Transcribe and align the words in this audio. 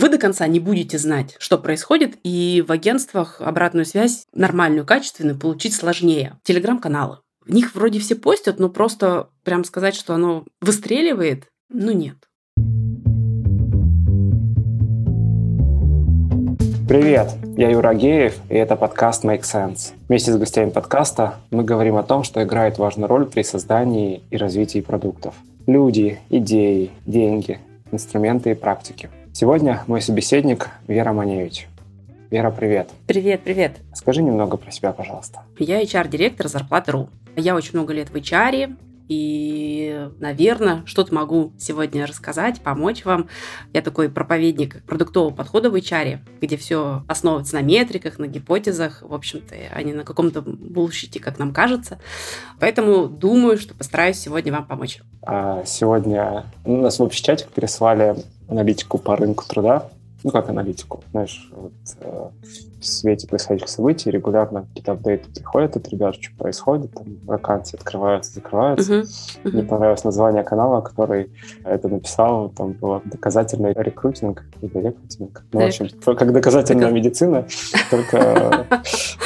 вы 0.00 0.08
до 0.08 0.16
конца 0.16 0.46
не 0.46 0.60
будете 0.60 0.96
знать, 0.96 1.36
что 1.38 1.58
происходит, 1.58 2.16
и 2.24 2.64
в 2.66 2.72
агентствах 2.72 3.36
обратную 3.40 3.84
связь 3.84 4.24
нормальную, 4.32 4.86
качественную 4.86 5.38
получить 5.38 5.74
сложнее. 5.74 6.38
Телеграм-каналы. 6.42 7.18
В 7.44 7.52
них 7.52 7.74
вроде 7.74 7.98
все 7.98 8.14
постят, 8.14 8.58
но 8.58 8.70
просто 8.70 9.28
прям 9.44 9.62
сказать, 9.62 9.94
что 9.94 10.14
оно 10.14 10.44
выстреливает, 10.62 11.48
ну 11.68 11.92
нет. 11.92 12.16
Привет, 16.88 17.28
я 17.58 17.70
Юра 17.70 17.92
Геев, 17.92 18.36
и 18.48 18.54
это 18.54 18.76
подкаст 18.76 19.24
Make 19.24 19.42
Sense. 19.42 19.92
Вместе 20.08 20.32
с 20.32 20.36
гостями 20.38 20.70
подкаста 20.70 21.34
мы 21.50 21.62
говорим 21.62 21.96
о 21.96 22.02
том, 22.02 22.24
что 22.24 22.42
играет 22.42 22.78
важную 22.78 23.06
роль 23.06 23.26
при 23.26 23.42
создании 23.42 24.22
и 24.30 24.38
развитии 24.38 24.80
продуктов. 24.80 25.34
Люди, 25.66 26.18
идеи, 26.30 26.90
деньги, 27.04 27.58
инструменты 27.92 28.52
и 28.52 28.54
практики. 28.54 29.10
Сегодня 29.32 29.82
мой 29.86 30.02
собеседник 30.02 30.70
Вера 30.88 31.12
Маневич. 31.12 31.68
Вера, 32.30 32.50
привет. 32.50 32.90
Привет, 33.06 33.40
привет. 33.42 33.78
Скажи 33.94 34.22
немного 34.22 34.56
про 34.56 34.70
себя, 34.70 34.92
пожалуйста. 34.92 35.42
Я 35.58 35.82
HR-директор 35.82 36.48
зарплаты.ру. 36.48 37.08
Я 37.36 37.54
очень 37.54 37.70
много 37.74 37.92
лет 37.92 38.10
в 38.10 38.16
HR, 38.16 38.76
и, 39.10 40.08
наверное, 40.20 40.82
что-то 40.86 41.12
могу 41.12 41.52
сегодня 41.58 42.06
рассказать, 42.06 42.60
помочь 42.60 43.04
вам. 43.04 43.26
Я 43.72 43.82
такой 43.82 44.08
проповедник 44.08 44.84
продуктового 44.84 45.34
подхода 45.34 45.68
в 45.68 45.74
HR, 45.74 46.20
где 46.40 46.56
все 46.56 47.02
основывается 47.08 47.56
на 47.56 47.62
метриках, 47.62 48.20
на 48.20 48.28
гипотезах, 48.28 49.02
в 49.02 49.12
общем-то, 49.12 49.56
а 49.72 49.82
не 49.82 49.94
на 49.94 50.04
каком-то 50.04 50.42
bullshit 50.42 51.03
е, 51.03 51.18
как 51.18 51.40
нам 51.40 51.52
кажется. 51.52 51.98
Поэтому 52.60 53.08
думаю, 53.08 53.58
что 53.58 53.74
постараюсь 53.74 54.16
сегодня 54.16 54.52
вам 54.52 54.64
помочь. 54.64 55.00
А 55.22 55.64
сегодня 55.66 56.46
у 56.64 56.76
нас 56.76 57.00
в 57.00 57.02
общий 57.02 57.24
чатик 57.24 57.48
переслали 57.48 58.14
аналитику 58.48 58.96
по 58.98 59.16
рынку 59.16 59.44
труда 59.44 59.90
ну, 60.22 60.30
как 60.30 60.48
аналитику, 60.48 61.02
знаешь, 61.12 61.50
вот, 61.52 61.72
э, 62.00 62.28
в 62.80 62.86
свете 62.86 63.26
происходящих 63.26 63.68
событий 63.68 64.10
регулярно 64.10 64.62
какие-то 64.62 64.92
апдейты 64.92 65.30
приходят 65.30 65.76
от 65.76 65.88
ребят, 65.88 66.16
что 66.16 66.34
происходит, 66.36 66.92
там 66.94 67.06
вакансии 67.24 67.76
открываются, 67.76 68.32
закрываются. 68.32 68.92
Uh-huh. 68.92 69.02
Uh-huh. 69.44 69.52
Мне 69.52 69.62
понравилось 69.62 70.04
название 70.04 70.42
канала, 70.42 70.80
который 70.80 71.30
это 71.64 71.88
написал, 71.88 72.48
там 72.50 72.72
было 72.72 73.02
доказательный 73.04 73.74
рекрутинг 73.74 74.44
или 74.62 74.86
рекрутинг, 74.86 75.44
ну, 75.52 75.60
в 75.60 75.64
общем, 75.64 75.88
как 76.04 76.32
доказательная 76.32 76.90
медицина, 76.90 77.46
только, 77.90 78.66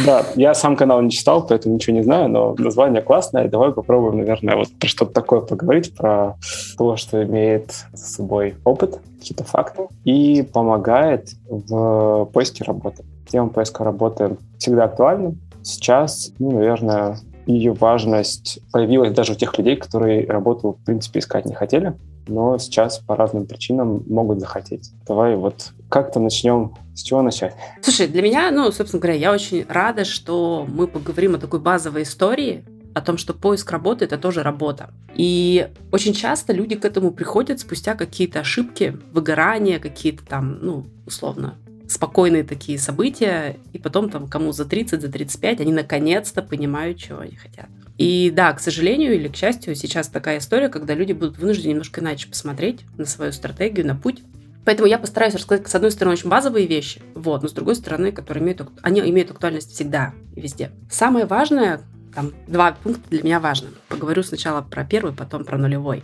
да, 0.05 0.27
я 0.35 0.55
сам 0.55 0.77
канал 0.77 1.01
не 1.03 1.11
читал, 1.11 1.47
поэтому 1.47 1.77
ничего 1.77 1.97
не 1.97 2.03
знаю, 2.03 2.29
но 2.29 2.55
название 2.59 3.03
классное, 3.03 3.49
давай 3.49 3.73
попробуем, 3.73 4.19
наверное, 4.19 4.57
вот 4.57 4.69
про 4.79 4.89
что-то 4.89 5.13
такое 5.13 5.41
поговорить, 5.41 5.95
про 5.95 6.37
то, 6.77 6.97
что 6.97 7.23
имеет 7.23 7.73
за 7.93 8.05
собой 8.05 8.57
опыт, 8.65 9.01
какие-то 9.19 9.45
факты 9.45 9.87
и 10.05 10.43
помогает 10.43 11.31
в 11.49 12.29
поиске 12.33 12.65
работы. 12.65 13.05
Тема 13.27 13.49
поиска 13.49 13.85
работы 13.85 14.37
всегда 14.59 14.85
актуальна. 14.85 15.35
Сейчас, 15.63 16.33
ну, 16.39 16.53
наверное, 16.53 17.19
ее 17.47 17.73
важность 17.73 18.61
появилась 18.73 19.13
даже 19.13 19.33
у 19.33 19.37
тех 19.37 19.57
людей, 19.59 19.77
которые 19.77 20.27
работу, 20.27 20.79
в 20.81 20.85
принципе, 20.85 21.21
искать 21.21 21.47
не 21.47 21.55
хотели, 21.55 21.95
но 22.27 22.59
сейчас 22.59 22.99
по 22.99 23.17
разным 23.17 23.47
причинам 23.47 24.03
могут 24.09 24.41
захотеть. 24.41 24.93
Давай 25.07 25.37
вот 25.37 25.73
как-то 25.89 26.21
начнем. 26.21 26.75
С 26.95 27.03
чего 27.03 27.23
начать? 27.23 27.55
Слушай, 27.83 28.07
для 28.07 28.23
меня, 28.23 28.51
ну, 28.53 28.71
собственно 28.71 29.01
говоря, 29.01 29.19
я 29.19 29.33
очень 29.33 29.67
рада, 29.69 30.05
что 30.05 30.65
мы 30.69 30.87
поговорим 30.87 31.35
о 31.35 31.39
такой 31.39 31.59
базовой 31.59 32.05
истории, 32.05 32.65
о 32.95 33.01
том, 33.01 33.19
что 33.19 33.35
поиск 33.35 33.71
работы– 33.73 34.05
это 34.07 34.17
тоже 34.17 34.45
работа. 34.45 34.91
И 35.17 35.69
очень 35.91 36.15
часто 36.15 36.53
люди 36.53 36.77
к 36.77 36.85
этому 36.85 37.11
приходят 37.11 37.59
спустя 37.59 37.95
какие-то 37.95 38.41
ошибки, 38.41 38.97
выгорания, 39.13 39.81
какие-то 39.81 40.25
там, 40.25 40.59
ну, 40.61 40.87
условно, 41.05 41.55
спокойные 41.89 42.45
такие 42.45 42.79
события, 42.79 43.57
и 43.73 43.79
потом 43.79 44.11
там 44.11 44.29
кому 44.29 44.53
за 44.53 44.65
30, 44.65 45.01
за 45.01 45.09
35, 45.09 45.61
они 45.61 45.73
наконец-то 45.73 46.43
понимают, 46.43 46.99
чего 46.99 47.21
они 47.21 47.37
хотят. 47.37 47.67
И 47.99 48.33
да, 48.35 48.53
к 48.53 48.61
сожалению 48.61 49.15
или 49.15 49.29
к 49.29 49.37
счастью, 49.37 49.75
сейчас 49.75 50.09
такая 50.09 50.39
история, 50.39 50.69
когда 50.69 50.95
люди 50.95 51.13
будут 51.13 51.39
вынуждены 51.39 51.71
немножко 51.71 52.01
иначе 52.01 52.29
посмотреть 52.29 52.81
на 52.97 53.05
свою 53.05 53.33
стратегию, 53.33 53.87
на 53.87 53.95
путь. 53.95 54.23
Поэтому 54.65 54.89
я 54.89 54.99
постараюсь 54.99 55.35
рассказать, 55.35 55.69
с 55.69 55.75
одной 55.75 55.91
стороны, 55.91 56.15
очень 56.15 56.31
базовые 56.31 56.67
вещи, 56.67 57.03
вот, 57.15 57.43
но 57.43 57.49
с 57.49 57.53
другой 57.53 57.77
стороны, 57.77 58.13
которые 58.13 58.43
имеют, 58.43 58.63
они 58.83 59.01
имеют 59.01 59.31
актуальность 59.31 59.73
всегда 59.73 60.15
и 60.35 60.41
везде. 60.41 60.71
Самое 60.91 61.27
важное, 61.27 61.83
там 62.15 62.33
два 62.47 62.73
пункта 62.83 63.03
для 63.11 63.23
меня 63.23 63.41
важны. 63.41 63.69
Поговорю 63.89 64.23
сначала 64.23 64.63
про 64.63 64.85
первый, 64.85 65.13
потом 65.13 65.45
про 65.45 65.59
нулевой. 65.59 66.03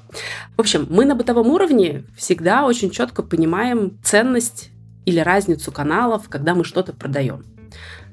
В 0.57 0.61
общем, 0.61 0.87
мы 0.91 1.07
на 1.07 1.15
бытовом 1.15 1.49
уровне 1.49 2.05
всегда 2.17 2.67
очень 2.67 2.91
четко 2.91 3.23
понимаем 3.23 3.99
ценность 4.03 4.71
или 5.05 5.21
разницу 5.21 5.73
каналов, 5.73 6.29
когда 6.29 6.55
мы 6.55 6.65
что-то 6.65 6.93
продаем. 6.93 7.45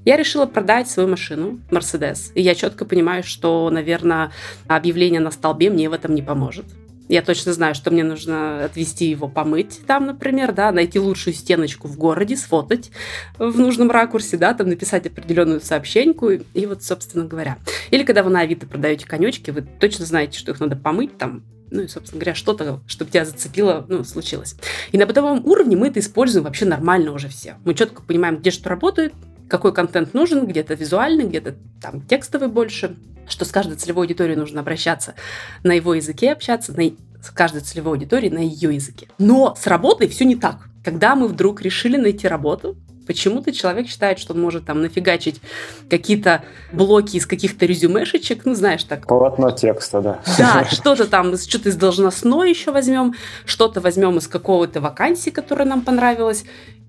Я 0.05 0.15
решила 0.15 0.45
продать 0.45 0.89
свою 0.89 1.09
машину, 1.09 1.59
Mercedes, 1.69 2.31
и 2.33 2.41
я 2.41 2.55
четко 2.55 2.85
понимаю, 2.85 3.23
что, 3.23 3.69
наверное, 3.69 4.31
объявление 4.67 5.19
на 5.19 5.31
столбе 5.31 5.69
мне 5.69 5.89
в 5.89 5.93
этом 5.93 6.15
не 6.15 6.21
поможет. 6.21 6.65
Я 7.09 7.21
точно 7.21 7.53
знаю, 7.53 7.73
что 7.73 7.89
мне 7.89 8.03
нужно 8.03 8.65
отвести 8.65 9.05
его 9.05 9.29
помыть 9.29 9.81
там, 9.87 10.05
например, 10.05 10.51
да, 10.51 10.71
найти 10.71 10.99
лучшую 10.99 11.33
стеночку 11.33 11.87
в 11.87 11.97
городе, 11.97 12.35
сфотать 12.35 12.91
в 13.37 13.59
нужном 13.59 13.91
ракурсе, 13.91 14.37
да, 14.37 14.53
там 14.53 14.67
написать 14.67 15.07
определенную 15.07 15.61
сообщеньку 15.61 16.29
и 16.29 16.65
вот, 16.65 16.83
собственно 16.83 17.25
говоря. 17.25 17.57
Или 17.91 18.03
когда 18.03 18.23
вы 18.23 18.29
на 18.29 18.41
Авито 18.41 18.67
продаете 18.67 19.05
конечки, 19.05 19.51
вы 19.51 19.61
точно 19.61 20.05
знаете, 20.05 20.37
что 20.37 20.51
их 20.51 20.59
надо 20.59 20.75
помыть 20.75 21.17
там, 21.17 21.43
ну 21.71 21.83
и, 21.83 21.87
собственно 21.87 22.19
говоря, 22.19 22.35
что-то, 22.35 22.81
чтобы 22.87 23.11
тебя 23.11 23.25
зацепило, 23.25 23.85
ну, 23.87 24.03
случилось. 24.03 24.55
И 24.91 24.97
на 24.97 25.05
бытовом 25.05 25.45
уровне 25.45 25.75
мы 25.75 25.87
это 25.87 25.99
используем 25.99 26.45
вообще 26.45 26.65
нормально 26.65 27.11
уже 27.11 27.27
все. 27.29 27.57
Мы 27.65 27.73
четко 27.73 28.01
понимаем, 28.01 28.37
где 28.37 28.51
что 28.51 28.69
работает, 28.69 29.13
какой 29.49 29.73
контент 29.73 30.13
нужен, 30.13 30.45
где-то 30.45 30.73
визуальный, 30.73 31.25
где-то 31.25 31.55
там 31.81 32.01
текстовый 32.01 32.49
больше, 32.49 32.95
что 33.27 33.45
с 33.45 33.51
каждой 33.51 33.77
целевой 33.77 34.05
аудиторией 34.05 34.37
нужно 34.37 34.61
обращаться 34.61 35.15
на 35.63 35.73
его 35.73 35.93
языке, 35.93 36.31
общаться, 36.31 36.73
на, 36.73 36.83
с 37.21 37.29
каждой 37.29 37.61
целевой 37.61 37.93
аудиторией 37.93 38.31
на 38.31 38.39
ее 38.39 38.73
языке. 38.73 39.07
Но 39.17 39.55
с 39.57 39.67
работой 39.67 40.07
все 40.07 40.25
не 40.25 40.35
так. 40.35 40.67
Когда 40.83 41.15
мы 41.15 41.27
вдруг 41.27 41.61
решили 41.61 41.97
найти 41.97 42.27
работу, 42.27 42.77
Почему-то 43.07 43.51
человек 43.51 43.87
считает, 43.87 44.19
что 44.19 44.33
он 44.33 44.41
может 44.41 44.65
там 44.65 44.81
нафигачить 44.81 45.41
какие-то 45.89 46.43
блоки 46.71 47.17
из 47.17 47.25
каких-то 47.25 47.65
резюмешечек, 47.65 48.45
ну, 48.45 48.53
знаешь, 48.53 48.83
так. 48.83 49.07
Полотно 49.07 49.51
текста, 49.51 50.01
да. 50.01 50.19
Да, 50.37 50.65
что-то 50.69 51.07
там, 51.07 51.35
что-то 51.37 51.69
из 51.69 51.75
должностной 51.75 52.49
еще 52.49 52.71
возьмем, 52.71 53.15
что-то 53.45 53.81
возьмем 53.81 54.17
из 54.17 54.27
какого-то 54.27 54.81
вакансии, 54.81 55.29
которая 55.29 55.67
нам 55.67 55.81
понравилась, 55.81 56.43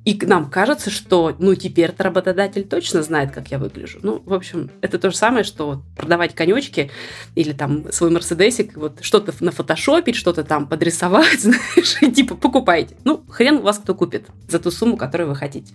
и 0.08 0.18
нам 0.24 0.48
кажется, 0.48 0.88
что, 0.88 1.36
ну, 1.38 1.54
теперь-то 1.54 2.02
работодатель 2.02 2.64
точно 2.64 3.02
знает, 3.02 3.30
как 3.30 3.48
я 3.48 3.58
выгляжу. 3.58 3.98
Ну, 4.00 4.22
в 4.24 4.32
общем, 4.32 4.70
это 4.80 4.98
то 4.98 5.10
же 5.10 5.16
самое, 5.16 5.44
что 5.44 5.82
продавать 5.98 6.34
конечки 6.34 6.90
или 7.34 7.52
там 7.52 7.92
свой 7.92 8.08
мерседесик, 8.08 8.74
вот 8.78 9.00
что-то 9.02 9.34
на 9.40 9.50
фотошопить, 9.50 10.16
что-то 10.16 10.44
там 10.44 10.66
подрисовать, 10.66 11.38
знаешь, 11.40 12.00
и 12.00 12.10
типа 12.10 12.36
покупайте. 12.36 12.96
Ну, 13.04 13.22
хрен 13.28 13.60
вас 13.60 13.80
кто 13.80 13.94
купит 13.94 14.24
за 14.48 14.58
ту 14.58 14.70
сумму, 14.70 14.96
которую 14.96 15.28
вы 15.28 15.36
хотите. 15.36 15.74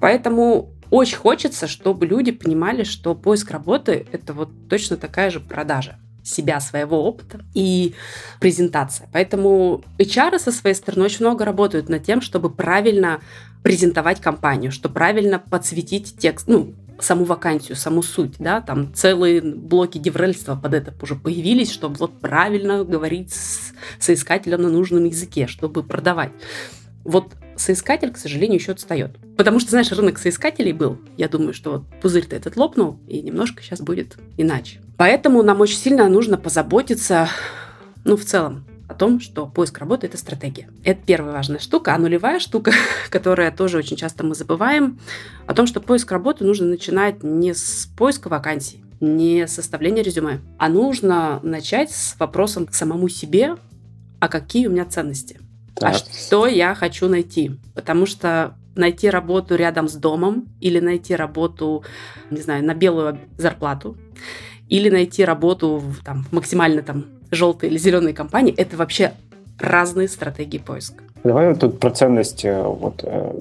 Поэтому 0.00 0.74
очень 0.90 1.18
хочется, 1.18 1.68
чтобы 1.68 2.06
люди 2.06 2.32
понимали, 2.32 2.82
что 2.82 3.14
поиск 3.14 3.52
работы– 3.52 4.04
это 4.10 4.32
вот 4.32 4.48
точно 4.68 4.96
такая 4.96 5.30
же 5.30 5.38
продажа 5.38 5.96
себя, 6.24 6.60
своего 6.60 7.04
опыта 7.04 7.44
и 7.54 7.94
презентация. 8.40 9.08
Поэтому 9.12 9.82
HR 9.98 10.38
со 10.38 10.52
своей 10.52 10.74
стороны 10.74 11.04
очень 11.04 11.24
много 11.24 11.44
работают 11.44 11.88
над 11.88 12.04
тем, 12.04 12.20
чтобы 12.20 12.50
правильно 12.50 13.20
презентовать 13.62 14.20
компанию, 14.20 14.72
что 14.72 14.88
правильно 14.88 15.38
подсветить 15.38 16.16
текст, 16.18 16.48
ну, 16.48 16.74
саму 16.98 17.24
вакансию, 17.24 17.76
саму 17.76 18.02
суть, 18.02 18.34
да, 18.38 18.60
там 18.60 18.92
целые 18.94 19.40
блоки 19.40 19.98
деврельства 19.98 20.54
под 20.54 20.74
это 20.74 20.94
уже 21.02 21.14
появились, 21.14 21.70
чтобы 21.70 21.96
вот 21.96 22.20
правильно 22.20 22.84
говорить 22.84 23.32
с 23.32 23.72
соискателем 23.98 24.62
на 24.62 24.68
нужном 24.68 25.04
языке, 25.04 25.46
чтобы 25.46 25.82
продавать. 25.82 26.32
Вот 27.04 27.34
соискатель, 27.56 28.10
к 28.10 28.16
сожалению, 28.16 28.58
еще 28.58 28.72
отстает. 28.72 29.16
Потому 29.36 29.60
что, 29.60 29.70
знаешь, 29.70 29.90
рынок 29.92 30.18
соискателей 30.18 30.72
был. 30.72 30.98
Я 31.16 31.28
думаю, 31.28 31.54
что 31.54 31.72
вот 31.72 31.82
пузырь-то 32.00 32.36
этот 32.36 32.56
лопнул, 32.56 32.98
и 33.08 33.20
немножко 33.20 33.62
сейчас 33.62 33.80
будет 33.80 34.16
иначе. 34.36 34.80
Поэтому 35.00 35.42
нам 35.42 35.62
очень 35.62 35.78
сильно 35.78 36.06
нужно 36.10 36.36
позаботиться, 36.36 37.26
ну, 38.04 38.18
в 38.18 38.24
целом, 38.26 38.66
о 38.86 38.92
том, 38.92 39.18
что 39.18 39.46
поиск 39.46 39.78
работы– 39.78 40.06
это 40.08 40.18
стратегия. 40.18 40.68
Это 40.84 41.00
первая 41.06 41.32
важная 41.32 41.58
штука. 41.58 41.94
А 41.94 41.98
нулевая 41.98 42.38
штука, 42.38 42.72
которая 43.08 43.50
тоже 43.50 43.78
очень 43.78 43.96
часто 43.96 44.26
мы 44.26 44.34
забываем, 44.34 45.00
о 45.46 45.54
том, 45.54 45.66
что 45.66 45.80
поиск 45.80 46.12
работы 46.12 46.44
нужно 46.44 46.66
начинать 46.66 47.22
не 47.22 47.54
с 47.54 47.88
поиска 47.96 48.28
вакансий, 48.28 48.84
не 49.00 49.46
с 49.46 49.54
составления 49.54 50.02
резюме, 50.02 50.40
а 50.58 50.68
нужно 50.68 51.40
начать 51.42 51.90
с 51.92 52.14
вопросом 52.18 52.66
к 52.66 52.74
самому 52.74 53.08
себе, 53.08 53.56
а 54.18 54.28
какие 54.28 54.66
у 54.66 54.70
меня 54.70 54.84
ценности, 54.84 55.40
а 55.76 55.80
так. 55.80 55.94
а 55.94 55.94
что 55.94 56.46
я 56.46 56.74
хочу 56.74 57.08
найти. 57.08 57.52
Потому 57.74 58.04
что 58.04 58.54
найти 58.74 59.08
работу 59.08 59.56
рядом 59.56 59.88
с 59.88 59.94
домом 59.94 60.48
или 60.60 60.78
найти 60.78 61.16
работу, 61.16 61.84
не 62.30 62.42
знаю, 62.42 62.62
на 62.66 62.74
белую 62.74 63.18
зарплату, 63.38 63.96
или 64.70 64.88
найти 64.88 65.24
работу 65.24 65.76
в, 65.76 66.02
там, 66.02 66.24
максимально 66.30 66.82
там 66.82 67.06
желтой 67.30 67.68
или 67.68 67.76
зеленой 67.76 68.14
компании, 68.14 68.54
это 68.56 68.76
вообще 68.76 69.12
разные 69.58 70.08
стратегии 70.08 70.58
поиска. 70.58 71.04
Давай 71.22 71.48
вот 71.48 71.60
тут 71.60 71.78
про 71.78 71.90
ценности. 71.90 72.50
Вот, 72.62 73.00
э, 73.02 73.32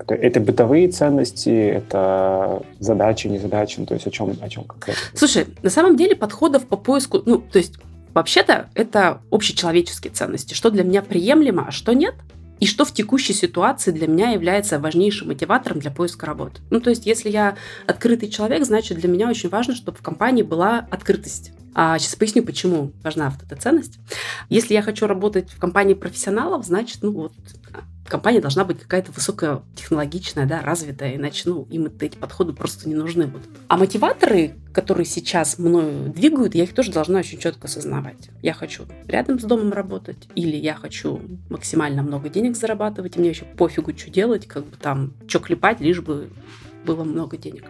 это, 0.00 0.14
это 0.14 0.40
бытовые 0.40 0.88
ценности, 0.88 1.48
это 1.48 2.62
задачи, 2.78 3.26
не 3.26 3.38
задачи, 3.38 3.80
ну, 3.80 3.86
то 3.86 3.94
есть 3.94 4.06
о 4.06 4.10
чем, 4.10 4.36
о 4.40 4.48
чем 4.48 4.64
конкретно? 4.64 5.02
Слушай, 5.14 5.46
на 5.62 5.70
самом 5.70 5.96
деле 5.96 6.14
подходов 6.14 6.66
по 6.66 6.76
поиску, 6.76 7.22
ну, 7.24 7.38
то 7.38 7.58
есть 7.58 7.78
вообще-то 8.14 8.68
это 8.74 9.20
общечеловеческие 9.32 10.12
ценности, 10.12 10.54
что 10.54 10.70
для 10.70 10.84
меня 10.84 11.02
приемлемо, 11.02 11.66
а 11.68 11.70
что 11.72 11.92
нет– 11.94 12.14
и 12.60 12.66
что 12.66 12.84
в 12.84 12.92
текущей 12.92 13.32
ситуации 13.32 13.90
для 13.90 14.06
меня 14.06 14.30
является 14.30 14.78
важнейшим 14.78 15.28
мотиватором 15.28 15.78
для 15.78 15.90
поиска 15.90 16.26
работы. 16.26 16.60
Ну, 16.70 16.80
то 16.80 16.90
есть, 16.90 17.06
если 17.06 17.30
я 17.30 17.56
открытый 17.86 18.28
человек, 18.28 18.64
значит, 18.64 18.98
для 18.98 19.08
меня 19.08 19.28
очень 19.28 19.48
важно, 19.48 19.74
чтобы 19.74 19.98
в 19.98 20.02
компании 20.02 20.42
была 20.42 20.86
открытость. 20.90 21.52
А 21.74 21.98
сейчас 21.98 22.16
поясню, 22.16 22.42
почему 22.42 22.92
важна 23.04 23.30
вот 23.30 23.46
эта 23.46 23.60
ценность. 23.60 23.98
Если 24.48 24.74
я 24.74 24.82
хочу 24.82 25.06
работать 25.06 25.50
в 25.50 25.58
компании 25.58 25.94
профессионалов, 25.94 26.64
значит, 26.64 26.98
ну 27.02 27.12
вот, 27.12 27.32
компания 28.08 28.40
должна 28.40 28.64
быть 28.64 28.80
какая-то 28.80 29.12
высокотехнологичная, 29.12 30.46
да, 30.46 30.62
развитая, 30.62 31.16
иначе, 31.16 31.42
ну, 31.46 31.66
им 31.70 31.88
эти 32.00 32.16
подходы 32.16 32.52
просто 32.52 32.88
не 32.88 32.94
нужны 32.94 33.26
будут. 33.26 33.48
А 33.68 33.76
мотиваторы, 33.76 34.54
которые 34.72 35.04
сейчас 35.04 35.58
мною 35.58 36.10
двигают, 36.10 36.54
я 36.54 36.64
их 36.64 36.74
тоже 36.74 36.92
должна 36.92 37.20
очень 37.20 37.38
четко 37.38 37.66
осознавать. 37.66 38.30
Я 38.42 38.52
хочу 38.52 38.84
рядом 39.06 39.38
с 39.38 39.44
домом 39.44 39.72
работать, 39.72 40.28
или 40.34 40.56
я 40.56 40.74
хочу 40.74 41.20
максимально 41.50 42.02
много 42.02 42.28
денег 42.28 42.56
зарабатывать, 42.56 43.16
и 43.16 43.20
мне 43.20 43.30
еще 43.30 43.44
пофигу, 43.44 43.96
что 43.96 44.10
делать, 44.10 44.46
как 44.46 44.64
бы 44.64 44.76
там, 44.76 45.14
что 45.26 45.40
клепать, 45.40 45.80
лишь 45.80 46.00
бы 46.00 46.30
было 46.84 47.04
много 47.04 47.36
денег. 47.36 47.64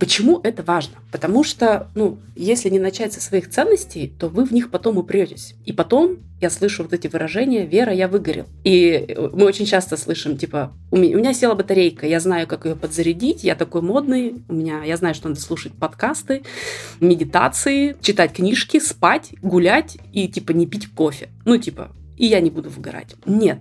Почему 0.00 0.40
это 0.42 0.62
важно? 0.62 0.94
Потому 1.12 1.44
что, 1.44 1.88
ну, 1.94 2.16
если 2.34 2.70
не 2.70 2.78
начать 2.78 3.12
со 3.12 3.20
своих 3.20 3.50
ценностей, 3.50 4.10
то 4.18 4.28
вы 4.28 4.46
в 4.46 4.50
них 4.50 4.70
потом 4.70 4.96
упретесь. 4.96 5.54
И 5.66 5.74
потом 5.74 6.20
я 6.40 6.48
слышу 6.48 6.84
вот 6.84 6.94
эти 6.94 7.06
выражения 7.06 7.66
«Вера, 7.66 7.92
я 7.92 8.08
выгорел». 8.08 8.46
И 8.64 9.14
мы 9.34 9.44
очень 9.44 9.66
часто 9.66 9.98
слышим, 9.98 10.38
типа, 10.38 10.72
у 10.90 10.96
меня, 10.96 11.16
у 11.16 11.20
меня 11.20 11.34
села 11.34 11.54
батарейка, 11.54 12.06
я 12.06 12.18
знаю, 12.18 12.46
как 12.46 12.64
ее 12.64 12.76
подзарядить, 12.76 13.44
я 13.44 13.54
такой 13.54 13.82
модный, 13.82 14.36
у 14.48 14.54
меня, 14.54 14.84
я 14.84 14.96
знаю, 14.96 15.14
что 15.14 15.28
надо 15.28 15.38
слушать 15.38 15.74
подкасты, 15.74 16.44
медитации, 17.00 17.94
читать 18.00 18.32
книжки, 18.32 18.80
спать, 18.80 19.34
гулять 19.42 19.98
и, 20.14 20.28
типа, 20.28 20.52
не 20.52 20.66
пить 20.66 20.88
кофе. 20.88 21.28
Ну, 21.44 21.58
типа, 21.58 21.90
и 22.16 22.24
я 22.24 22.40
не 22.40 22.48
буду 22.48 22.70
выгорать. 22.70 23.16
Нет. 23.26 23.58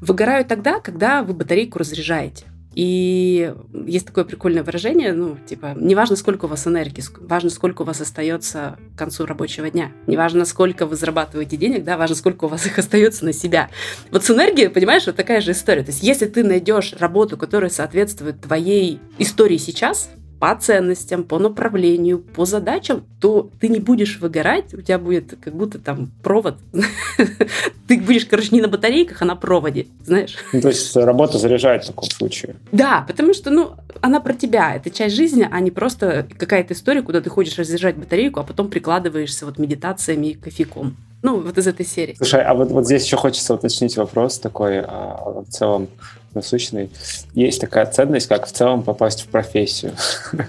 Выгораю 0.00 0.44
тогда, 0.44 0.80
когда 0.80 1.22
вы 1.22 1.32
батарейку 1.32 1.78
разряжаете. 1.78 2.46
И 2.74 3.52
есть 3.72 4.06
такое 4.06 4.24
прикольное 4.24 4.62
выражение, 4.62 5.12
ну, 5.12 5.36
типа, 5.44 5.74
неважно, 5.76 6.14
сколько 6.16 6.44
у 6.44 6.48
вас 6.48 6.66
энергии, 6.66 7.02
важно, 7.20 7.50
сколько 7.50 7.82
у 7.82 7.84
вас 7.84 8.00
остается 8.00 8.78
к 8.94 8.98
концу 8.98 9.26
рабочего 9.26 9.68
дня. 9.70 9.90
Неважно, 10.06 10.44
сколько 10.44 10.86
вы 10.86 10.94
зарабатываете 10.94 11.56
денег, 11.56 11.84
да, 11.84 11.96
важно, 11.96 12.14
сколько 12.14 12.44
у 12.44 12.48
вас 12.48 12.66
их 12.66 12.78
остается 12.78 13.24
на 13.24 13.32
себя. 13.32 13.70
Вот 14.12 14.24
с 14.24 14.30
энергией, 14.30 14.68
понимаешь, 14.68 15.06
вот 15.06 15.16
такая 15.16 15.40
же 15.40 15.50
история. 15.50 15.82
То 15.82 15.90
есть, 15.90 16.02
если 16.02 16.26
ты 16.26 16.44
найдешь 16.44 16.94
работу, 16.98 17.36
которая 17.36 17.70
соответствует 17.70 18.40
твоей 18.40 19.00
истории 19.18 19.56
сейчас, 19.56 20.10
по 20.40 20.56
ценностям, 20.56 21.22
по 21.22 21.38
направлению, 21.38 22.18
по 22.18 22.46
задачам, 22.46 23.04
то 23.20 23.50
ты 23.60 23.68
не 23.68 23.78
будешь 23.78 24.18
выгорать, 24.18 24.72
у 24.72 24.80
тебя 24.80 24.98
будет 24.98 25.34
как 25.38 25.54
будто 25.54 25.78
там 25.78 26.10
провод. 26.22 26.56
Ты 27.86 28.00
будешь, 28.00 28.24
короче, 28.24 28.48
не 28.52 28.60
на 28.60 28.68
батарейках, 28.68 29.20
а 29.20 29.24
на 29.24 29.34
проводе, 29.36 29.88
знаешь. 30.04 30.36
Ну, 30.52 30.60
то 30.60 30.68
есть 30.68 30.96
работа 30.96 31.38
заряжает 31.38 31.84
в 31.84 31.88
таком 31.88 32.08
случае. 32.08 32.54
Да, 32.70 33.04
потому 33.06 33.34
что, 33.34 33.50
ну, 33.50 33.72
она 34.00 34.20
про 34.20 34.32
тебя, 34.32 34.76
это 34.76 34.90
часть 34.90 35.16
жизни, 35.16 35.46
а 35.50 35.60
не 35.60 35.70
просто 35.70 36.26
какая-то 36.38 36.72
история, 36.72 37.02
куда 37.02 37.20
ты 37.20 37.28
ходишь 37.28 37.58
разряжать 37.58 37.96
батарейку, 37.96 38.40
а 38.40 38.44
потом 38.44 38.70
прикладываешься 38.70 39.44
вот 39.44 39.58
медитациями 39.58 40.28
и 40.28 40.34
кофейком. 40.34 40.96
Ну, 41.22 41.40
вот 41.40 41.58
из 41.58 41.66
этой 41.66 41.84
серии. 41.84 42.14
Слушай, 42.16 42.42
а 42.42 42.54
вот, 42.54 42.70
вот 42.70 42.86
здесь 42.86 43.04
еще 43.04 43.16
хочется 43.16 43.54
уточнить 43.54 43.96
вопрос 43.96 44.38
такой 44.38 44.80
а, 44.80 45.42
в 45.46 45.50
целом 45.50 45.88
насущный. 46.34 46.90
Есть 47.34 47.60
такая 47.60 47.86
ценность, 47.86 48.26
как 48.28 48.46
в 48.46 48.52
целом 48.52 48.82
попасть 48.82 49.22
в 49.22 49.28
профессию. 49.28 49.92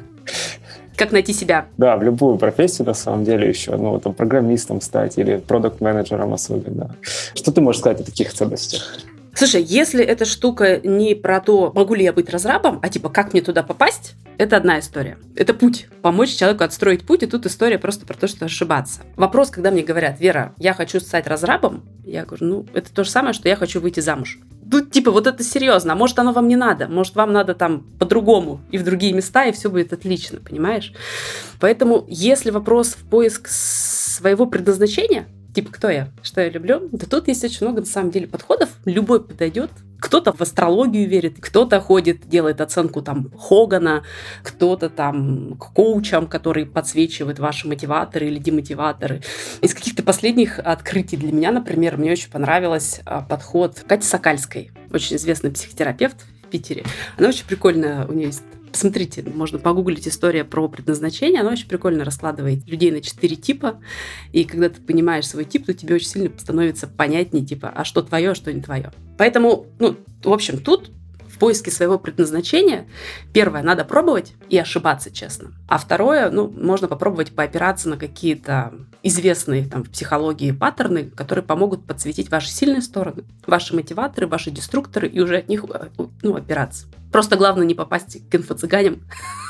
Как 0.97 1.11
найти 1.11 1.33
себя? 1.33 1.65
Да, 1.77 1.97
в 1.97 2.03
любую 2.03 2.37
профессию, 2.37 2.85
на 2.85 2.93
самом 2.93 3.23
деле, 3.23 3.49
еще, 3.49 3.75
ну, 3.75 3.99
там, 3.99 4.13
программистом 4.13 4.81
стать 4.81 5.17
или 5.17 5.37
продукт-менеджером 5.37 6.31
особенно. 6.33 6.95
Что 7.33 7.51
ты 7.51 7.59
можешь 7.59 7.81
сказать 7.81 8.01
о 8.01 8.03
таких 8.03 8.31
ценностях? 8.31 8.83
Слушай, 9.33 9.63
если 9.63 10.03
эта 10.03 10.25
штука 10.25 10.79
не 10.83 11.15
про 11.15 11.39
то, 11.39 11.71
могу 11.73 11.95
ли 11.95 12.03
я 12.03 12.13
быть 12.13 12.29
разрабом, 12.29 12.79
а 12.83 12.89
типа, 12.89 13.09
как 13.09 13.33
мне 13.33 13.41
туда 13.41 13.63
попасть, 13.63 14.13
это 14.37 14.57
одна 14.57 14.79
история. 14.79 15.17
Это 15.35 15.53
путь. 15.53 15.87
Помочь 16.01 16.35
человеку 16.35 16.63
отстроить 16.63 17.05
путь, 17.05 17.23
и 17.23 17.27
тут 17.27 17.45
история 17.45 17.79
просто 17.79 18.05
про 18.05 18.15
то, 18.15 18.27
что 18.27 18.45
ошибаться. 18.45 19.01
Вопрос, 19.15 19.49
когда 19.49 19.71
мне 19.71 19.83
говорят, 19.83 20.19
Вера, 20.19 20.53
я 20.57 20.73
хочу 20.73 20.99
стать 20.99 21.27
разрабом, 21.27 21.83
я 22.05 22.25
говорю, 22.25 22.45
ну, 22.45 22.65
это 22.73 22.93
то 22.93 23.03
же 23.03 23.09
самое, 23.09 23.33
что 23.33 23.47
я 23.47 23.55
хочу 23.55 23.79
выйти 23.79 23.99
замуж. 24.01 24.39
Тут, 24.71 24.89
типа, 24.89 25.11
вот 25.11 25.27
это 25.27 25.43
серьезно. 25.43 25.93
А 25.93 25.95
может, 25.95 26.17
оно 26.17 26.31
вам 26.31 26.47
не 26.47 26.55
надо. 26.55 26.87
Может, 26.87 27.15
вам 27.15 27.33
надо 27.33 27.53
там 27.53 27.85
по-другому 27.99 28.61
и 28.71 28.77
в 28.77 28.83
другие 28.85 29.11
места, 29.11 29.45
и 29.45 29.51
все 29.51 29.69
будет 29.69 29.91
отлично, 29.91 30.39
понимаешь? 30.39 30.93
Поэтому, 31.59 32.05
если 32.07 32.51
вопрос 32.51 32.93
в 32.93 33.03
поиск 33.09 33.49
своего 33.49 34.45
предназначения, 34.45 35.27
типа, 35.53 35.73
кто 35.73 35.89
я, 35.89 36.07
что 36.23 36.39
я 36.39 36.49
люблю, 36.49 36.87
то 36.89 37.09
тут 37.09 37.27
есть 37.27 37.43
очень 37.43 37.65
много, 37.65 37.81
на 37.81 37.85
самом 37.85 38.11
деле, 38.11 38.27
подходов. 38.27 38.69
Любой 38.85 39.21
подойдет. 39.21 39.71
Кто-то 40.01 40.33
в 40.33 40.41
астрологию 40.41 41.07
верит, 41.07 41.35
кто-то 41.39 41.79
ходит, 41.79 42.27
делает 42.27 42.59
оценку 42.59 43.01
там 43.03 43.29
Хогана, 43.37 44.03
кто-то 44.41 44.89
там 44.89 45.55
к 45.57 45.73
коучам, 45.73 46.25
которые 46.25 46.65
подсвечивают 46.65 47.37
ваши 47.37 47.67
мотиваторы 47.67 48.27
или 48.27 48.39
демотиваторы. 48.39 49.21
Из 49.61 49.75
каких-то 49.75 50.01
последних 50.01 50.57
открытий 50.57 51.17
для 51.17 51.31
меня, 51.31 51.51
например, 51.51 51.97
мне 51.97 52.11
очень 52.11 52.31
понравилось 52.31 53.01
а, 53.05 53.21
подход 53.21 53.83
Кати 53.87 54.03
Сокальской, 54.03 54.71
очень 54.91 55.17
известный 55.17 55.51
психотерапевт 55.51 56.17
в 56.43 56.47
Питере. 56.47 56.83
Она 57.17 57.29
очень 57.29 57.45
прикольная, 57.45 58.07
у 58.07 58.13
нее 58.13 58.27
есть 58.27 58.43
Посмотрите, 58.71 59.23
можно 59.23 59.59
погуглить 59.59 60.07
история 60.07 60.45
про 60.45 60.67
предназначение. 60.69 61.41
Она 61.41 61.51
очень 61.51 61.67
прикольно 61.67 62.05
раскладывает 62.05 62.67
людей 62.67 62.91
на 62.91 63.01
четыре 63.01 63.35
типа. 63.35 63.81
И 64.31 64.45
когда 64.45 64.69
ты 64.69 64.81
понимаешь 64.81 65.27
свой 65.27 65.45
тип, 65.45 65.65
то 65.65 65.73
тебе 65.73 65.95
очень 65.95 66.07
сильно 66.07 66.31
становится 66.37 66.87
понятнее, 66.87 67.45
типа, 67.45 67.69
а 67.69 67.83
что 67.83 68.01
твое, 68.01 68.31
а 68.31 68.35
что 68.35 68.53
не 68.53 68.61
твое. 68.61 68.91
Поэтому, 69.17 69.67
ну, 69.79 69.97
в 70.23 70.31
общем, 70.31 70.59
тут 70.59 70.91
поиске 71.41 71.71
своего 71.71 71.97
предназначения, 71.97 72.85
первое, 73.33 73.63
надо 73.63 73.83
пробовать 73.83 74.33
и 74.47 74.59
ошибаться 74.59 75.09
честно. 75.09 75.53
А 75.67 75.79
второе, 75.79 76.29
ну, 76.29 76.47
можно 76.47 76.87
попробовать 76.87 77.33
поопираться 77.33 77.89
на 77.89 77.97
какие-то 77.97 78.71
известные 79.01 79.67
там 79.67 79.83
в 79.83 79.89
психологии 79.89 80.51
паттерны, 80.51 81.05
которые 81.05 81.43
помогут 81.43 81.87
подсветить 81.87 82.29
ваши 82.29 82.51
сильные 82.51 82.83
стороны, 82.83 83.23
ваши 83.47 83.75
мотиваторы, 83.75 84.27
ваши 84.27 84.51
деструкторы 84.51 85.07
и 85.07 85.19
уже 85.19 85.37
от 85.37 85.49
них 85.49 85.65
э, 85.73 85.87
ну, 86.21 86.35
опираться. 86.35 86.85
Просто 87.11 87.37
главное 87.37 87.65
не 87.65 87.73
попасть 87.73 88.19
к 88.29 88.35
инфо-цыганям, 88.35 88.99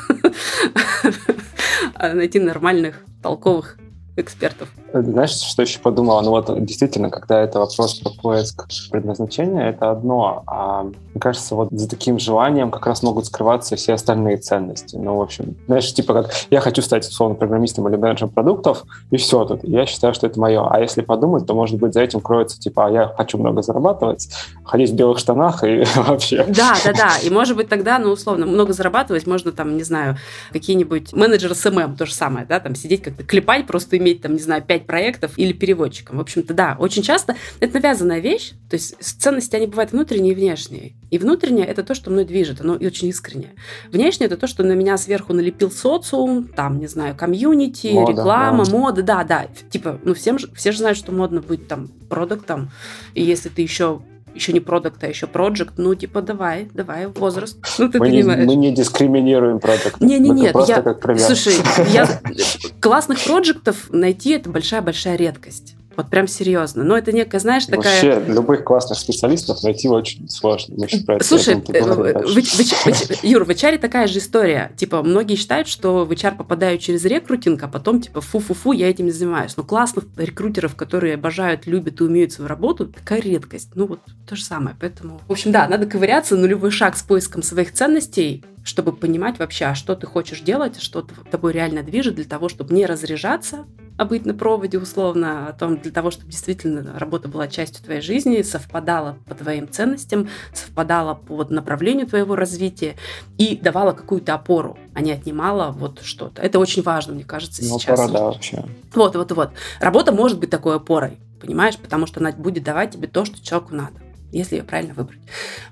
а 1.95 2.13
найти 2.13 2.39
нормальных, 2.39 3.03
толковых 3.21 3.77
экспертов. 4.21 4.69
Знаешь, 4.93 5.31
что 5.31 5.61
еще 5.61 5.79
подумала? 5.79 6.21
Ну 6.21 6.31
вот 6.31 6.63
действительно, 6.65 7.09
когда 7.09 7.41
это 7.41 7.59
вопрос 7.59 7.95
про 7.99 8.11
поиск 8.11 8.67
предназначения, 8.89 9.69
это 9.69 9.91
одно. 9.91 10.43
А 10.47 10.83
мне 10.83 11.19
кажется, 11.19 11.55
вот 11.55 11.69
за 11.71 11.89
таким 11.89 12.19
желанием 12.19 12.71
как 12.71 12.85
раз 12.87 13.03
могут 13.03 13.25
скрываться 13.25 13.75
все 13.75 13.93
остальные 13.93 14.37
ценности. 14.37 14.95
Ну, 14.95 15.17
в 15.17 15.21
общем, 15.21 15.55
знаешь, 15.67 15.93
типа 15.93 16.13
как 16.13 16.33
я 16.49 16.59
хочу 16.59 16.81
стать, 16.81 17.07
условно, 17.07 17.35
программистом 17.35 17.87
или 17.87 17.95
менеджером 17.95 18.29
продуктов, 18.29 18.83
и 19.11 19.17
все 19.17 19.45
тут. 19.45 19.61
Я 19.63 19.85
считаю, 19.85 20.13
что 20.13 20.27
это 20.27 20.39
мое. 20.39 20.67
А 20.69 20.79
если 20.79 21.01
подумать, 21.01 21.45
то, 21.45 21.53
может 21.53 21.79
быть, 21.79 21.93
за 21.93 22.01
этим 22.01 22.21
кроется, 22.21 22.59
типа, 22.59 22.87
а 22.87 22.91
я 22.91 23.13
хочу 23.17 23.37
много 23.37 23.61
зарабатывать, 23.61 24.29
ходить 24.63 24.91
в 24.91 24.95
белых 24.95 25.19
штанах 25.19 25.63
и 25.63 25.83
вообще. 25.95 26.45
Да, 26.47 26.75
да, 26.83 26.93
да. 26.93 27.11
И, 27.23 27.29
может 27.29 27.55
быть, 27.55 27.69
тогда, 27.69 27.99
ну, 27.99 28.11
условно, 28.11 28.45
много 28.45 28.73
зарабатывать 28.73 29.25
можно 29.27 29.51
там, 29.51 29.77
не 29.77 29.83
знаю, 29.83 30.17
какие-нибудь 30.51 31.13
менеджеры 31.13 31.55
SMM, 31.55 31.95
то 31.95 32.05
же 32.05 32.13
самое, 32.13 32.45
да, 32.45 32.59
там 32.59 32.75
сидеть 32.75 33.01
как-то 33.01 33.23
клепать, 33.23 33.67
просто 33.67 33.97
иметь 33.97 34.10
там, 34.15 34.33
не 34.33 34.39
знаю, 34.39 34.63
пять 34.63 34.85
проектов 34.85 35.37
или 35.37 35.53
переводчиком. 35.53 36.17
В 36.17 36.21
общем-то, 36.21 36.53
да, 36.53 36.75
очень 36.79 37.03
часто 37.03 37.35
это 37.59 37.75
навязанная 37.75 38.19
вещь, 38.19 38.51
то 38.69 38.75
есть 38.75 38.95
ценности, 38.99 39.55
они 39.55 39.67
бывают 39.67 39.91
внутренние 39.91 40.33
и 40.33 40.35
внешние. 40.35 40.93
И 41.09 41.17
внутреннее– 41.17 41.65
это 41.67 41.83
то, 41.83 41.93
что 41.93 42.09
мной 42.09 42.25
движет, 42.25 42.61
оно 42.61 42.73
очень 42.73 43.09
искреннее. 43.09 43.51
Внешнее– 43.91 44.27
это 44.27 44.37
то, 44.37 44.47
что 44.47 44.63
на 44.63 44.73
меня 44.73 44.97
сверху 44.97 45.33
налепил 45.33 45.71
социум, 45.71 46.47
там, 46.47 46.79
не 46.79 46.87
знаю, 46.87 47.15
комьюнити, 47.15 47.87
мода, 47.87 48.11
реклама, 48.11 48.65
да. 48.65 48.71
мода, 48.71 49.03
да, 49.03 49.23
да. 49.23 49.47
Типа, 49.69 49.99
ну, 50.03 50.13
всем 50.13 50.39
же, 50.39 50.51
все 50.53 50.71
же 50.71 50.79
знают, 50.79 50.97
что 50.97 51.11
модно 51.11 51.41
быть 51.41 51.67
там 51.67 51.89
продуктом, 52.09 52.71
и 53.13 53.23
если 53.23 53.49
ты 53.49 53.61
еще 53.61 54.01
еще 54.33 54.53
не 54.53 54.59
продукт, 54.59 55.03
а 55.03 55.07
еще 55.07 55.27
проект, 55.27 55.73
ну, 55.77 55.95
типа, 55.95 56.21
давай, 56.21 56.69
давай, 56.73 57.07
возраст. 57.07 57.57
Ну, 57.77 57.89
ты 57.89 58.00
мы 58.00 58.07
понимаешь. 58.07 58.39
Не, 58.39 58.45
мы 58.45 58.55
не 58.55 58.71
дискриминируем 58.71 59.59
продукт. 59.59 60.00
Не, 60.01 60.19
не, 60.19 60.29
нет, 60.29 60.55
я, 60.67 60.97
слушай, 61.17 61.55
я, 61.91 62.21
классных 62.79 63.23
проектов 63.23 63.88
найти 63.89 64.31
это 64.31 64.50
большая-большая 64.50 65.15
редкость. 65.15 65.75
Вот 65.95 66.10
прям 66.10 66.27
серьезно. 66.27 66.83
Но 66.83 66.98
это 66.98 67.12
некая, 67.12 67.39
знаешь, 67.39 67.65
такая... 67.65 68.03
Вообще, 68.03 68.31
любых 68.31 68.63
классных 68.63 68.98
специалистов 68.98 69.62
найти 69.63 69.89
очень 69.89 70.29
сложно. 70.29 70.75
Мы 70.77 70.88
про 71.05 71.15
это 71.15 71.24
Слушай, 71.24 71.55
в, 71.55 71.67
в, 71.67 72.33
в, 72.33 73.24
Юр, 73.24 73.43
в 73.43 73.50
HR 73.50 73.77
такая 73.77 74.07
же 74.07 74.19
история. 74.19 74.71
Типа, 74.77 75.03
многие 75.03 75.36
считают, 75.36 75.67
что 75.67 76.05
в 76.05 76.12
HR 76.12 76.38
попадают 76.38 76.81
через 76.81 77.03
рекрутинг, 77.05 77.62
а 77.63 77.67
потом, 77.67 78.01
типа, 78.01 78.21
фу-фу-фу, 78.21 78.71
я 78.71 78.89
этим 78.89 79.05
не 79.05 79.12
занимаюсь. 79.12 79.57
Но 79.57 79.63
классных 79.63 80.05
рекрутеров, 80.17 80.75
которые 80.75 81.15
обожают, 81.15 81.67
любят 81.67 82.00
и 82.01 82.03
умеют 82.03 82.31
свою 82.31 82.48
работу, 82.48 82.88
такая 82.88 83.19
редкость. 83.19 83.71
Ну, 83.75 83.86
вот 83.86 84.00
то 84.27 84.36
же 84.36 84.43
самое. 84.43 84.75
Поэтому, 84.79 85.21
в 85.27 85.31
общем, 85.31 85.51
да, 85.51 85.67
надо 85.67 85.86
ковыряться, 85.86 86.36
но 86.36 86.48
любой 86.48 86.71
шаг 86.71 86.98
с 86.98 87.03
поиском 87.03 87.43
своих 87.43 87.74
ценностей 87.74 88.43
чтобы 88.63 88.93
понимать 88.93 89.39
вообще, 89.39 89.65
а 89.65 89.75
что 89.75 89.95
ты 89.95 90.05
хочешь 90.05 90.41
делать, 90.41 90.79
что 90.81 91.01
тобой 91.01 91.53
реально 91.53 91.83
движет 91.83 92.15
для 92.15 92.25
того, 92.25 92.50
чтобы 92.50 92.74
не 92.74 92.86
разряжаться, 92.86 93.65
а 93.98 94.05
быть 94.05 94.25
на 94.25 94.33
проводе 94.33 94.77
условно, 94.77 95.48
о 95.48 95.53
том, 95.53 95.77
для 95.77 95.91
того, 95.91 96.12
чтобы 96.12 96.31
действительно 96.31 96.98
работа 96.98 97.27
была 97.27 97.48
частью 97.48 97.83
твоей 97.83 98.01
жизни, 98.01 98.41
совпадала 98.41 99.17
по 99.27 99.36
твоим 99.36 99.69
ценностям, 99.69 100.29
совпадала 100.53 101.13
по 101.13 101.43
направлению 101.45 102.07
твоего 102.07 102.36
развития 102.36 102.95
и 103.38 103.55
давала 103.55 103.91
какую-то 103.91 104.33
опору, 104.33 104.77
а 104.93 105.01
не 105.01 105.12
отнимала 105.12 105.71
вот 105.71 106.01
что-то. 106.01 106.41
Это 106.41 106.60
очень 106.60 106.81
важно, 106.81 107.13
мне 107.13 107.24
кажется, 107.24 107.63
ну, 107.63 107.79
сейчас. 107.79 108.00
Опора, 108.00 108.13
да, 108.13 108.25
вообще. 108.25 108.65
Вот, 108.95 109.15
вот, 109.15 109.31
вот. 109.31 109.51
Работа 109.79 110.12
может 110.12 110.39
быть 110.39 110.50
такой 110.50 110.75
опорой, 110.75 111.17
понимаешь, 111.39 111.77
потому 111.77 112.05
что 112.07 112.19
она 112.19 112.31
будет 112.31 112.63
давать 112.63 112.91
тебе 112.91 113.07
то, 113.07 113.25
что 113.25 113.43
человеку 113.43 113.75
надо, 113.75 113.93
если 114.31 114.57
ее 114.57 114.63
правильно 114.63 114.93
выбрать. 114.93 115.21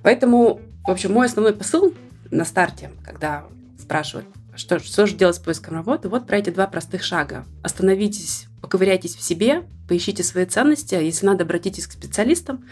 Поэтому, 0.04 0.62
в 0.86 0.92
общем, 0.92 1.14
мой 1.14 1.28
основной 1.28 1.54
посыл 1.54 1.94
на 2.32 2.46
старте, 2.46 2.92
когда 3.04 3.46
спрашивают, 3.80 4.28
что, 4.60 4.80
что 4.80 5.06
же 5.08 5.16
делать 5.16 5.38
с 5.38 5.40
поиском 5.40 5.74
работы, 5.74 6.10
вот 6.10 6.28
про 6.28 6.38
эти 6.38 6.50
два 6.50 6.68
простых 6.68 7.04
шага. 7.04 7.46
Остановитесь, 7.64 8.48
поковыряйтесь 8.62 9.16
в 9.16 9.22
себе, 9.22 9.64
поищите 9.88 10.24
свои 10.24 10.46
ценности, 10.46 10.96
а 10.96 11.02
если 11.02 11.26
надо, 11.26 11.44
обратитесь 11.44 11.88
к 11.88 11.94
специалистам. 11.94 12.66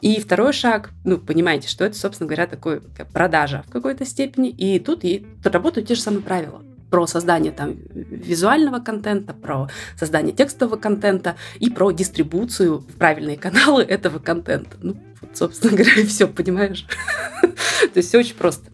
И 0.00 0.20
второй 0.20 0.52
шаг, 0.52 0.90
ну, 1.04 1.18
понимаете, 1.18 1.68
что 1.68 1.84
это, 1.84 1.96
собственно 1.98 2.28
говоря, 2.28 2.46
такой 2.46 2.80
продажа 3.12 3.64
в 3.66 3.70
какой-то 3.70 4.04
степени. 4.04 4.50
И 4.50 4.78
тут, 4.78 5.04
и 5.04 5.26
тут 5.42 5.52
работают 5.52 5.88
те 5.88 5.94
же 5.94 6.00
самые 6.00 6.22
правила 6.22 6.62
про 6.90 7.06
создание 7.06 7.52
там 7.52 7.76
визуального 7.92 8.78
контента, 8.78 9.34
про 9.34 9.68
создание 9.98 10.34
текстового 10.34 10.76
контента 10.76 11.36
и 11.58 11.68
про 11.68 11.90
дистрибуцию 11.90 12.78
в 12.78 12.94
правильные 12.94 13.36
каналы 13.38 13.82
этого 13.82 14.18
контента. 14.18 14.76
Ну, 14.80 14.96
вот, 15.20 15.36
собственно 15.36 15.72
говоря, 15.76 16.00
и 16.00 16.06
все, 16.06 16.28
понимаешь? 16.28 16.86
То 17.42 17.96
есть 17.96 18.08
все 18.08 18.18
очень 18.18 18.36
просто. 18.36 18.70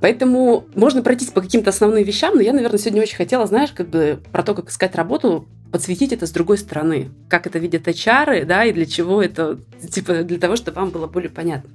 Поэтому 0.00 0.66
можно 0.74 1.02
пройтись 1.02 1.30
по 1.30 1.40
каким-то 1.40 1.70
основным 1.70 2.02
вещам, 2.04 2.34
но 2.34 2.40
я, 2.40 2.52
наверное, 2.52 2.78
сегодня 2.78 3.02
очень 3.02 3.16
хотела, 3.16 3.46
знаешь, 3.46 3.72
как 3.72 3.88
бы 3.88 4.20
про 4.32 4.42
то, 4.42 4.54
как 4.54 4.70
искать 4.70 4.94
работу, 4.94 5.46
подсветить 5.72 6.12
это 6.12 6.26
с 6.26 6.30
другой 6.30 6.58
стороны. 6.58 7.10
Как 7.28 7.46
это 7.46 7.58
видят 7.58 7.88
HR, 7.88 8.44
да, 8.44 8.64
и 8.64 8.72
для 8.72 8.86
чего 8.86 9.22
это, 9.22 9.58
типа, 9.90 10.22
для 10.22 10.38
того, 10.38 10.56
чтобы 10.56 10.80
вам 10.80 10.90
было 10.90 11.06
более 11.06 11.30
понятно. 11.30 11.70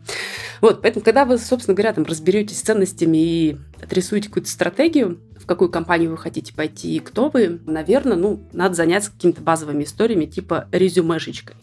Вот, 0.61 0.81
поэтому, 0.81 1.03
когда 1.03 1.25
вы, 1.25 1.37
собственно 1.37 1.75
говоря, 1.75 1.93
там 1.93 2.03
разберетесь 2.05 2.59
с 2.59 2.61
ценностями 2.61 3.17
и 3.17 3.57
отрисуете 3.81 4.29
какую-то 4.29 4.49
стратегию, 4.49 5.19
в 5.39 5.45
какую 5.45 5.69
компанию 5.69 6.11
вы 6.11 6.17
хотите 6.17 6.53
пойти 6.53 6.95
и 6.95 6.99
кто 6.99 7.29
вы, 7.29 7.59
наверное, 7.65 8.15
ну, 8.15 8.43
надо 8.53 8.75
заняться 8.75 9.11
какими-то 9.11 9.41
базовыми 9.41 9.83
историями, 9.83 10.25
типа 10.25 10.67
резюмешечкой. 10.71 11.55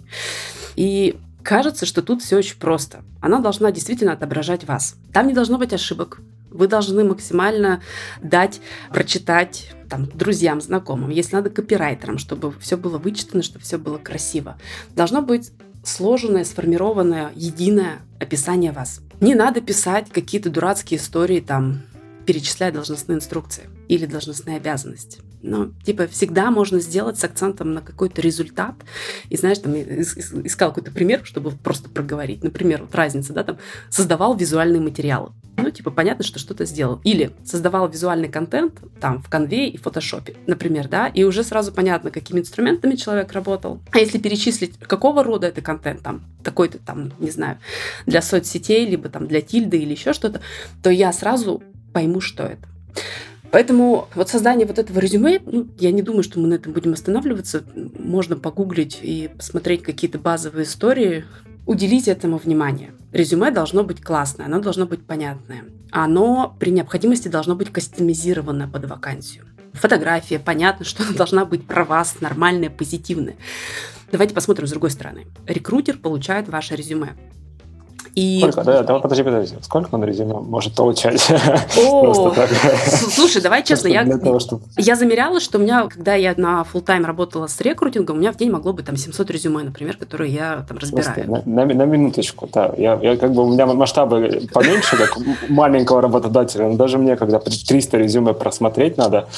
И 0.75 1.17
кажется, 1.43 1.87
что 1.87 2.03
тут 2.03 2.23
все 2.23 2.37
очень 2.37 2.59
просто. 2.59 3.03
Она 3.21 3.41
должна 3.41 3.73
действительно 3.73 4.13
отображать 4.13 4.65
вас. 4.65 4.97
Там 5.13 5.29
не 5.29 5.35
должно 5.35 5.59
быть 5.59 5.73
ошибок. 5.73 6.21
Вы 6.51 6.67
должны 6.67 7.05
максимально 7.05 7.83
дать, 8.23 8.61
прочитать 8.91 9.71
там, 9.89 10.07
друзьям, 10.07 10.61
знакомым, 10.61 11.11
если 11.11 11.37
надо 11.37 11.51
копирайтерам, 11.51 12.19
чтобы 12.19 12.53
все 12.61 12.77
было 12.77 12.99
вычитано, 12.99 13.43
чтобы 13.43 13.65
все 13.65 13.79
было 13.79 13.99
красиво. 13.99 14.59
Должно 14.95 15.23
быть 15.23 15.53
сложенное, 15.85 16.45
сформированное, 16.45 17.33
единое 17.35 18.01
описание 18.21 18.73
вас. 18.73 19.01
Не 19.21 19.35
надо 19.35 19.61
писать 19.61 20.11
какие-то 20.11 20.51
дурацкие 20.51 21.01
истории, 21.01 21.41
там, 21.41 21.83
перечислять 22.27 22.75
должностные 22.75 23.17
инструкции 23.17 23.65
или 23.89 24.07
должностные 24.07 24.59
обязанности. 24.59 25.21
Но, 25.43 25.71
типа, 25.85 26.07
всегда 26.07 26.51
можно 26.51 26.81
сделать 26.81 27.19
с 27.19 27.25
акцентом 27.25 27.73
на 27.73 27.81
какой-то 27.81 28.21
результат. 28.21 28.75
И, 29.31 29.37
знаешь, 29.37 29.59
там 29.59 29.75
искал 29.75 30.71
какой-то 30.71 30.91
пример, 30.91 31.21
чтобы 31.25 31.51
просто 31.51 31.89
проговорить. 31.89 32.43
Например, 32.43 32.83
вот 32.83 32.95
разница, 32.95 33.33
да, 33.33 33.45
там, 33.45 33.59
создавал 33.91 34.37
визуальные 34.37 34.81
материалы. 34.81 35.33
Ну, 35.57 35.71
типа, 35.71 35.91
понятно, 35.91 36.25
что 36.25 36.39
что-то 36.39 36.65
сделал. 36.65 37.01
Или 37.05 37.33
создавал 37.45 37.89
визуальный 37.89 38.29
контент 38.29 38.75
там 39.01 39.23
в 39.23 39.29
конве 39.29 39.69
и 39.69 39.77
фотошопе, 39.77 40.37
например, 40.47 40.89
да, 40.89 41.09
и 41.09 41.25
уже 41.25 41.43
сразу 41.43 41.73
понятно, 41.73 42.11
какими 42.11 42.41
инструментами 42.41 42.95
человек 42.95 43.33
работал. 43.33 43.81
А 43.91 43.99
если 43.99 44.19
перечислить, 44.19 44.79
какого 44.79 45.25
рода 45.25 45.49
это 45.49 45.61
контент, 45.61 46.03
там, 46.03 46.23
такой-то 46.45 46.79
там, 46.79 47.13
не 47.19 47.31
знаю, 47.31 47.59
для 48.07 48.23
соцсетей, 48.23 48.87
либо 48.87 49.09
там 49.09 49.27
для 49.27 49.41
тильды 49.41 49.79
или 49.79 49.93
еще 49.93 50.13
что-то, 50.13 50.41
то 50.83 50.91
я 50.91 51.13
сразу 51.13 51.63
пойму, 51.93 52.21
что 52.21 52.45
это. 52.45 52.69
Поэтому 53.51 54.09
вот 54.15 54.29
создание 54.29 54.67
вот 54.67 54.79
этого 54.79 54.99
резюме, 54.99 55.41
ну, 55.45 55.67
я 55.79 55.91
не 55.91 56.03
думаю, 56.03 56.23
что 56.23 56.39
мы 56.39 56.49
на 56.49 56.55
этом 56.55 56.73
будем 56.73 56.93
останавливаться. 56.93 57.65
Можно 57.99 58.37
погуглить 58.37 58.99
и 59.03 59.31
посмотреть 59.37 59.83
какие-то 59.83 60.19
базовые 60.19 60.65
истории, 60.65 61.25
уделить 61.67 62.09
этому 62.09 62.39
внимание. 62.39 62.93
Резюме 63.13 63.51
должно 63.51 63.85
быть 63.85 64.03
классное, 64.03 64.47
оно 64.47 64.61
должно 64.61 64.87
быть 64.87 65.05
понятное. 65.05 65.65
Оно 65.91 66.57
при 66.59 66.71
необходимости 66.71 67.29
должно 67.29 67.55
быть 67.55 67.71
кастомизировано 67.71 68.69
под 68.69 68.85
вакансию. 68.87 69.45
Фотография, 69.73 70.39
понятно, 70.39 70.85
что 70.85 71.05
она 71.05 71.13
должна 71.13 71.45
быть 71.45 71.67
про 71.67 71.85
вас, 71.85 72.21
нормальная, 72.21 72.71
позитивная. 72.71 73.37
Давайте 74.11 74.35
посмотрим 74.35 74.67
с 74.67 74.71
другой 74.71 74.91
стороны. 74.91 75.27
Рекрутер 75.47 75.99
получает 75.99 76.49
ваше 76.49 76.75
резюме. 76.75 77.17
И... 78.15 78.39
Сколько? 78.41 78.65
Да, 78.65 78.83
давай, 78.83 79.03
подожди, 79.03 79.23
подожди. 79.23 79.57
Сколько 79.63 79.95
он 79.95 80.05
резюме 80.05 80.35
может 80.35 80.75
получать? 80.75 81.31
О, 81.77 82.35
слушай, 83.11 83.43
давай 83.43 83.63
честно, 83.63 83.89
я, 83.89 84.05
того, 84.19 84.39
чтобы... 84.39 84.63
я 84.77 84.97
замеряла, 84.97 85.41
что 85.41 85.59
у 85.59 85.61
меня, 85.61 85.87
когда 85.89 86.15
я 86.15 86.35
на 86.37 86.65
full 86.73 86.81
тайм 86.81 87.05
работала 87.05 87.47
с 87.47 87.61
рекрутингом, 87.61 88.17
у 88.17 88.21
меня 88.21 88.33
в 88.33 88.37
день 88.37 88.51
могло 88.51 88.73
быть 88.73 88.87
там 88.87 88.97
700 88.97 89.31
резюме, 89.31 89.63
например, 89.63 89.97
которые 89.97 90.33
я 90.33 90.65
там 90.69 90.79
разбираю. 90.79 91.43
На, 91.47 91.65
на, 91.65 91.75
на 91.75 91.83
минуточку, 91.85 92.49
да. 92.53 92.73
Я, 92.77 92.99
я 93.03 93.17
как 93.17 93.33
бы, 93.33 93.45
у 93.45 93.53
меня 93.53 93.67
масштабы 93.67 94.43
поменьше, 94.53 94.97
как 94.97 95.19
маленького 95.49 96.03
работодателя, 96.03 96.69
но 96.69 96.77
даже 96.77 96.99
мне, 96.99 97.17
когда 97.17 97.39
300 97.39 97.97
резюме 97.97 98.33
просмотреть 98.35 98.97
надо, 98.97 99.29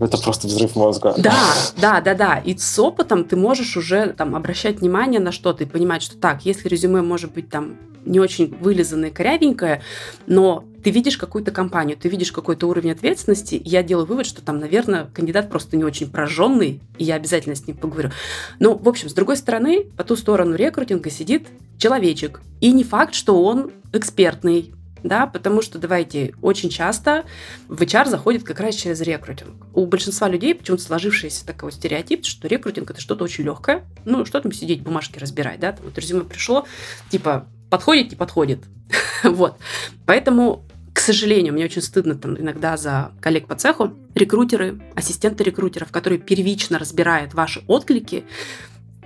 это 0.00 0.16
просто 0.18 0.46
взрыв 0.46 0.76
мозга. 0.76 1.14
Да, 1.18 1.36
да, 1.76 2.00
да, 2.00 2.14
да. 2.14 2.38
И 2.38 2.56
с 2.56 2.78
опытом 2.78 3.24
ты 3.24 3.36
можешь 3.36 3.76
уже 3.76 4.14
там 4.16 4.36
обращать 4.36 4.80
внимание 4.80 5.20
на 5.20 5.32
что-то 5.32 5.64
и 5.64 5.66
понимать, 5.66 6.02
что 6.02 6.16
так, 6.16 6.44
если 6.44 6.68
резюме 6.68 7.02
может 7.02 7.32
быть 7.32 7.50
там 7.50 7.76
не 8.04 8.20
очень 8.20 8.56
вылизанное, 8.60 9.10
корявенькое, 9.10 9.82
но 10.26 10.64
ты 10.82 10.90
видишь 10.90 11.18
какую-то 11.18 11.50
компанию, 11.50 11.96
ты 11.96 12.08
видишь 12.08 12.32
какой-то 12.32 12.66
уровень 12.66 12.92
ответственности, 12.92 13.56
и 13.56 13.68
я 13.68 13.82
делаю 13.82 14.06
вывод, 14.06 14.26
что 14.26 14.40
там, 14.40 14.58
наверное, 14.58 15.10
кандидат 15.12 15.50
просто 15.50 15.76
не 15.76 15.84
очень 15.84 16.10
прожженный, 16.10 16.80
и 16.96 17.04
я 17.04 17.16
обязательно 17.16 17.54
с 17.54 17.66
ним 17.66 17.76
поговорю. 17.76 18.10
Но, 18.58 18.74
в 18.74 18.88
общем, 18.88 19.08
с 19.08 19.12
другой 19.12 19.36
стороны, 19.36 19.84
по 19.96 20.04
ту 20.04 20.16
сторону 20.16 20.54
рекрутинга 20.54 21.10
сидит 21.10 21.48
человечек. 21.76 22.40
И 22.60 22.72
не 22.72 22.84
факт, 22.84 23.14
что 23.14 23.42
он 23.42 23.72
экспертный, 23.92 24.72
да, 25.02 25.26
потому 25.26 25.62
что, 25.62 25.78
давайте, 25.78 26.34
очень 26.42 26.70
часто 26.70 27.24
в 27.68 27.80
HR 27.80 28.08
заходит 28.08 28.44
как 28.44 28.60
раз 28.60 28.74
через 28.74 29.00
рекрутинг. 29.00 29.66
У 29.74 29.86
большинства 29.86 30.28
людей 30.28 30.54
почему-то 30.54 30.82
сложившийся 30.82 31.46
такой 31.46 31.72
стереотип, 31.72 32.24
что 32.24 32.48
рекрутинг 32.48 32.90
это 32.90 33.00
что-то 33.00 33.24
очень 33.24 33.44
легкое, 33.44 33.84
ну, 34.04 34.24
что 34.24 34.40
там 34.40 34.52
сидеть, 34.52 34.82
бумажки 34.82 35.18
разбирать, 35.18 35.60
да, 35.60 35.72
там 35.72 35.84
вот 35.84 35.98
резюме 35.98 36.24
пришло, 36.24 36.66
типа, 37.10 37.46
подходит, 37.70 38.10
не 38.10 38.16
подходит, 38.16 38.64
вот. 39.24 39.58
Поэтому 40.06 40.64
к 40.94 41.00
сожалению, 41.00 41.52
мне 41.52 41.64
очень 41.64 41.80
стыдно 41.80 42.16
там 42.16 42.36
иногда 42.36 42.76
за 42.76 43.12
коллег 43.20 43.46
по 43.46 43.54
цеху, 43.54 43.92
рекрутеры, 44.16 44.80
ассистенты 44.96 45.44
рекрутеров, 45.44 45.92
которые 45.92 46.18
первично 46.18 46.76
разбирают 46.76 47.34
ваши 47.34 47.62
отклики, 47.68 48.24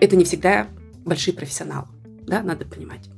это 0.01 0.17
не 0.17 0.25
всегда 0.25 0.69
большие 1.05 1.35
профессионалы 1.35 1.89
да, 2.27 2.43
надо 2.43 2.65
понимать. 2.65 3.09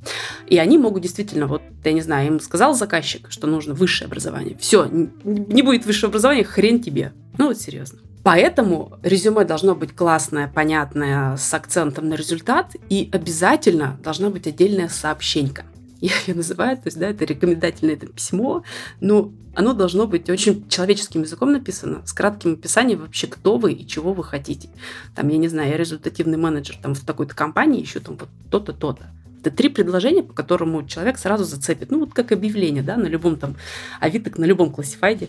И 0.46 0.58
они 0.58 0.78
могут 0.78 1.02
действительно, 1.02 1.46
вот, 1.46 1.62
я 1.84 1.92
не 1.92 2.00
знаю, 2.00 2.26
им 2.28 2.40
сказал 2.40 2.74
заказчик, 2.74 3.30
что 3.30 3.46
нужно 3.46 3.74
высшее 3.74 4.06
образование. 4.06 4.56
Все, 4.58 4.88
не 5.24 5.62
будет 5.62 5.86
высшего 5.86 6.08
образования, 6.08 6.44
хрен 6.44 6.80
тебе. 6.80 7.12
Ну 7.38 7.48
вот 7.48 7.60
серьезно. 7.60 8.00
Поэтому 8.22 8.98
резюме 9.02 9.44
должно 9.44 9.74
быть 9.74 9.94
классное, 9.94 10.48
понятное, 10.48 11.36
с 11.36 11.52
акцентом 11.52 12.08
на 12.08 12.14
результат, 12.14 12.74
и 12.88 13.10
обязательно 13.12 14.00
должна 14.02 14.30
быть 14.30 14.46
отдельная 14.46 14.88
сообщенька 14.88 15.64
я 16.06 16.12
ее 16.26 16.34
называю, 16.34 16.76
то 16.76 16.86
есть, 16.86 16.98
да, 16.98 17.08
это 17.08 17.24
рекомендательное 17.24 17.94
это 17.94 18.06
письмо, 18.06 18.62
но 19.00 19.32
оно 19.54 19.72
должно 19.72 20.06
быть 20.06 20.28
очень 20.28 20.68
человеческим 20.68 21.22
языком 21.22 21.52
написано, 21.52 22.02
с 22.06 22.12
кратким 22.12 22.54
описанием 22.54 23.00
вообще, 23.00 23.26
кто 23.26 23.56
вы 23.56 23.72
и 23.72 23.86
чего 23.86 24.12
вы 24.12 24.24
хотите. 24.24 24.68
Там, 25.14 25.28
я 25.28 25.38
не 25.38 25.48
знаю, 25.48 25.70
я 25.70 25.76
результативный 25.76 26.36
менеджер 26.36 26.76
там 26.82 26.94
в 26.94 27.00
такой-то 27.00 27.34
компании, 27.34 27.82
ищу 27.82 28.00
там 28.00 28.16
вот 28.16 28.28
то-то, 28.50 28.72
то-то. 28.72 29.06
Это 29.40 29.50
три 29.50 29.68
предложения, 29.68 30.22
по 30.22 30.32
которому 30.32 30.86
человек 30.86 31.18
сразу 31.18 31.44
зацепит. 31.44 31.90
Ну, 31.90 32.00
вот 32.00 32.14
как 32.14 32.32
объявление, 32.32 32.82
да, 32.82 32.96
на 32.96 33.06
любом 33.06 33.36
там 33.36 33.56
авито, 34.00 34.32
на 34.40 34.44
любом 34.44 34.70
классифайде. 34.70 35.28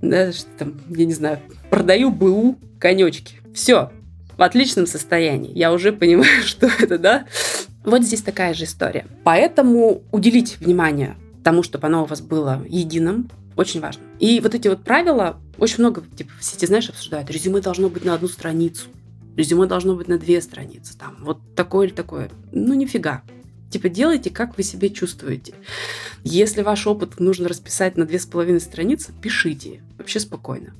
Да, 0.00 0.32
что 0.32 0.46
там, 0.58 0.74
я 0.88 1.04
не 1.04 1.12
знаю, 1.14 1.38
продаю 1.70 2.10
БУ 2.10 2.58
конечки. 2.78 3.36
Все, 3.54 3.92
в 4.36 4.42
отличном 4.42 4.86
состоянии. 4.86 5.56
Я 5.56 5.72
уже 5.72 5.92
понимаю, 5.92 6.42
что 6.44 6.66
это, 6.66 6.98
да? 6.98 7.26
Вот 7.84 8.02
здесь 8.02 8.22
такая 8.22 8.54
же 8.54 8.64
история. 8.64 9.06
Поэтому 9.24 10.02
уделить 10.12 10.58
внимание 10.60 11.16
тому, 11.42 11.62
чтобы 11.62 11.86
оно 11.88 12.04
у 12.04 12.06
вас 12.06 12.20
было 12.20 12.64
единым, 12.68 13.28
очень 13.56 13.80
важно. 13.80 14.02
И 14.18 14.40
вот 14.40 14.54
эти 14.54 14.68
вот 14.68 14.82
правила, 14.82 15.38
очень 15.58 15.80
много, 15.80 16.02
типа, 16.16 16.30
в 16.38 16.44
сети, 16.44 16.66
знаешь, 16.66 16.88
обсуждают. 16.88 17.30
Резюме 17.30 17.60
должно 17.60 17.88
быть 17.88 18.04
на 18.04 18.14
одну 18.14 18.28
страницу. 18.28 18.88
Резюме 19.36 19.66
должно 19.66 19.94
быть 19.94 20.08
на 20.08 20.18
две 20.18 20.40
страницы. 20.40 20.96
Там, 20.96 21.16
вот 21.20 21.38
такое 21.54 21.88
или 21.88 21.94
такое. 21.94 22.30
Ну, 22.52 22.74
нифига. 22.74 23.22
Типа, 23.70 23.88
делайте, 23.88 24.30
как 24.30 24.56
вы 24.56 24.62
себя 24.62 24.88
чувствуете. 24.90 25.54
Если 26.24 26.62
ваш 26.62 26.86
опыт 26.86 27.18
нужно 27.20 27.48
расписать 27.48 27.96
на 27.96 28.04
две 28.04 28.18
с 28.18 28.26
половиной 28.26 28.60
страницы, 28.60 29.12
пишите. 29.20 29.82
Вообще 29.98 30.20
спокойно. 30.20 30.74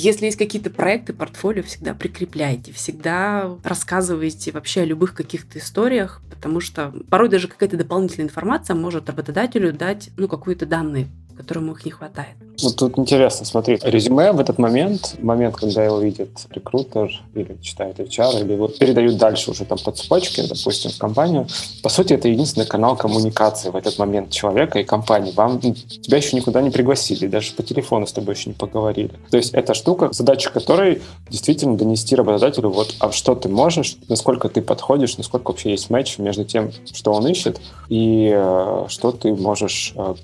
Если 0.00 0.26
есть 0.26 0.38
какие-то 0.38 0.70
проекты, 0.70 1.12
портфолио, 1.12 1.64
всегда 1.64 1.92
прикрепляйте, 1.92 2.72
всегда 2.72 3.56
рассказывайте 3.64 4.52
вообще 4.52 4.82
о 4.82 4.84
любых 4.84 5.12
каких-то 5.12 5.58
историях, 5.58 6.22
потому 6.30 6.60
что 6.60 6.94
порой 7.10 7.28
даже 7.28 7.48
какая-то 7.48 7.76
дополнительная 7.76 8.28
информация 8.28 8.76
может 8.76 9.08
работодателю 9.08 9.72
дать 9.72 10.10
ну, 10.16 10.28
какие-то 10.28 10.66
данные 10.66 11.08
которому 11.38 11.72
их 11.72 11.84
не 11.84 11.92
хватает. 11.92 12.36
Вот 12.60 12.74
тут 12.74 12.98
интересно, 12.98 13.46
смотри, 13.46 13.78
резюме 13.82 14.32
в 14.32 14.40
этот 14.40 14.58
момент, 14.58 15.14
момент, 15.20 15.56
когда 15.56 15.84
его 15.84 16.00
видит 16.00 16.30
рекрутер 16.50 17.08
или 17.34 17.56
читает 17.62 18.00
HR, 18.00 18.44
или 18.44 18.56
вот 18.56 18.78
передают 18.78 19.16
дальше 19.16 19.52
уже 19.52 19.64
там 19.64 19.78
по 19.78 19.92
цепочке, 19.92 20.42
допустим, 20.42 20.90
в 20.90 20.98
компанию, 20.98 21.46
по 21.84 21.88
сути, 21.88 22.14
это 22.14 22.26
единственный 22.26 22.66
канал 22.66 22.96
коммуникации 22.96 23.70
в 23.70 23.76
этот 23.76 23.98
момент 23.98 24.30
человека 24.30 24.80
и 24.80 24.84
компании. 24.84 25.30
Вам, 25.36 25.60
ну, 25.62 25.72
тебя 25.72 26.16
еще 26.16 26.36
никуда 26.36 26.60
не 26.60 26.70
пригласили, 26.70 27.28
даже 27.28 27.52
по 27.52 27.62
телефону 27.62 28.08
с 28.08 28.12
тобой 28.12 28.34
еще 28.34 28.50
не 28.50 28.54
поговорили. 28.54 29.12
То 29.30 29.36
есть 29.36 29.54
эта 29.54 29.74
штука, 29.74 30.08
задача 30.12 30.50
которой 30.50 31.00
действительно 31.30 31.76
донести 31.76 32.16
работодателю, 32.16 32.70
вот, 32.70 32.96
а 32.98 33.12
что 33.12 33.36
ты 33.36 33.48
можешь, 33.48 33.98
насколько 34.08 34.48
ты 34.48 34.62
подходишь, 34.62 35.16
насколько 35.16 35.52
вообще 35.52 35.70
есть 35.70 35.90
матч 35.90 36.18
между 36.18 36.44
тем, 36.44 36.72
что 36.92 37.12
он 37.12 37.24
ищет, 37.28 37.60
и 37.88 38.32
э, 38.34 38.86
что 38.88 39.12
ты 39.12 39.32
можешь 39.32 39.92
э, 39.96 40.14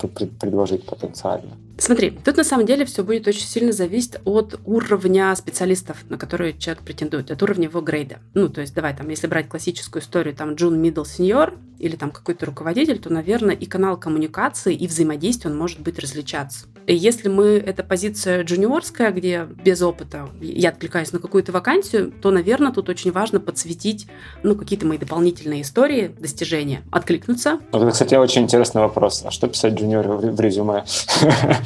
предложить 0.41 0.85
потенциально. 0.85 1.51
Смотри, 1.77 2.11
тут 2.25 2.37
на 2.37 2.45
самом 2.45 2.67
деле 2.67 2.85
все 2.85 3.03
будет 3.03 3.27
очень 3.27 3.47
сильно 3.47 3.73
зависеть 3.73 4.17
от 4.25 4.61
уровня 4.65 5.35
специалистов, 5.35 6.05
на 6.09 6.19
которые 6.19 6.57
человек 6.57 6.83
претендует, 6.83 7.31
от 7.31 7.43
уровня 7.43 7.65
его 7.65 7.81
грейда. 7.81 8.19
Ну, 8.35 8.49
то 8.49 8.61
есть, 8.61 8.75
давай 8.75 8.97
там, 8.97 9.09
если 9.09 9.27
брать 9.27 9.49
классическую 9.49 10.03
историю, 10.03 10.35
там, 10.35 10.55
джун, 10.55 10.81
middle, 10.83 11.05
senior, 11.05 11.55
или 11.79 11.97
там 11.97 12.11
какой-то 12.11 12.47
руководитель, 12.47 12.99
то, 12.99 13.13
наверное, 13.13 13.55
и 13.55 13.67
канал 13.67 13.99
коммуникации, 13.99 14.75
и 14.75 14.87
взаимодействия 14.87 15.51
он 15.51 15.59
может 15.59 15.81
быть 15.81 15.99
различаться. 15.99 16.67
И 16.87 16.95
если 16.95 17.29
мы, 17.29 17.57
это 17.57 17.83
позиция 17.83 18.45
джуниорская, 18.45 19.11
где 19.11 19.47
без 19.65 19.81
опыта 19.83 20.29
я 20.41 20.69
откликаюсь 20.69 21.13
на 21.13 21.19
какую-то 21.19 21.51
вакансию, 21.51 22.13
то, 22.13 22.31
наверное, 22.31 22.73
тут 22.73 22.89
очень 22.89 23.11
важно 23.11 23.41
подсветить, 23.41 24.07
ну, 24.43 24.55
какие-то 24.55 24.87
мои 24.87 24.99
дополнительные 24.99 25.63
истории, 25.63 26.15
достижения, 26.19 26.83
откликнуться. 26.91 27.61
Вот, 27.73 27.93
кстати, 27.93 28.15
очень 28.15 28.43
интересный 28.43 28.83
вопрос. 28.83 29.23
А 29.25 29.31
что 29.31 29.49
писать 29.49 29.75
джуниору 29.75 30.19
в 30.19 30.41
резюме? 30.41 30.85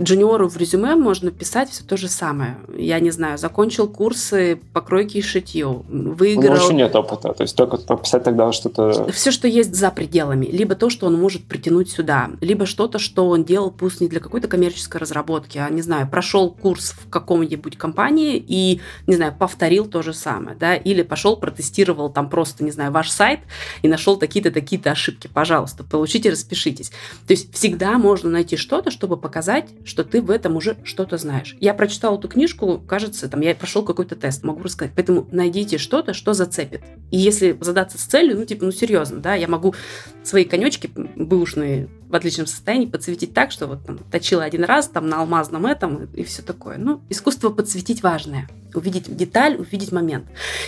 Джуниору 0.00 0.48
в 0.48 0.56
резюме 0.56 0.94
можно 0.96 1.30
писать 1.30 1.70
все 1.70 1.84
то 1.84 1.96
же 1.96 2.08
самое. 2.08 2.56
Я 2.76 3.00
не 3.00 3.10
знаю, 3.10 3.36
закончил 3.36 3.86
курсы 3.86 4.58
покройки 4.72 5.18
и 5.18 5.22
шитью, 5.22 5.84
выиграл... 5.88 6.52
У 6.52 6.54
него 6.54 6.64
еще 6.64 6.74
нет 6.74 6.96
опыта, 6.96 7.34
то 7.34 7.42
есть 7.42 7.54
только 7.54 7.76
пописать 7.76 8.24
тогда 8.24 8.50
что-то... 8.52 9.10
Все, 9.12 9.30
что 9.30 9.46
есть 9.46 9.74
за 9.74 9.90
пределами. 9.90 10.46
Либо 10.46 10.74
то, 10.74 10.88
что 10.88 11.06
он 11.06 11.20
может 11.20 11.44
притянуть 11.44 11.90
сюда, 11.90 12.30
либо 12.40 12.64
что-то, 12.64 12.98
что 12.98 13.28
он 13.28 13.44
делал, 13.44 13.70
пусть 13.70 14.00
не 14.00 14.08
для 14.08 14.20
какой-то 14.20 14.48
коммерческой 14.48 14.98
разработки, 14.98 15.58
а, 15.58 15.68
не 15.68 15.82
знаю, 15.82 16.08
прошел 16.08 16.50
курс 16.50 16.92
в 16.92 17.10
каком-нибудь 17.10 17.76
компании 17.76 18.42
и, 18.46 18.80
не 19.06 19.16
знаю, 19.16 19.34
повторил 19.38 19.86
то 19.86 20.02
же 20.02 20.14
самое, 20.14 20.56
да, 20.56 20.74
или 20.74 21.02
пошел, 21.02 21.36
протестировал 21.36 22.10
там 22.10 22.30
просто, 22.30 22.64
не 22.64 22.70
знаю, 22.70 22.90
ваш 22.90 23.10
сайт 23.10 23.40
и 23.82 23.88
нашел 23.88 24.16
такие-то, 24.16 24.50
такие-то 24.50 24.92
ошибки. 24.92 25.28
Пожалуйста, 25.32 25.84
получите, 25.84 26.30
распишитесь. 26.30 26.90
То 27.26 27.32
есть 27.32 27.52
всегда 27.54 27.98
можно 27.98 28.30
найти 28.30 28.56
что-то, 28.56 28.90
чтобы 29.00 29.16
показать, 29.16 29.70
что 29.82 30.04
ты 30.04 30.20
в 30.20 30.30
этом 30.30 30.56
уже 30.56 30.76
что-то 30.84 31.16
знаешь. 31.16 31.56
Я 31.58 31.72
прочитала 31.72 32.18
эту 32.18 32.28
книжку, 32.28 32.82
кажется, 32.86 33.30
там 33.30 33.40
я 33.40 33.54
прошел 33.54 33.82
какой-то 33.82 34.14
тест, 34.14 34.44
могу 34.44 34.62
рассказать. 34.62 34.92
Поэтому 34.94 35.26
найдите 35.32 35.78
что-то, 35.78 36.12
что 36.12 36.34
зацепит. 36.34 36.82
И 37.10 37.16
если 37.16 37.56
задаться 37.62 37.96
с 37.96 38.02
целью, 38.02 38.36
ну, 38.36 38.44
типа, 38.44 38.66
ну, 38.66 38.72
серьезно, 38.72 39.20
да, 39.20 39.34
я 39.34 39.48
могу 39.48 39.74
свои 40.22 40.44
конечки 40.44 40.90
бэушные 40.94 41.88
в 42.10 42.14
отличном 42.14 42.46
состоянии 42.46 42.84
подсветить 42.84 43.32
так, 43.32 43.52
что 43.52 43.68
вот 43.68 43.86
там 43.86 43.96
точила 43.96 44.44
один 44.44 44.64
раз, 44.64 44.88
там 44.88 45.08
на 45.08 45.20
алмазном 45.20 45.64
этом 45.64 46.10
и 46.12 46.22
все 46.22 46.42
такое. 46.42 46.76
Ну, 46.76 47.00
искусство 47.08 47.48
подсветить 47.48 48.02
важное. 48.02 48.50
Увидеть 48.74 49.16
деталь, 49.16 49.56
увидеть 49.56 49.92
момент. 49.92 50.26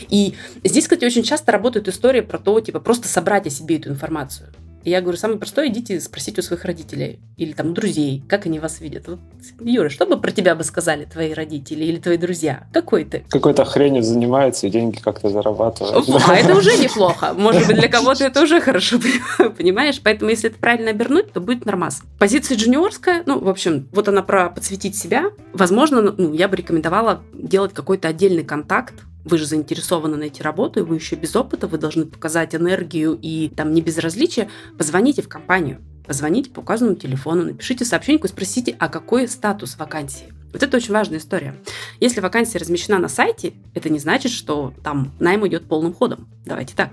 И 0.09 0.37
здесь, 0.65 0.85
кстати, 0.85 1.05
очень 1.05 1.23
часто 1.23 1.53
работают 1.53 1.87
истории 1.87 2.23
про 2.23 2.39
то, 2.39 2.59
типа, 2.61 2.81
просто 2.81 3.09
собрать 3.09 3.47
о 3.47 3.51
себе 3.51 3.77
эту 3.77 3.91
информацию. 3.91 4.49
И 4.85 4.91
я 4.91 5.01
говорю, 5.01 5.17
самое 5.17 5.39
простое, 5.39 5.69
идите 5.69 6.01
спросите 6.01 6.41
у 6.41 6.45
своих 6.45 6.65
родителей 6.65 7.21
или 7.37 7.53
там 7.53 7.75
друзей, 7.75 8.23
как 8.29 8.47
они 8.47 8.59
вас 8.59 8.81
видят. 8.81 9.07
Вот, 9.07 9.21
Юра, 9.61 9.89
что 9.89 10.07
бы 10.07 10.21
про 10.21 10.31
тебя 10.31 10.55
бы 10.55 10.65
сказали 10.65 11.05
твои 11.05 11.33
родители 11.33 11.85
или 11.85 11.99
твои 11.99 12.17
друзья? 12.17 12.67
Какой 12.73 13.05
ты? 13.05 13.25
Какой-то 13.29 13.65
хренью 13.65 14.03
занимается 14.03 14.67
и 14.67 14.71
деньги 14.71 14.99
как-то 14.99 15.29
зарабатывает. 15.29 16.09
А 16.29 16.35
это 16.35 16.57
уже 16.57 16.77
неплохо. 16.77 17.33
Может 17.37 17.67
быть, 17.67 17.77
для 17.77 17.89
кого-то 17.89 18.25
это 18.25 18.43
уже 18.43 18.61
хорошо, 18.61 18.99
понимаешь? 19.59 20.01
Поэтому, 20.03 20.31
если 20.31 20.51
это 20.51 20.59
правильно 20.59 20.91
обернуть, 20.91 21.33
то 21.33 21.41
будет 21.41 21.65
нормас. 21.65 22.03
Позиция 22.19 22.57
джуниорская, 22.57 23.23
ну, 23.27 23.39
в 23.39 23.49
общем, 23.49 23.89
вот 23.93 24.09
она 24.09 24.23
про 24.23 24.51
подсветить 24.51 24.97
себя. 24.97 25.31
Возможно, 25.53 26.03
ну, 26.03 26.33
я 26.33 26.49
бы 26.49 26.57
рекомендовала 26.57 27.23
делать 27.33 27.73
какой-то 27.73 28.09
отдельный 28.09 28.45
контакт 28.45 28.95
вы 29.25 29.39
же 29.39 29.47
заинтересованы 29.47 30.17
найти 30.17 30.43
работу, 30.43 30.81
и 30.81 30.83
вы 30.83 30.97
еще 30.97 31.17
без 31.17 31.35
опыта, 31.37 31.67
вы 31.67 31.79
должны 31.79 32.07
показать 32.07 32.55
энергию 32.55 33.19
и 33.21 33.49
там 33.49 33.73
не 33.73 33.81
безразличие, 33.81 34.51
позвоните 34.77 35.23
в 35.23 35.29
компанию, 35.29 35.81
позвоните 36.07 36.51
по 36.51 36.61
указанному 36.61 36.97
телефону, 36.97 37.45
напишите 37.45 37.85
сообщение 37.85 38.21
и 38.23 38.29
спросите, 38.29 38.77
а 38.79 38.89
какой 38.89 39.29
статус 39.29 39.77
вакансии. 39.77 40.42
Вот 40.53 40.63
это 40.63 40.77
очень 40.77 40.93
важная 40.93 41.19
история. 41.19 41.55
Если 42.01 42.21
вакансия 42.21 42.59
размещена 42.59 42.99
на 42.99 43.09
сайте, 43.09 43.55
это 43.75 43.89
не 43.89 43.99
значит, 43.99 44.33
что 44.33 44.75
там 44.85 45.13
найм 45.19 45.47
идет 45.47 45.67
полным 45.67 45.95
ходом. 45.95 46.29
Давайте 46.45 46.75
так. 46.77 46.91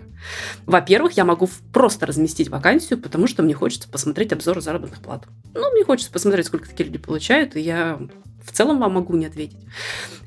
Во-первых, 0.65 1.13
я 1.13 1.25
могу 1.25 1.49
просто 1.73 2.05
разместить 2.05 2.49
вакансию, 2.49 2.99
потому 2.99 3.27
что 3.27 3.43
мне 3.43 3.53
хочется 3.53 3.89
посмотреть 3.89 4.33
обзор 4.33 4.61
заработных 4.61 5.01
плат. 5.01 5.25
Ну, 5.53 5.71
мне 5.71 5.83
хочется 5.83 6.11
посмотреть, 6.11 6.45
сколько 6.45 6.69
такие 6.69 6.85
люди 6.85 6.97
получают, 6.97 7.55
и 7.55 7.61
я 7.61 7.99
в 8.43 8.51
целом 8.51 8.79
вам 8.79 8.93
могу 8.93 9.15
не 9.15 9.25
ответить. 9.25 9.59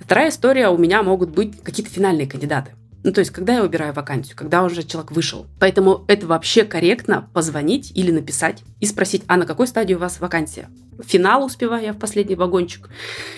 Вторая 0.01 0.31
история, 0.31 0.69
у 0.69 0.79
меня 0.79 1.03
могут 1.03 1.31
быть 1.31 1.63
какие-то 1.63 1.91
финальные 1.91 2.27
кандидаты. 2.27 2.73
Ну, 3.05 3.13
то 3.13 3.21
есть, 3.21 3.33
когда 3.33 3.55
я 3.55 3.63
выбираю 3.63 3.93
вакансию, 3.93 4.37
когда 4.37 4.63
уже 4.63 4.85
человек 4.85 5.11
вышел. 5.11 5.47
Поэтому 5.59 6.05
это 6.07 6.27
вообще 6.27 6.65
корректно 6.65 7.29
позвонить 7.33 7.91
или 7.95 8.13
написать 8.13 8.63
и 8.81 8.87
спросить, 8.87 9.25
а 9.27 9.37
на 9.37 9.47
какой 9.47 9.67
стадии 9.67 9.95
у 9.95 9.99
вас 9.99 10.21
вакансия? 10.21 10.69
Финал 11.05 11.45
успеваю 11.45 11.85
я 11.85 11.93
в 11.93 11.99
последний 11.99 12.37
вагончик? 12.37 12.89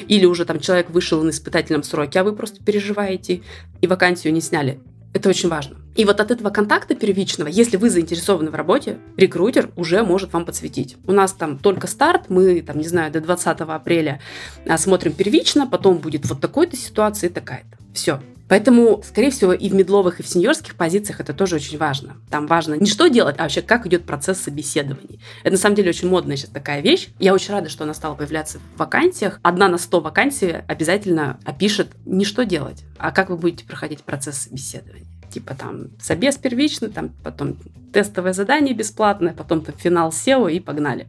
Или 0.06 0.26
уже 0.26 0.44
там 0.44 0.60
человек 0.60 0.90
вышел 0.90 1.22
на 1.22 1.30
испытательном 1.30 1.82
сроке, 1.82 2.20
а 2.20 2.24
вы 2.24 2.34
просто 2.34 2.62
переживаете 2.62 3.42
и 3.80 3.86
вакансию 3.86 4.34
не 4.34 4.42
сняли? 4.42 4.80
Это 5.14 5.28
очень 5.28 5.48
важно. 5.48 5.76
И 5.94 6.04
вот 6.04 6.18
от 6.18 6.32
этого 6.32 6.50
контакта 6.50 6.96
первичного, 6.96 7.46
если 7.46 7.76
вы 7.76 7.88
заинтересованы 7.88 8.50
в 8.50 8.54
работе, 8.56 8.98
рекрутер 9.16 9.70
уже 9.76 10.02
может 10.02 10.32
вам 10.32 10.44
подсветить. 10.44 10.96
У 11.06 11.12
нас 11.12 11.32
там 11.32 11.56
только 11.56 11.86
старт, 11.86 12.24
мы 12.28 12.60
там, 12.62 12.78
не 12.78 12.88
знаю, 12.88 13.12
до 13.12 13.20
20 13.20 13.60
апреля 13.60 14.20
а, 14.66 14.76
смотрим 14.76 15.12
первично, 15.12 15.68
потом 15.68 15.98
будет 15.98 16.26
вот 16.26 16.40
такой-то 16.40 16.76
ситуация 16.76 17.30
и 17.30 17.32
такая-то. 17.32 17.78
Все. 17.94 18.20
Поэтому, 18.48 19.02
скорее 19.06 19.30
всего, 19.30 19.52
и 19.52 19.68
в 19.68 19.74
медловых, 19.74 20.20
и 20.20 20.22
в 20.22 20.28
сеньорских 20.28 20.76
позициях 20.76 21.20
это 21.20 21.32
тоже 21.32 21.56
очень 21.56 21.78
важно. 21.78 22.16
Там 22.30 22.46
важно 22.46 22.74
не 22.74 22.86
что 22.86 23.08
делать, 23.08 23.36
а 23.38 23.42
вообще 23.42 23.62
как 23.62 23.86
идет 23.86 24.04
процесс 24.04 24.38
собеседований. 24.40 25.20
Это 25.42 25.52
на 25.52 25.58
самом 25.58 25.76
деле 25.76 25.90
очень 25.90 26.08
модная 26.08 26.36
сейчас 26.36 26.50
такая 26.50 26.80
вещь. 26.80 27.08
Я 27.18 27.34
очень 27.34 27.52
рада, 27.52 27.68
что 27.68 27.84
она 27.84 27.94
стала 27.94 28.14
появляться 28.14 28.58
в 28.58 28.78
вакансиях. 28.78 29.40
Одна 29.42 29.68
на 29.68 29.78
сто 29.78 30.00
вакансий 30.00 30.56
обязательно 30.68 31.38
опишет 31.44 31.88
не 32.04 32.24
что 32.24 32.44
делать, 32.44 32.84
а 32.98 33.12
как 33.12 33.30
вы 33.30 33.36
будете 33.36 33.64
проходить 33.64 34.02
процесс 34.02 34.36
собеседования 34.36 35.04
типа 35.34 35.54
там 35.54 35.88
собес 36.00 36.36
первичный, 36.36 36.90
там 36.90 37.10
потом 37.24 37.56
тестовое 37.92 38.32
задание 38.32 38.72
бесплатное, 38.72 39.32
потом 39.32 39.62
там 39.62 39.74
финал 39.76 40.10
SEO 40.10 40.50
и 40.50 40.60
погнали. 40.60 41.08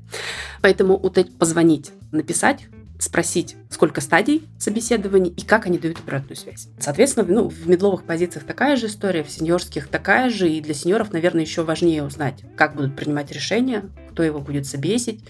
Поэтому 0.61 0.97
вот 0.97 1.19
позвонить, 1.37 1.91
написать, 2.11 2.67
спросить, 2.99 3.55
сколько 3.69 4.01
стадий 4.01 4.47
собеседований 4.57 5.31
и 5.31 5.41
как 5.41 5.65
они 5.65 5.77
дают 5.77 5.99
обратную 5.99 6.35
связь. 6.35 6.67
Соответственно, 6.79 7.25
ну, 7.27 7.49
в 7.49 7.67
медловых 7.67 8.03
позициях 8.03 8.45
такая 8.45 8.75
же 8.75 8.87
история, 8.87 9.23
в 9.23 9.29
сеньорских 9.29 9.87
такая 9.87 10.29
же, 10.29 10.49
и 10.49 10.61
для 10.61 10.73
сеньоров, 10.73 11.11
наверное, 11.11 11.41
еще 11.41 11.63
важнее 11.63 12.03
узнать, 12.03 12.43
как 12.55 12.75
будут 12.75 12.95
принимать 12.95 13.31
решения, 13.31 13.83
кто 14.11 14.23
его 14.23 14.39
будет 14.39 14.65
собесить, 14.65 15.23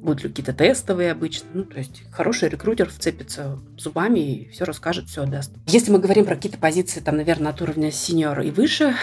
будут 0.00 0.22
ли 0.22 0.28
какие-то 0.28 0.52
тестовые 0.52 1.12
обычно. 1.12 1.48
Ну, 1.54 1.64
то 1.64 1.78
есть 1.78 2.02
хороший 2.10 2.48
рекрутер 2.48 2.88
вцепится 2.90 3.58
зубами 3.76 4.18
и 4.18 4.48
все 4.50 4.64
расскажет, 4.64 5.08
все 5.08 5.22
отдаст. 5.22 5.52
Если 5.66 5.90
мы 5.90 5.98
говорим 5.98 6.24
про 6.24 6.36
какие-то 6.36 6.58
позиции, 6.58 7.00
там, 7.00 7.16
наверное, 7.16 7.52
от 7.52 7.62
уровня 7.62 7.90
сеньора 7.90 8.44
и 8.44 8.50
выше, 8.50 8.94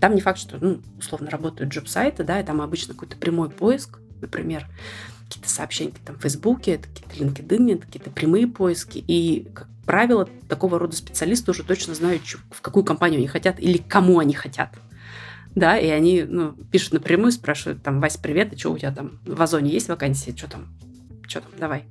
там 0.00 0.14
не 0.14 0.20
факт, 0.20 0.38
что, 0.38 0.56
ну, 0.60 0.80
условно, 0.98 1.30
работают 1.30 1.72
джоб-сайты, 1.72 2.24
да, 2.24 2.40
и 2.40 2.44
там 2.44 2.60
обычно 2.60 2.94
какой-то 2.94 3.16
прямой 3.16 3.50
поиск, 3.50 3.98
например, 4.20 4.66
какие-то 5.30 5.48
сообщения 5.48 5.92
там 6.04 6.16
в 6.16 6.22
Фейсбуке, 6.22 6.72
это 6.72 6.88
какие-то 6.88 7.24
LinkedIn, 7.24 7.74
это 7.74 7.86
какие-то 7.86 8.10
прямые 8.10 8.48
поиски. 8.48 9.04
И, 9.06 9.46
как 9.54 9.68
правило, 9.86 10.28
такого 10.48 10.78
рода 10.78 10.96
специалисты 10.96 11.52
уже 11.52 11.62
точно 11.62 11.94
знают, 11.94 12.22
в 12.50 12.60
какую 12.60 12.84
компанию 12.84 13.18
они 13.18 13.28
хотят 13.28 13.60
или 13.60 13.78
кому 13.78 14.18
они 14.18 14.34
хотят. 14.34 14.70
Да, 15.54 15.78
и 15.78 15.88
они 15.88 16.24
ну, 16.24 16.52
пишут 16.70 16.94
напрямую, 16.94 17.32
спрашивают, 17.32 17.82
там, 17.82 18.00
Вась, 18.00 18.16
привет, 18.16 18.52
и 18.52 18.56
что 18.56 18.72
у 18.72 18.78
тебя 18.78 18.92
там 18.92 19.20
в 19.24 19.40
Озоне 19.40 19.70
есть 19.70 19.88
вакансии, 19.88 20.34
что 20.36 20.48
там, 20.48 20.68
что 21.28 21.40
там, 21.40 21.50
давай. 21.58 21.84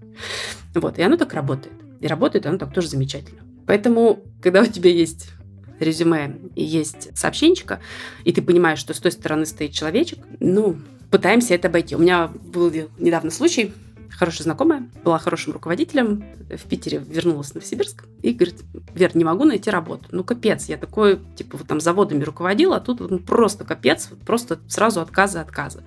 Вот, 0.76 0.98
и 0.98 1.02
оно 1.02 1.16
так 1.16 1.34
работает. 1.34 1.74
И 2.02 2.08
работает 2.08 2.46
оно 2.46 2.58
так 2.58 2.74
тоже 2.74 2.90
замечательно. 2.90 3.42
Поэтому, 3.66 4.24
когда 4.42 4.62
у 4.62 4.66
тебя 4.66 4.90
есть 4.90 5.32
резюме 5.80 6.38
и 6.56 6.64
есть 6.64 7.18
сообщенчика, 7.18 7.80
и 8.26 8.34
ты 8.34 8.42
понимаешь, 8.42 8.80
что 8.80 8.94
с 8.94 9.00
той 9.00 9.12
стороны 9.12 9.46
стоит 9.46 9.72
человечек, 9.72 10.20
ну, 10.40 10.78
пытаемся 11.10 11.56
это 11.56 11.68
обойти. 11.68 11.96
У 11.96 12.00
меня 12.00 12.28
был 12.28 12.72
недавно 12.98 13.32
случай, 13.32 13.74
хорошая 14.12 14.44
знакомая, 14.44 14.90
была 15.04 15.20
хорошим 15.20 15.54
руководителем, 15.54 16.24
в 16.50 16.68
Питере 16.68 17.04
вернулась 17.06 17.52
в 17.52 17.56
Новосибирск 17.56 18.06
и 18.22 18.34
говорит, 18.34 18.62
Вер, 18.94 19.16
не 19.16 19.24
могу 19.24 19.46
найти 19.46 19.70
работу. 19.70 20.06
Ну, 20.12 20.24
капец, 20.24 20.66
я 20.66 20.78
такой, 20.78 21.20
типа, 21.36 21.58
вот 21.58 21.68
там 21.68 21.80
заводами 21.80 22.24
руководила, 22.24 22.78
а 22.78 22.80
тут 22.80 23.00
ну, 23.00 23.20
просто 23.20 23.64
капец, 23.64 24.10
просто 24.26 24.60
сразу 24.68 25.02
отказы, 25.02 25.40
отказы. 25.40 25.84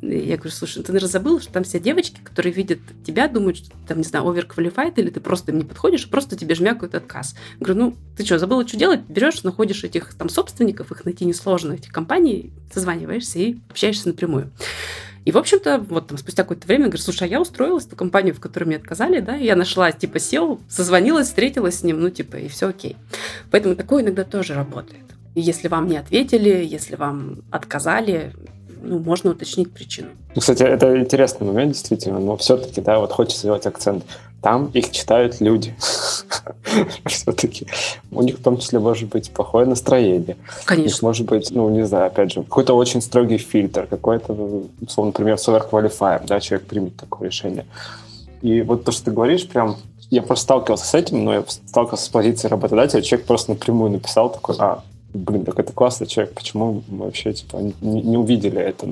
Я 0.00 0.36
говорю, 0.36 0.50
слушай, 0.50 0.78
ну, 0.78 0.84
ты, 0.84 0.92
наверное, 0.92 1.10
забыла, 1.10 1.40
что 1.40 1.52
там 1.52 1.64
все 1.64 1.80
девочки, 1.80 2.20
которые 2.22 2.52
видят 2.52 2.78
тебя, 3.04 3.28
думают, 3.28 3.58
что 3.58 3.70
ты 3.70 3.76
там, 3.86 3.98
не 3.98 4.04
знаю, 4.04 4.28
оверквалифайт, 4.28 4.98
или 4.98 5.10
ты 5.10 5.20
просто 5.20 5.52
им 5.52 5.58
не 5.58 5.64
подходишь, 5.64 6.04
и 6.04 6.08
просто 6.08 6.36
тебе 6.36 6.54
жмякают 6.54 6.94
отказ. 6.94 7.34
Я 7.58 7.66
говорю, 7.66 7.80
ну, 7.80 7.96
ты 8.16 8.24
что, 8.24 8.38
забыла, 8.38 8.66
что 8.66 8.76
делать? 8.76 9.00
Берешь, 9.08 9.42
находишь 9.42 9.84
этих 9.84 10.14
там 10.14 10.28
собственников, 10.28 10.92
их 10.92 11.04
найти 11.04 11.24
несложно, 11.24 11.72
этих 11.74 11.92
компаний, 11.92 12.52
созваниваешься 12.72 13.38
и 13.38 13.58
общаешься 13.68 14.08
напрямую. 14.08 14.52
И, 15.28 15.30
в 15.30 15.36
общем-то, 15.36 15.84
вот 15.90 16.06
там 16.06 16.16
спустя 16.16 16.42
какое-то 16.42 16.66
время, 16.66 16.86
говорю, 16.86 17.02
слушай, 17.02 17.24
а 17.24 17.26
я 17.26 17.38
устроилась 17.38 17.84
в 17.84 17.90
ту 17.90 17.96
компанию, 17.96 18.34
в 18.34 18.40
которой 18.40 18.64
мне 18.64 18.76
отказали, 18.76 19.20
да, 19.20 19.34
я 19.36 19.56
нашла, 19.56 19.92
типа, 19.92 20.18
сел, 20.18 20.58
созвонилась, 20.70 21.26
встретилась 21.26 21.80
с 21.80 21.82
ним, 21.82 22.00
ну, 22.00 22.08
типа, 22.08 22.36
и 22.36 22.48
все 22.48 22.68
окей. 22.68 22.96
Поэтому 23.50 23.76
такое 23.76 24.02
иногда 24.02 24.24
тоже 24.24 24.54
работает. 24.54 25.04
И 25.34 25.42
если 25.42 25.68
вам 25.68 25.86
не 25.86 25.98
ответили, 25.98 26.64
если 26.64 26.96
вам 26.96 27.42
отказали, 27.50 28.32
ну, 28.82 28.98
можно 28.98 29.30
уточнить 29.30 29.72
причину. 29.72 30.08
Ну, 30.34 30.40
кстати, 30.40 30.62
это 30.62 30.98
интересный 31.00 31.46
момент, 31.46 31.72
действительно, 31.72 32.18
но 32.18 32.36
все-таки, 32.36 32.80
да, 32.80 32.98
вот 32.98 33.12
хочется 33.12 33.40
сделать 33.40 33.66
акцент. 33.66 34.04
Там 34.40 34.70
их 34.72 34.92
читают 34.92 35.40
люди. 35.40 35.74
Все-таки 37.06 37.66
у 38.12 38.22
них 38.22 38.38
в 38.38 38.42
том 38.42 38.58
числе 38.58 38.78
может 38.78 39.08
быть 39.08 39.30
плохое 39.32 39.66
настроение. 39.66 40.36
Конечно. 40.64 40.82
У 40.82 40.86
них 40.86 41.02
может 41.02 41.26
быть, 41.26 41.50
ну, 41.50 41.68
не 41.70 41.84
знаю, 41.84 42.06
опять 42.06 42.32
же, 42.32 42.42
какой-то 42.42 42.74
очень 42.74 43.02
строгий 43.02 43.38
фильтр, 43.38 43.86
какой-то, 43.88 44.32
условно, 44.80 45.10
например, 45.10 45.34
overqualified, 45.34 46.26
да, 46.26 46.38
человек 46.38 46.68
примет 46.68 46.96
такое 46.96 47.28
решение. 47.28 47.66
И 48.40 48.62
вот 48.62 48.84
то, 48.84 48.92
что 48.92 49.06
ты 49.06 49.10
говоришь, 49.10 49.48
прям 49.48 49.76
я 50.10 50.22
просто 50.22 50.44
сталкивался 50.44 50.86
с 50.86 50.94
этим, 50.94 51.24
но 51.24 51.34
я 51.34 51.44
сталкивался 51.66 52.04
с 52.04 52.08
позицией 52.08 52.50
работодателя, 52.50 53.02
человек 53.02 53.26
просто 53.26 53.50
напрямую 53.50 53.90
написал 53.90 54.30
такой, 54.30 54.54
а, 54.58 54.82
блин, 55.18 55.44
так 55.44 55.58
это 55.58 55.72
классный 55.72 56.06
человек, 56.06 56.34
почему 56.34 56.82
мы 56.88 57.06
вообще 57.06 57.32
типа 57.32 57.56
не, 57.80 58.02
не 58.02 58.16
увидели 58.16 58.60
это 58.60 58.86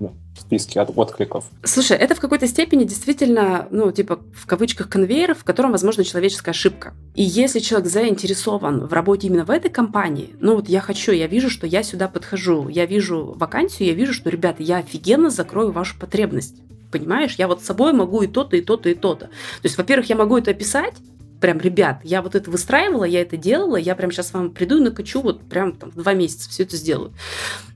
ну, 0.00 0.12
в 0.34 0.40
списке 0.40 0.80
от 0.80 0.90
откликов. 0.96 1.44
Слушай, 1.62 1.98
это 1.98 2.14
в 2.14 2.20
какой-то 2.20 2.46
степени 2.46 2.84
действительно, 2.84 3.68
ну, 3.70 3.92
типа, 3.92 4.18
в 4.34 4.46
кавычках 4.46 4.88
конвейер, 4.88 5.34
в 5.34 5.44
котором, 5.44 5.72
возможно, 5.72 6.02
человеческая 6.04 6.52
ошибка. 6.52 6.94
И 7.14 7.22
если 7.22 7.58
человек 7.60 7.88
заинтересован 7.90 8.86
в 8.86 8.92
работе 8.92 9.26
именно 9.26 9.44
в 9.44 9.50
этой 9.50 9.70
компании, 9.70 10.30
ну, 10.40 10.56
вот 10.56 10.68
я 10.68 10.80
хочу, 10.80 11.12
я 11.12 11.26
вижу, 11.26 11.50
что 11.50 11.66
я 11.66 11.82
сюда 11.82 12.08
подхожу, 12.08 12.68
я 12.68 12.86
вижу 12.86 13.34
вакансию, 13.36 13.88
я 13.88 13.94
вижу, 13.94 14.14
что, 14.14 14.30
ребята, 14.30 14.62
я 14.62 14.78
офигенно 14.78 15.30
закрою 15.30 15.70
вашу 15.70 15.98
потребность. 15.98 16.56
Понимаешь, 16.90 17.36
я 17.36 17.46
вот 17.46 17.62
с 17.62 17.66
собой 17.66 17.92
могу 17.92 18.22
и 18.22 18.26
то-то, 18.26 18.56
и 18.56 18.62
то-то, 18.62 18.88
и 18.88 18.94
то-то. 18.94 19.26
То 19.26 19.30
есть, 19.64 19.78
во-первых, 19.78 20.08
я 20.08 20.16
могу 20.16 20.36
это 20.36 20.50
описать, 20.50 20.94
прям, 21.40 21.58
ребят, 21.58 22.00
я 22.04 22.22
вот 22.22 22.34
это 22.34 22.50
выстраивала, 22.50 23.04
я 23.04 23.22
это 23.22 23.36
делала, 23.36 23.76
я 23.76 23.94
прям 23.94 24.12
сейчас 24.12 24.32
вам 24.32 24.50
приду 24.50 24.78
и 24.78 24.80
накачу, 24.80 25.20
вот 25.20 25.48
прям 25.48 25.72
там 25.72 25.90
два 25.90 26.12
месяца 26.12 26.48
все 26.50 26.64
это 26.64 26.76
сделаю. 26.76 27.12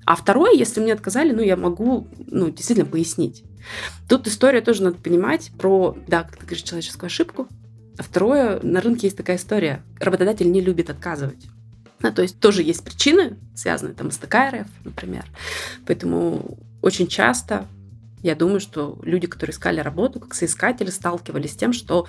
А 0.04 0.16
второе, 0.16 0.52
если 0.52 0.80
мне 0.80 0.92
отказали, 0.92 1.32
ну, 1.32 1.42
я 1.42 1.56
могу, 1.56 2.08
ну, 2.26 2.50
действительно 2.50 2.88
пояснить. 2.88 3.42
Тут 4.08 4.26
история 4.28 4.60
тоже 4.60 4.82
надо 4.82 4.96
понимать 4.98 5.50
про, 5.58 5.96
да, 6.06 6.24
как 6.24 6.36
ты 6.36 6.46
говоришь, 6.46 6.62
человеческую 6.62 7.06
ошибку. 7.06 7.48
А 7.96 8.02
второе, 8.02 8.60
на 8.62 8.80
рынке 8.80 9.06
есть 9.06 9.16
такая 9.16 9.36
история. 9.36 9.82
Работодатель 9.98 10.50
не 10.50 10.60
любит 10.60 10.90
отказывать. 10.90 11.46
Ну, 12.00 12.12
то 12.12 12.22
есть 12.22 12.38
тоже 12.38 12.62
есть 12.62 12.84
причины, 12.84 13.38
связанные 13.54 13.94
там 13.94 14.10
с 14.10 14.18
ТКРФ, 14.18 14.66
например. 14.84 15.24
Поэтому 15.86 16.58
очень 16.82 17.06
часто 17.06 17.66
я 18.22 18.34
думаю, 18.34 18.58
что 18.58 18.98
люди, 19.02 19.26
которые 19.26 19.52
искали 19.52 19.80
работу, 19.80 20.18
как 20.18 20.34
соискатели, 20.34 20.88
сталкивались 20.88 21.52
с 21.52 21.56
тем, 21.56 21.72
что 21.72 22.06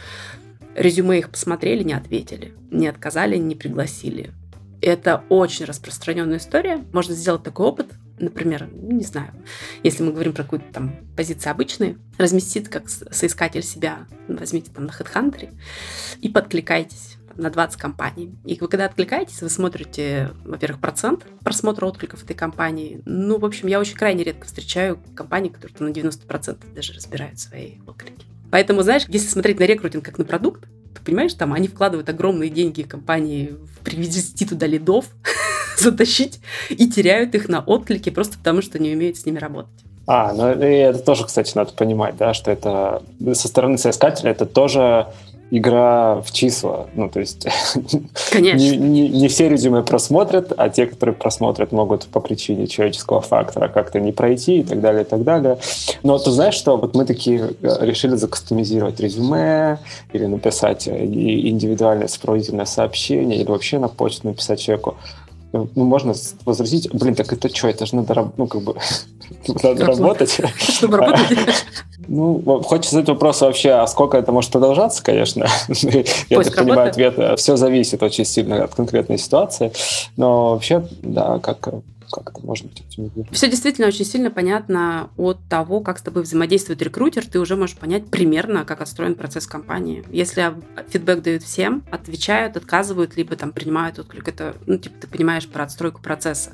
резюме 0.76 1.20
их 1.20 1.30
посмотрели, 1.30 1.84
не 1.84 1.94
ответили, 1.94 2.54
не 2.72 2.88
отказали, 2.88 3.38
не 3.38 3.56
пригласили. 3.56 4.32
Это 4.82 5.24
очень 5.30 5.66
распространенная 5.66 6.38
история. 6.38 6.84
Можно 6.94 7.16
сделать 7.16 7.44
такой 7.44 7.66
опыт, 7.66 7.88
например, 8.20 8.70
не 8.72 9.04
знаю, 9.04 9.32
если 9.84 10.04
мы 10.04 10.12
говорим 10.12 10.34
про 10.34 10.44
какую-то 10.44 10.72
там 10.72 10.96
позицию 11.16 11.52
обычные, 11.52 11.98
разместить 12.18 12.70
как 12.70 12.90
соискатель 12.90 13.64
себя, 13.64 14.06
возьмите 14.28 14.72
там 14.72 14.86
на 14.86 14.92
HeadHunter 14.92 15.54
и 16.22 16.30
подкликайтесь 16.30 17.18
на 17.36 17.50
20 17.50 17.80
компаний. 17.80 18.38
И 18.46 18.58
вы 18.60 18.68
когда 18.68 18.86
откликаетесь, 18.86 19.42
вы 19.42 19.50
смотрите, 19.50 20.32
во-первых, 20.46 20.80
процент 20.80 21.26
просмотра 21.44 21.86
откликов 21.86 22.24
этой 22.24 22.36
компании. 22.36 23.02
Ну, 23.06 23.40
в 23.40 23.46
общем, 23.46 23.68
я 23.68 23.80
очень 23.80 23.96
крайне 23.96 24.24
редко 24.24 24.46
встречаю 24.46 25.00
компании, 25.16 25.50
которые 25.50 25.78
на 25.80 25.92
90% 25.92 26.74
даже 26.74 26.94
разбирают 26.94 27.40
свои 27.40 27.80
отклики. 27.86 28.26
Поэтому, 28.52 28.82
знаешь, 28.84 29.04
если 29.08 29.28
смотреть 29.28 29.60
на 29.60 29.64
рекрутинг 29.64 30.04
как 30.04 30.18
на 30.18 30.26
продукт, 30.26 30.64
ты 30.94 31.02
понимаешь, 31.04 31.34
там 31.34 31.54
они 31.54 31.68
вкладывают 31.68 32.10
огромные 32.10 32.50
деньги 32.50 32.84
компании 32.84 33.54
в 33.76 33.84
привести 33.84 34.46
туда 34.46 34.66
лидов, 34.68 35.06
затащить 35.78 36.40
и 36.70 36.90
теряют 36.90 37.36
их 37.36 37.50
на 37.50 37.62
отклики 37.62 38.10
просто 38.10 38.38
потому, 38.38 38.62
что 38.62 38.80
не 38.80 38.94
умеют 38.94 39.18
с 39.18 39.26
ними 39.26 39.40
работать. 39.40 39.74
А, 40.08 40.34
ну 40.34 40.52
и 40.52 40.76
это 40.76 41.00
тоже, 41.00 41.26
кстати, 41.26 41.52
надо 41.56 41.74
понимать, 41.74 42.16
да, 42.18 42.34
что 42.34 42.52
это 42.52 43.02
со 43.34 43.48
стороны 43.48 43.78
соискателя 43.78 44.32
это 44.32 44.46
тоже 44.46 45.08
игра 45.52 46.22
в 46.22 46.32
числа. 46.32 46.88
Ну, 46.96 47.10
то 47.10 47.20
есть 47.20 47.46
не, 48.34 48.54
не, 48.78 49.10
не 49.10 49.28
все 49.28 49.48
резюме 49.48 49.84
просмотрят, 49.84 50.52
а 50.58 50.70
те, 50.70 50.88
которые 50.88 51.16
просмотрят, 51.16 51.72
могут 51.72 52.08
по 52.08 52.20
причине 52.20 52.68
человеческого 52.68 53.22
фактора 53.22 53.68
как-то 53.68 54.00
не 54.00 54.12
пройти 54.12 54.60
и 54.60 54.64
так 54.64 54.82
далее, 54.82 55.04
и 55.04 55.06
так 55.06 55.24
далее. 55.24 55.58
Но 56.04 56.18
ты 56.18 56.32
знаешь, 56.32 56.56
что 56.56 56.78
вот 56.78 56.96
мы 56.96 57.06
такие 57.06 57.52
э, 57.62 57.78
решили 57.82 58.16
закастомизировать 58.16 59.00
резюме 59.00 59.80
или 60.14 60.26
написать 60.26 60.88
э, 60.88 61.06
индивидуальное 61.06 62.08
сопроводительное 62.08 62.66
сообщение 62.66 63.40
или 63.40 63.50
вообще 63.50 63.80
на 63.80 63.88
почту 63.88 64.28
написать 64.28 64.60
человеку 64.60 64.96
ну, 65.76 65.86
можно 65.86 66.14
возразить, 66.46 66.90
блин, 66.92 67.16
так 67.16 67.32
это 67.32 67.54
что, 67.54 67.68
это 67.68 67.86
же 67.86 67.96
надо, 67.96 68.32
ну, 68.38 68.48
как 68.48 68.62
бы, 68.62 68.76
надо 69.64 69.86
работать. 69.86 70.40
Чтобы 70.58 70.98
работать. 70.98 71.38
Ну, 72.08 72.62
хочется 72.62 72.92
задать 72.92 73.10
вопрос 73.10 73.42
вообще, 73.42 73.72
а 73.72 73.88
сколько 73.88 74.16
это 74.16 74.32
может 74.32 74.52
продолжаться, 74.52 75.02
конечно. 75.02 75.48
Я 76.30 76.44
так 76.44 76.56
понимаю, 76.56 76.90
ответ, 76.90 77.18
э, 77.18 77.36
все 77.36 77.56
зависит 77.56 78.04
очень 78.04 78.26
сильно 78.26 78.64
от 78.64 78.76
конкретной 78.76 79.18
ситуации. 79.18 79.72
Но 80.16 80.52
вообще, 80.52 80.86
да, 81.02 81.40
как 81.40 81.68
как 82.12 82.30
это 82.30 82.46
может 82.46 82.66
быть 82.66 82.82
оптимизировано? 82.82 83.32
Все 83.32 83.50
действительно 83.50 83.88
очень 83.88 84.06
сильно 84.06 84.32
понятно 84.32 85.10
от 85.18 85.40
того, 85.50 85.82
как 85.82 86.00
с 86.00 86.02
тобой 86.02 86.24
взаимодействует 86.24 86.82
рекрутер, 86.82 87.26
ты 87.26 87.40
уже 87.40 87.56
можешь 87.56 87.76
понять 87.76 88.10
примерно, 88.10 88.66
как 88.66 88.82
отстроен 88.82 89.16
процесс 89.16 89.48
компании. 89.48 90.04
Если 90.12 90.54
фидбэк 90.90 91.22
дают 91.22 91.44
всем, 91.44 91.84
отвечают, 91.92 92.58
отказывают, 92.58 93.16
либо 93.18 93.36
там 93.36 93.52
принимают 93.52 94.00
отклик, 94.00 94.28
это, 94.28 94.56
ну, 94.66 94.78
типа, 94.78 94.96
ты 95.02 95.08
понимаешь 95.08 95.48
про 95.48 95.64
отстройку 95.64 96.02
процесса. 96.02 96.52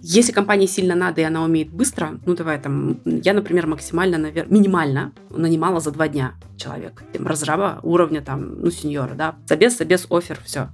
Если 0.00 0.32
компании 0.32 0.66
сильно 0.66 0.94
надо, 0.94 1.20
и 1.20 1.24
она 1.24 1.42
умеет 1.42 1.70
быстро, 1.70 2.18
ну, 2.26 2.34
давай 2.34 2.60
там, 2.60 3.00
я, 3.04 3.32
например, 3.32 3.66
максимально, 3.66 4.18
наверное, 4.18 4.52
минимально 4.52 5.12
нанимала 5.30 5.80
за 5.80 5.90
два 5.90 6.08
дня 6.08 6.34
человек, 6.56 7.02
там, 7.12 7.26
разраба 7.26 7.80
уровня 7.82 8.22
там, 8.22 8.60
ну, 8.60 8.70
сеньора, 8.70 9.14
да, 9.14 9.34
забес, 9.46 9.76
забес, 9.76 10.06
офер, 10.10 10.40
все 10.44 10.68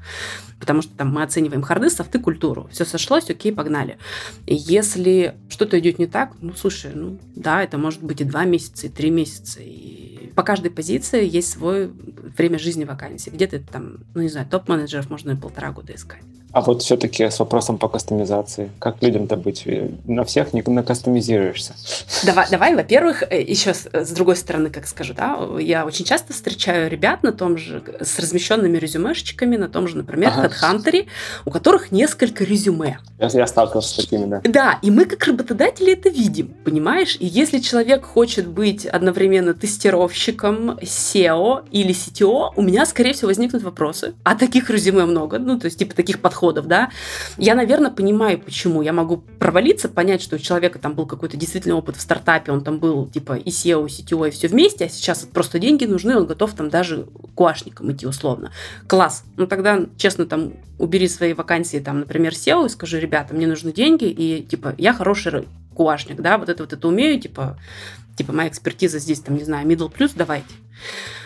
потому 0.60 0.82
что 0.82 0.94
там 0.94 1.12
мы 1.12 1.22
оцениваем 1.22 1.62
харды, 1.62 1.90
софты, 1.90 2.20
культуру. 2.20 2.68
Все 2.70 2.84
сошлось, 2.84 3.28
окей, 3.28 3.52
погнали. 3.52 3.98
Если 4.46 5.34
что-то 5.48 5.78
идет 5.78 5.98
не 5.98 6.06
так, 6.06 6.32
ну, 6.40 6.54
слушай, 6.54 6.92
ну, 6.94 7.18
да, 7.36 7.62
это 7.62 7.78
может 7.78 8.02
быть 8.02 8.20
и 8.20 8.24
два 8.24 8.44
месяца, 8.44 8.86
и 8.86 8.90
три 8.90 9.10
месяца. 9.10 9.60
И 9.62 10.32
по 10.34 10.42
каждой 10.42 10.70
позиции 10.70 11.28
есть 11.28 11.50
свое 11.50 11.90
время 12.36 12.58
жизни 12.58 12.84
вакансии. 12.84 13.30
Где-то 13.30 13.60
там, 13.60 14.04
ну, 14.14 14.22
не 14.22 14.28
знаю, 14.28 14.46
топ-менеджеров 14.48 15.10
можно 15.10 15.32
и 15.32 15.36
полтора 15.36 15.72
года 15.72 15.94
искать. 15.94 16.22
А 16.52 16.60
вот 16.60 16.82
все-таки 16.82 17.24
с 17.24 17.38
вопросом 17.38 17.78
по 17.78 17.88
кастомизации. 17.88 18.70
Как 18.78 19.02
людям-то 19.02 19.36
быть? 19.36 19.66
На 20.06 20.24
всех 20.24 20.52
не 20.52 20.62
накастомизируешься. 20.62 21.74
Давай, 22.24 22.46
давай 22.50 22.74
во-первых, 22.74 23.22
э, 23.30 23.40
еще 23.40 23.72
с, 23.74 23.88
с 23.92 24.10
другой 24.10 24.36
стороны, 24.36 24.70
как 24.70 24.86
скажу, 24.86 25.14
да, 25.14 25.38
я 25.58 25.86
очень 25.86 26.04
часто 26.04 26.32
встречаю 26.32 26.90
ребят 26.90 27.22
на 27.22 27.32
том 27.32 27.56
же, 27.56 27.82
с 28.00 28.18
размещенными 28.18 28.78
резюмешечками, 28.78 29.56
на 29.56 29.68
том 29.68 29.86
же, 29.86 29.96
например, 29.96 30.32
ага. 30.36 30.48
HeadHunter, 30.48 31.06
у 31.44 31.50
которых 31.50 31.92
несколько 31.92 32.44
резюме. 32.44 32.98
Я, 33.18 33.28
я 33.28 33.46
сталкивался 33.46 33.90
с 33.90 33.94
такими, 33.94 34.26
да. 34.26 34.40
Да, 34.44 34.78
и 34.82 34.90
мы 34.90 35.04
как 35.04 35.24
работодатели 35.24 35.92
это 35.92 36.08
видим, 36.08 36.54
понимаешь? 36.64 37.16
И 37.20 37.26
если 37.26 37.58
человек 37.58 38.04
хочет 38.04 38.46
быть 38.46 38.86
одновременно 38.86 39.54
тестировщиком, 39.54 40.78
SEO 40.82 41.64
или 41.70 41.94
CTO, 41.94 42.50
у 42.56 42.62
меня, 42.62 42.86
скорее 42.86 43.12
всего, 43.12 43.28
возникнут 43.28 43.62
вопросы. 43.62 44.14
А 44.24 44.34
таких 44.34 44.70
резюме 44.70 45.04
много, 45.04 45.38
ну, 45.38 45.58
то 45.58 45.66
есть, 45.66 45.78
типа, 45.78 45.94
таких 45.94 46.20
подходов, 46.20 46.39
да. 46.66 46.90
Я, 47.36 47.54
наверное, 47.54 47.90
понимаю, 47.90 48.38
почему. 48.38 48.82
Я 48.82 48.92
могу 48.92 49.18
провалиться, 49.38 49.88
понять, 49.88 50.22
что 50.22 50.36
у 50.36 50.38
человека 50.38 50.78
там 50.78 50.94
был 50.94 51.06
какой-то 51.06 51.36
действительно 51.36 51.76
опыт 51.76 51.96
в 51.96 52.00
стартапе, 52.00 52.52
он 52.52 52.62
там 52.62 52.78
был, 52.78 53.06
типа, 53.06 53.34
и 53.34 53.50
SEO, 53.50 53.86
и 53.86 53.90
CTO, 53.90 54.28
и 54.28 54.30
все 54.30 54.48
вместе, 54.48 54.86
а 54.86 54.88
сейчас 54.88 55.28
просто 55.32 55.58
деньги 55.58 55.84
нужны, 55.84 56.16
он 56.16 56.26
готов 56.26 56.52
там 56.54 56.70
даже 56.70 57.06
куашником 57.34 57.92
идти 57.92 58.06
условно. 58.06 58.52
Класс. 58.86 59.24
Ну, 59.36 59.46
тогда, 59.46 59.86
честно, 59.96 60.26
там, 60.26 60.54
убери 60.78 61.08
свои 61.08 61.34
вакансии, 61.34 61.78
там, 61.78 62.00
например, 62.00 62.32
SEO 62.32 62.66
и 62.66 62.68
скажи, 62.68 62.98
ребята, 62.98 63.34
мне 63.34 63.46
нужны 63.46 63.72
деньги, 63.72 64.04
и, 64.04 64.42
типа, 64.42 64.74
я 64.78 64.92
хороший 64.92 65.46
куашник, 65.74 66.20
да, 66.20 66.38
вот 66.38 66.48
это 66.48 66.62
вот 66.62 66.72
это 66.72 66.88
умею, 66.88 67.20
типа, 67.20 67.58
типа 68.16 68.32
моя 68.32 68.48
экспертиза 68.48 68.98
здесь, 68.98 69.20
там, 69.20 69.36
не 69.36 69.44
знаю, 69.44 69.66
middle 69.66 69.90
плюс, 69.90 70.12
давайте. 70.14 70.54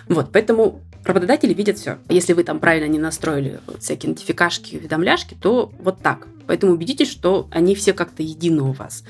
Вот, 0.09 0.31
поэтому 0.33 0.81
работодатели 1.05 1.55
видят 1.55 1.79
все. 1.79 1.99
Если 2.09 2.33
вы 2.33 2.45
там 2.45 2.59
правильно 2.61 2.89
не 2.89 2.99
настроили 2.99 3.61
вот 3.67 3.83
всякие 3.83 4.11
нотификашки, 4.11 4.77
уведомляшки, 4.77 5.37
то 5.41 5.73
вот 5.79 6.01
так. 6.01 6.27
Поэтому 6.47 6.73
убедитесь, 6.73 7.11
что 7.11 7.49
они 7.51 7.75
все 7.75 7.93
как-то 7.93 8.23
едины 8.23 8.63
у 8.63 8.73
вас. 8.73 9.05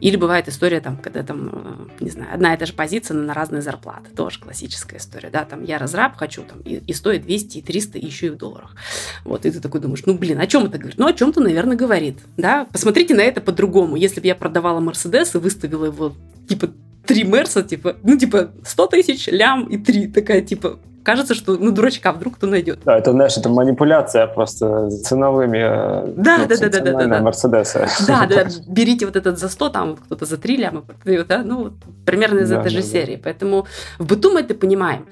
Или 0.00 0.16
бывает 0.16 0.48
история, 0.48 0.80
там, 0.80 0.96
когда 0.96 1.22
там, 1.22 1.88
э, 1.98 2.04
не 2.04 2.10
знаю, 2.10 2.34
одна 2.34 2.54
и 2.54 2.58
та 2.58 2.66
же 2.66 2.72
позиция, 2.72 3.14
но 3.14 3.22
на 3.22 3.34
разные 3.34 3.62
зарплаты. 3.62 4.10
Тоже 4.14 4.38
классическая 4.38 4.98
история, 4.98 5.30
да, 5.30 5.44
там, 5.44 5.64
я 5.64 5.78
разраб 5.78 6.16
хочу, 6.16 6.42
там, 6.42 6.60
и, 6.60 6.76
и 6.86 6.92
стоит 6.92 7.22
200, 7.22 7.58
и 7.58 7.62
300, 7.62 7.98
и 7.98 8.04
еще 8.04 8.26
и 8.26 8.30
в 8.30 8.36
долларах. 8.36 8.74
Вот, 9.24 9.46
и 9.46 9.50
ты 9.50 9.60
такой 9.60 9.80
думаешь, 9.80 10.02
ну, 10.04 10.14
блин, 10.14 10.40
о 10.40 10.46
чем 10.46 10.66
это 10.66 10.78
говорит? 10.78 10.98
Ну, 10.98 11.06
о 11.06 11.12
чем-то, 11.12 11.40
наверное, 11.40 11.76
говорит, 11.76 12.18
да. 12.36 12.66
Посмотрите 12.70 13.14
на 13.14 13.22
это 13.22 13.40
по-другому. 13.40 13.96
Если 13.96 14.20
бы 14.20 14.26
я 14.26 14.34
продавала 14.34 14.80
Мерседес 14.80 15.34
и 15.34 15.38
выставила 15.38 15.86
его, 15.86 16.14
типа, 16.48 16.70
три 17.06 17.24
Мерса, 17.24 17.62
типа, 17.62 17.96
ну, 18.02 18.18
типа, 18.18 18.52
100 18.64 18.86
тысяч, 18.88 19.26
лям 19.28 19.66
и 19.66 19.78
три. 19.78 20.08
Такая, 20.08 20.42
типа, 20.42 20.78
кажется, 21.04 21.34
что, 21.34 21.56
ну, 21.56 21.70
дурачка 21.70 22.12
вдруг 22.12 22.36
кто 22.36 22.46
найдет. 22.46 22.80
Да, 22.84 22.98
это, 22.98 23.12
знаешь, 23.12 23.36
это 23.36 23.48
манипуляция 23.48 24.26
просто 24.26 24.90
ценовыми 24.90 25.58
э, 25.58 26.14
да, 26.16 26.38
ну, 26.38 26.48
да, 26.48 26.56
да, 26.56 26.68
да, 26.68 26.80
да, 26.80 26.92
да, 26.92 27.06
да. 27.06 27.20
Мерседеса. 27.20 27.86
Да, 28.06 28.26
да, 28.26 28.46
берите 28.66 29.06
вот 29.06 29.14
этот 29.14 29.38
за 29.38 29.48
100, 29.48 29.68
там 29.68 29.96
кто-то 29.96 30.24
за 30.24 30.38
3 30.38 30.56
ляма 30.56 30.80
продает, 30.80 31.26
да, 31.28 31.42
ну, 31.44 31.64
вот, 31.64 31.72
примерно 32.04 32.40
из 32.40 32.48
да, 32.48 32.60
этой 32.60 32.64
да, 32.64 32.70
же 32.70 32.76
да. 32.78 32.82
серии. 32.82 33.20
Поэтому 33.22 33.66
в 33.98 34.06
быту 34.06 34.32
мы 34.32 34.40
это 34.40 34.54
понимаем. 34.54 35.06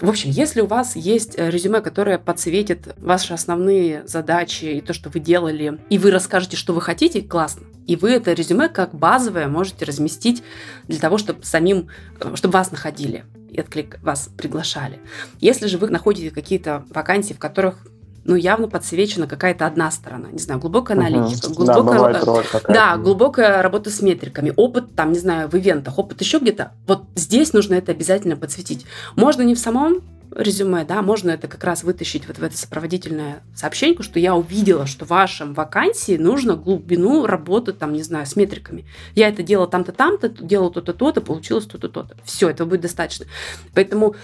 В 0.00 0.08
общем, 0.08 0.30
если 0.30 0.60
у 0.60 0.66
вас 0.66 0.96
есть 0.96 1.34
э, 1.36 1.50
резюме, 1.50 1.80
которое 1.80 2.18
подсветит 2.18 2.94
ваши 2.98 3.34
основные 3.34 4.06
задачи 4.06 4.64
и 4.64 4.80
то, 4.80 4.92
что 4.92 5.10
вы 5.10 5.20
делали, 5.20 5.78
и 5.90 5.98
вы 5.98 6.10
расскажете, 6.10 6.56
что 6.56 6.72
вы 6.72 6.80
хотите, 6.80 7.20
классно. 7.20 7.66
И 7.86 7.96
вы 7.96 8.12
это 8.12 8.32
резюме 8.32 8.68
как 8.68 8.94
базовое 8.94 9.48
можете 9.48 9.84
разместить 9.84 10.42
для 10.86 11.00
того, 11.00 11.18
чтобы 11.18 11.44
самим, 11.44 11.88
э, 12.20 12.36
чтобы 12.36 12.54
вас 12.54 12.70
находили 12.70 13.24
и 13.52 13.60
отклик 13.60 13.98
вас 14.02 14.30
приглашали. 14.36 14.98
Если 15.40 15.66
же 15.66 15.78
вы 15.78 15.88
находите 15.90 16.30
какие-то 16.30 16.84
вакансии, 16.90 17.34
в 17.34 17.38
которых 17.38 17.76
ну, 18.24 18.36
явно 18.36 18.68
подсвечена 18.68 19.26
какая-то 19.26 19.66
одна 19.66 19.90
сторона. 19.90 20.28
Не 20.30 20.38
знаю, 20.38 20.60
глубокая 20.60 20.96
аналитика, 20.96 21.46
угу. 21.46 21.64
глубокая, 21.64 22.12
да, 22.12 22.60
да, 22.68 22.96
глубокая 22.96 23.62
работа 23.62 23.90
с 23.90 24.00
метриками, 24.00 24.52
опыт, 24.56 24.94
там, 24.94 25.12
не 25.12 25.18
знаю, 25.18 25.48
в 25.48 25.54
ивентах, 25.54 25.98
опыт 25.98 26.20
еще 26.20 26.38
где-то. 26.38 26.72
Вот 26.86 27.04
здесь 27.16 27.52
нужно 27.52 27.74
это 27.74 27.90
обязательно 27.92 28.36
подсветить. 28.36 28.86
Можно 29.16 29.42
не 29.42 29.56
в 29.56 29.58
самом 29.58 30.02
резюме, 30.36 30.84
да, 30.84 31.02
можно 31.02 31.30
это 31.30 31.48
как 31.48 31.62
раз 31.64 31.84
вытащить 31.84 32.26
вот 32.26 32.38
в 32.38 32.42
это 32.42 32.56
сопроводительное 32.56 33.42
сообщение, 33.54 34.02
что 34.02 34.18
я 34.18 34.34
увидела, 34.34 34.86
что 34.86 35.04
в 35.04 35.10
вашем 35.10 35.54
вакансии 35.54 36.16
нужно 36.16 36.56
глубину 36.56 37.26
работы, 37.26 37.72
там, 37.72 37.92
не 37.92 38.02
знаю, 38.02 38.26
с 38.26 38.36
метриками. 38.36 38.86
Я 39.14 39.28
это 39.28 39.42
делала 39.42 39.68
там-то, 39.68 39.92
там-то, 39.92 40.28
делала 40.28 40.70
то-то, 40.70 40.92
то-то, 40.92 41.20
получилось 41.20 41.66
то-то, 41.66 41.88
то-то. 41.88 42.16
Все, 42.24 42.48
этого 42.48 42.68
будет 42.68 42.82
достаточно. 42.82 43.26
Поэтому 43.74 44.14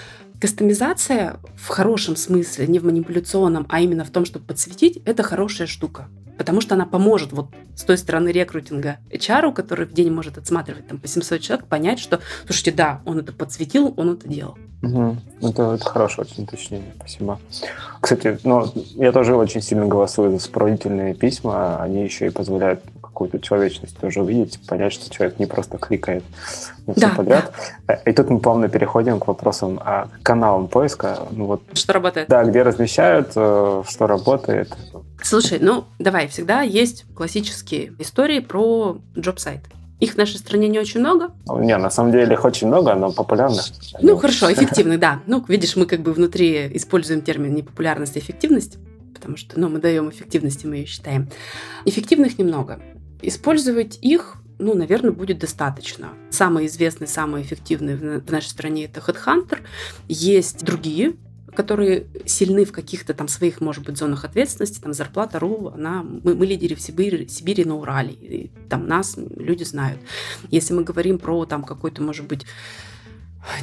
кастомизация 0.41 1.37
в 1.57 1.69
хорошем 1.69 2.17
смысле, 2.17 2.67
не 2.67 2.79
в 2.79 2.85
манипуляционном, 2.85 3.67
а 3.69 3.81
именно 3.81 4.05
в 4.05 4.11
том, 4.11 4.25
чтобы 4.25 4.45
подсветить, 4.45 5.01
это 5.05 5.23
хорошая 5.23 5.67
штука 5.67 6.09
потому 6.39 6.61
что 6.61 6.77
она 6.77 6.87
поможет 6.87 7.33
вот 7.33 7.49
с 7.75 7.83
той 7.83 7.99
стороны 7.99 8.29
рекрутинга 8.29 8.99
HR, 9.11 9.53
который 9.53 9.87
в 9.87 9.93
день 9.93 10.11
может 10.11 10.39
отсматривать 10.39 10.87
там 10.87 10.99
по 10.99 11.09
700 11.09 11.41
человек, 11.41 11.67
понять, 11.67 11.99
что, 11.99 12.21
слушайте, 12.47 12.73
да, 12.73 13.03
он 13.05 13.19
это 13.19 13.33
подсветил, 13.33 13.93
он 13.97 14.13
это 14.15 14.29
делал. 14.29 14.57
Угу. 14.83 15.17
Это, 15.43 15.75
это 15.75 15.85
хорошее 15.85 16.27
очень 16.31 16.45
уточнение, 16.45 16.95
спасибо. 16.97 17.41
Кстати, 18.01 18.39
ну, 18.45 18.73
я 18.95 19.11
тоже 19.11 19.35
очень 19.35 19.61
сильно 19.61 19.87
голосую 19.87 20.31
за 20.31 20.39
сопроводительные 20.39 21.15
письма, 21.15 21.83
они 21.83 22.05
еще 22.05 22.29
и 22.29 22.31
позволяют 22.31 22.85
какую-то 23.19 23.41
человечность 23.41 23.99
тоже 23.99 24.23
увидеть, 24.23 24.61
понять, 24.69 24.93
что 24.93 25.11
человек 25.11 25.41
не 25.41 25.47
просто 25.47 25.77
кликает 25.77 26.23
на 26.87 26.95
все 26.95 27.09
да, 27.09 27.15
подряд. 27.17 27.53
Да. 27.89 27.95
И 27.95 28.13
тут 28.13 28.31
мы 28.31 28.39
плавно 28.39 28.69
переходим 28.69 29.19
к 29.19 29.27
вопросам 29.27 29.81
о 29.81 30.07
каналам 30.23 30.69
поиска. 30.69 31.19
Ну, 31.33 31.47
вот, 31.47 31.63
что 31.73 31.95
работает? 31.95 32.29
Да, 32.29 32.45
где 32.45 32.63
размещают, 32.63 33.33
э, 33.35 33.83
что 33.89 34.07
работает. 34.07 34.73
Слушай, 35.21 35.59
ну 35.61 35.87
давай, 35.99 36.29
всегда 36.29 36.63
есть 36.63 37.07
классические 37.17 37.93
истории 37.99 38.39
про 38.39 38.99
джоб-сайт. 39.19 39.63
Их 39.99 40.13
в 40.13 40.17
нашей 40.17 40.39
стране 40.39 40.69
не 40.69 40.79
очень 40.79 41.01
много. 41.01 41.33
Не, 41.59 41.77
на 41.77 41.91
самом 41.91 42.13
деле 42.13 42.35
их 42.35 42.45
очень 42.45 42.69
много, 42.69 42.95
но 42.95 43.11
популярных. 43.11 43.65
Ну, 44.01 44.17
хорошо, 44.17 44.53
эффективных, 44.53 45.01
да. 45.01 45.23
Ну, 45.27 45.45
видишь, 45.49 45.75
мы 45.75 45.87
как 45.87 46.03
бы 46.03 46.13
внутри 46.13 46.71
используем 46.77 47.23
термин 47.23 47.53
непопулярность 47.53 48.15
и 48.17 48.21
эффективность, 48.21 48.79
потому 49.13 49.37
что 49.37 49.59
ну, 49.59 49.69
мы 49.69 49.81
даем 49.81 50.09
эффективности, 50.09 50.67
мы 50.67 50.77
ее 50.77 50.87
считаем. 50.87 51.29
Эффективных 51.85 52.39
немного. 52.39 52.79
Использовать 53.23 53.99
их 54.03 54.37
ну, 54.61 54.75
наверное, 54.75 55.13
будет 55.13 55.39
достаточно. 55.39 56.09
Самый 56.31 56.67
известный, 56.67 57.07
самый 57.07 57.43
эффективный 57.43 57.95
в 57.95 58.31
нашей 58.31 58.49
стране 58.49 58.87
это 58.87 59.01
Headhunter. 59.01 59.61
Есть 60.09 60.65
другие 60.65 61.15
которые 61.55 62.07
сильны 62.25 62.65
в 62.65 62.71
каких-то 62.71 63.15
там 63.15 63.27
своих, 63.27 63.61
может 63.61 63.85
быть, 63.85 63.99
зонах 63.99 64.25
ответственности, 64.25 64.79
там 64.79 64.93
зарплата 64.93 65.41
РУ, 65.41 65.73
она, 65.75 66.05
мы, 66.05 66.37
мы 66.37 66.47
лидеры 66.47 66.77
в 66.77 66.81
Сибири, 66.81 67.27
Сибири 67.27 67.65
на 67.65 67.75
Урале, 67.75 68.13
и 68.13 68.51
там 68.69 68.87
нас 68.87 69.17
люди 69.17 69.65
знают. 69.65 70.01
Если 70.51 70.73
мы 70.73 70.85
говорим 70.85 71.19
про 71.19 71.47
там 71.47 71.65
какой-то, 71.65 72.01
может 72.01 72.29
быть, 72.29 72.47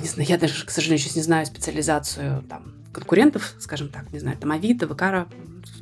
не 0.01 0.09
знаю, 0.09 0.27
я 0.27 0.37
даже, 0.37 0.65
к 0.65 0.71
сожалению, 0.71 1.05
сейчас 1.05 1.15
не 1.15 1.21
знаю 1.21 1.45
специализацию 1.45 2.43
там 2.49 2.73
конкурентов, 2.95 3.53
скажем 3.59 3.89
так, 3.89 4.11
не 4.13 4.19
знаю, 4.19 4.37
там 4.37 4.51
Авито, 4.51 4.85
Векара, 4.85 5.27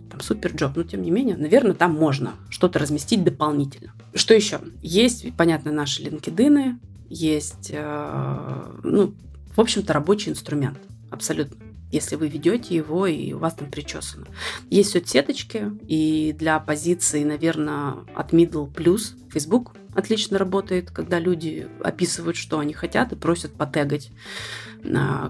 там 0.10 0.20
Суперджоп, 0.20 0.76
но 0.76 0.84
тем 0.84 1.04
не 1.04 1.12
менее, 1.12 1.38
наверное, 1.38 1.76
там 1.76 1.94
можно 1.94 2.34
что-то 2.50 2.80
разместить 2.80 3.24
дополнительно. 3.24 3.94
Что 4.16 4.34
еще? 4.34 4.60
Есть, 4.82 5.36
понятно, 5.38 5.72
наши 5.72 6.02
LinkedIn, 6.04 6.80
есть, 7.10 7.70
э, 7.72 8.80
ну, 8.84 9.14
в 9.56 9.62
общем-то, 9.62 9.94
рабочий 9.94 10.32
инструмент, 10.32 10.80
абсолютно 11.12 11.58
если 11.92 12.16
вы 12.16 12.28
ведете 12.28 12.76
его 12.76 13.06
и 13.06 13.34
у 13.34 13.38
вас 13.38 13.54
там 13.54 13.70
причесано. 13.70 14.26
Есть 14.72 14.90
соцсеточки, 14.90 15.72
и 15.88 16.36
для 16.36 16.60
позиции, 16.60 17.24
наверное, 17.24 17.98
от 18.16 18.34
middle 18.34 18.68
plus 18.74 19.16
Facebook 19.32 19.76
отлично 19.96 20.38
работает, 20.38 20.92
когда 20.92 21.20
люди 21.20 21.68
описывают, 21.84 22.38
что 22.38 22.60
они 22.60 22.74
хотят, 22.74 23.12
и 23.12 23.16
просят 23.16 23.54
потегать, 23.54 24.12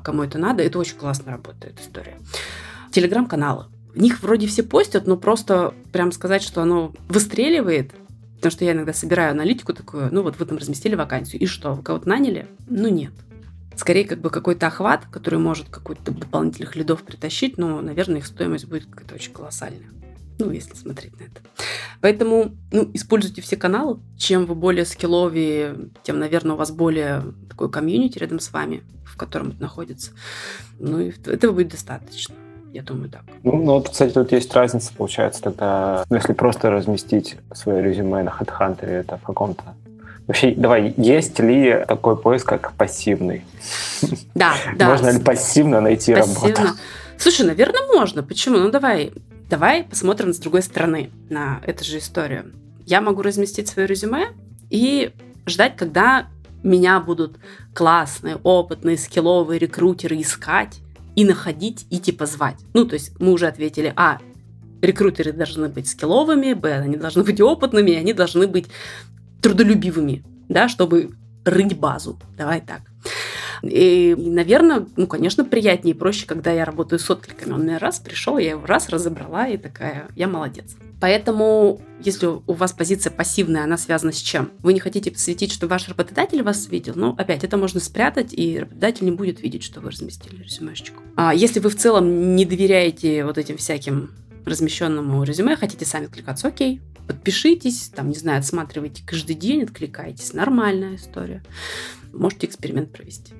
кому 0.03 0.23
это 0.23 0.37
надо. 0.37 0.63
Это 0.63 0.79
очень 0.79 0.97
классно 0.97 1.31
работает 1.31 1.79
история. 1.79 2.17
Телеграм-каналы. 2.91 3.65
В 3.93 3.99
них 3.99 4.21
вроде 4.21 4.47
все 4.47 4.63
постят, 4.63 5.07
но 5.07 5.17
просто 5.17 5.73
прям 5.91 6.11
сказать, 6.11 6.41
что 6.41 6.61
оно 6.61 6.93
выстреливает, 7.09 7.91
потому 8.35 8.51
что 8.51 8.65
я 8.65 8.71
иногда 8.71 8.93
собираю 8.93 9.31
аналитику 9.31 9.73
такую, 9.73 10.13
ну 10.13 10.23
вот 10.23 10.39
вы 10.39 10.45
там 10.45 10.57
разместили 10.57 10.95
вакансию, 10.95 11.41
и 11.41 11.45
что, 11.45 11.73
вы 11.73 11.83
кого-то 11.83 12.09
наняли? 12.09 12.47
Ну 12.67 12.89
нет 12.89 13.13
скорее 13.75 14.05
как 14.05 14.19
бы 14.19 14.29
какой-то 14.29 14.67
охват, 14.67 15.05
который 15.11 15.39
может 15.39 15.69
какой-то 15.69 16.11
дополнительных 16.11 16.75
лидов 16.75 17.03
притащить, 17.03 17.57
но, 17.57 17.81
наверное, 17.81 18.19
их 18.19 18.25
стоимость 18.25 18.67
будет 18.67 18.85
какая-то 18.85 19.15
очень 19.15 19.33
колоссальная. 19.33 19.89
Ну, 20.39 20.51
если 20.51 20.75
смотреть 20.75 21.19
на 21.19 21.23
это. 21.23 21.41
Поэтому, 22.01 22.51
ну, 22.71 22.89
используйте 22.93 23.41
все 23.41 23.55
каналы. 23.55 23.99
Чем 24.17 24.45
вы 24.45 24.55
более 24.55 24.85
скилловее, 24.85 25.75
тем, 26.03 26.19
наверное, 26.19 26.55
у 26.55 26.57
вас 26.57 26.71
более 26.71 27.23
такой 27.49 27.69
комьюнити 27.69 28.17
рядом 28.19 28.39
с 28.39 28.51
вами, 28.51 28.83
в 29.05 29.15
котором 29.15 29.49
это 29.49 29.61
находится. 29.61 30.11
Ну, 30.79 30.99
и 30.99 31.13
этого 31.27 31.53
будет 31.53 31.69
достаточно. 31.69 32.35
Я 32.73 32.81
думаю, 32.81 33.09
так. 33.09 33.21
Ну, 33.43 33.57
ну, 33.57 33.73
вот, 33.73 33.89
кстати, 33.89 34.13
тут 34.13 34.31
есть 34.31 34.53
разница, 34.53 34.91
получается, 34.97 35.43
тогда, 35.43 36.05
ну, 36.09 36.15
если 36.15 36.33
просто 36.33 36.71
разместить 36.71 37.37
свое 37.53 37.83
резюме 37.83 38.23
на 38.23 38.29
HeadHunter, 38.29 38.85
это 38.85 39.17
в 39.17 39.21
каком-то 39.21 39.63
Вообще, 40.27 40.53
давай, 40.55 40.93
есть 40.95 41.37
ли 41.39 41.83
такой 41.85 42.15
поиск, 42.15 42.47
как 42.47 42.71
пассивный? 42.73 43.43
Да, 44.33 44.53
да. 44.77 44.89
Можно 44.89 45.09
ли 45.09 45.19
пассивно 45.19 45.81
найти 45.81 46.13
пассивно. 46.15 46.49
работу? 46.49 46.77
Слушай, 47.17 47.45
наверное, 47.45 47.81
можно. 47.93 48.23
Почему? 48.23 48.57
Ну, 48.57 48.71
давай, 48.71 49.11
давай 49.49 49.83
посмотрим 49.83 50.33
с 50.33 50.37
другой 50.37 50.61
стороны 50.61 51.11
на 51.29 51.61
эту 51.65 51.83
же 51.83 51.97
историю. 51.99 52.53
Я 52.85 53.01
могу 53.01 53.21
разместить 53.21 53.67
свое 53.67 53.87
резюме 53.87 54.29
и 54.69 55.13
ждать, 55.45 55.75
когда 55.75 56.27
меня 56.63 56.99
будут 56.99 57.37
классные, 57.73 58.37
опытные, 58.37 58.97
скилловые 58.97 59.59
рекрутеры 59.59 60.19
искать 60.21 60.79
и 61.15 61.25
находить, 61.25 61.85
и 61.89 61.99
типа 61.99 62.25
звать. 62.25 62.57
Ну, 62.73 62.85
то 62.85 62.93
есть 62.95 63.19
мы 63.19 63.31
уже 63.31 63.47
ответили, 63.47 63.93
а, 63.95 64.19
рекрутеры 64.81 65.31
должны 65.31 65.69
быть 65.69 65.87
скилловыми, 65.87 66.53
б, 66.53 66.73
они 66.73 66.97
должны 66.97 67.23
быть 67.23 67.39
опытными, 67.39 67.93
они 67.93 68.13
должны 68.13 68.47
быть 68.47 68.67
трудолюбивыми, 69.41 70.23
да, 70.49 70.67
чтобы 70.67 71.11
рыть 71.45 71.77
базу. 71.77 72.19
Давай 72.37 72.61
так. 72.61 72.81
И, 73.63 74.13
наверное, 74.17 74.85
ну, 74.97 75.07
конечно, 75.07 75.45
приятнее 75.45 75.95
и 75.95 75.97
проще, 75.97 76.27
когда 76.27 76.51
я 76.51 76.65
работаю 76.65 76.99
с 76.99 77.09
откликами. 77.09 77.53
Он 77.53 77.61
мне 77.61 77.77
раз 77.77 77.99
пришел, 77.99 78.37
я 78.37 78.51
его 78.51 78.65
раз 78.65 78.89
разобрала 78.89 79.47
и 79.47 79.57
такая, 79.57 80.07
я 80.15 80.27
молодец. 80.27 80.75
Поэтому, 80.99 81.81
если 82.03 82.27
у 82.27 82.53
вас 82.53 82.73
позиция 82.73 83.11
пассивная, 83.11 83.63
она 83.63 83.77
связана 83.77 84.11
с 84.11 84.17
чем? 84.17 84.51
Вы 84.59 84.73
не 84.73 84.79
хотите 84.81 85.11
посвятить, 85.11 85.51
что 85.51 85.67
ваш 85.67 85.87
работодатель 85.87 86.43
вас 86.43 86.67
видел, 86.67 86.93
ну, 86.95 87.15
опять, 87.17 87.45
это 87.45 87.55
можно 87.55 87.79
спрятать, 87.79 88.33
и 88.33 88.59
работодатель 88.59 89.05
не 89.05 89.11
будет 89.11 89.41
видеть, 89.41 89.63
что 89.63 89.79
вы 89.79 89.91
разместили 89.91 90.43
резюмешечку. 90.43 91.01
А 91.15 91.33
если 91.33 91.59
вы 91.59 91.69
в 91.69 91.77
целом 91.77 92.35
не 92.35 92.45
доверяете 92.45 93.23
вот 93.23 93.37
этим 93.37 93.55
всяким 93.57 94.11
размещенному 94.45 95.23
резюме, 95.23 95.55
хотите 95.55 95.85
сами 95.85 96.07
откликаться, 96.07 96.49
окей, 96.49 96.81
подпишитесь, 97.07 97.91
там, 97.95 98.09
не 98.09 98.15
знаю, 98.15 98.39
отсматривайте 98.39 99.03
каждый 99.05 99.35
день, 99.35 99.63
откликайтесь. 99.63 100.33
Нормальная 100.33 100.95
история. 100.95 101.43
Можете 102.11 102.47
эксперимент 102.47 102.91
провести. 102.91 103.33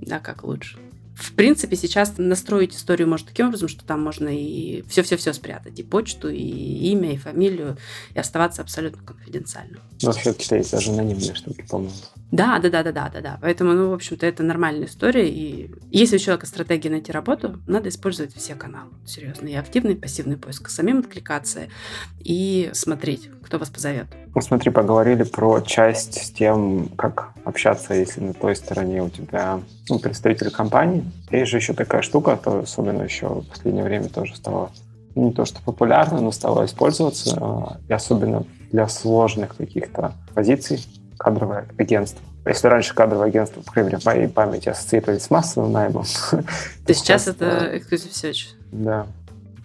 Да, 0.00 0.18
как 0.18 0.44
лучше. 0.44 0.78
В 1.14 1.32
принципе, 1.34 1.76
сейчас 1.76 2.14
настроить 2.16 2.74
историю 2.74 3.06
можно 3.06 3.28
таким 3.28 3.48
образом, 3.48 3.68
что 3.68 3.84
там 3.84 4.02
можно 4.02 4.28
и 4.28 4.82
все-все-все 4.88 5.34
спрятать, 5.34 5.78
и 5.78 5.82
почту, 5.82 6.30
и 6.30 6.38
имя, 6.38 7.12
и 7.12 7.18
фамилию, 7.18 7.76
и 8.14 8.18
оставаться 8.18 8.62
абсолютно 8.62 9.02
конфиденциальным. 9.02 9.82
Ну, 10.00 10.08
вообще 10.08 10.32
какие-то 10.32 10.56
есть 10.56 10.72
даже 10.72 10.90
анонимные 10.90 11.34
штуки, 11.34 11.64
по-моему. 11.68 11.92
Да, 12.30 12.60
да, 12.60 12.70
да, 12.70 12.82
да, 12.82 12.92
да, 12.92 13.10
да, 13.12 13.20
да. 13.20 13.38
Поэтому, 13.40 13.72
ну, 13.72 13.90
в 13.90 13.94
общем-то, 13.94 14.24
это 14.24 14.42
нормальная 14.42 14.86
история. 14.86 15.28
И 15.28 15.70
если 15.90 16.16
у 16.16 16.18
человека 16.18 16.46
стратегия 16.46 16.90
найти 16.90 17.10
работу, 17.10 17.58
надо 17.66 17.88
использовать 17.88 18.34
все 18.34 18.54
каналы. 18.54 18.90
Серьезно. 19.04 19.48
И 19.48 19.54
активный, 19.54 19.94
и 19.94 19.96
пассивный 19.96 20.36
поиск, 20.36 20.68
самим 20.68 21.00
откликаться 21.00 21.62
и 22.20 22.70
смотреть, 22.72 23.30
кто 23.42 23.58
вас 23.58 23.68
позовет. 23.68 24.06
Ну, 24.34 24.40
смотри, 24.40 24.70
поговорили 24.70 25.24
про 25.24 25.60
часть 25.60 26.22
с 26.22 26.30
тем, 26.30 26.88
как 26.96 27.32
общаться, 27.44 27.94
если 27.94 28.20
на 28.20 28.32
той 28.32 28.54
стороне 28.54 29.02
у 29.02 29.10
тебя 29.10 29.60
ну, 29.88 29.98
представитель 29.98 30.50
компании. 30.50 31.04
Есть 31.32 31.50
же 31.50 31.56
еще 31.56 31.72
такая 31.72 32.02
штука, 32.02 32.38
то 32.42 32.60
особенно 32.60 33.02
еще 33.02 33.26
в 33.26 33.48
последнее 33.48 33.84
время 33.84 34.08
тоже 34.08 34.36
стала 34.36 34.70
ну, 35.16 35.26
не 35.26 35.32
то 35.32 35.44
что 35.44 35.60
популярна, 35.62 36.20
но 36.20 36.30
стала 36.30 36.64
использоваться, 36.64 37.36
а, 37.40 37.78
и 37.88 37.92
особенно 37.92 38.44
для 38.70 38.86
сложных 38.86 39.56
каких-то 39.56 40.12
позиций 40.32 40.86
кадровое 41.20 41.68
агентство. 41.76 42.20
Если 42.46 42.66
раньше 42.66 42.94
кадровое 42.94 43.28
агентство, 43.28 43.60
по 43.60 43.72
крайней 43.72 43.90
мере, 43.90 44.00
в 44.00 44.06
моей 44.06 44.28
памяти 44.28 44.70
ассоциировались 44.70 45.24
с 45.24 45.30
массовым 45.30 45.70
наймом, 45.70 46.04
то 46.86 46.94
сейчас 46.94 47.28
это 47.28 47.76
Exclusive 47.76 48.10
Search. 48.10 48.54
Да, 48.72 49.06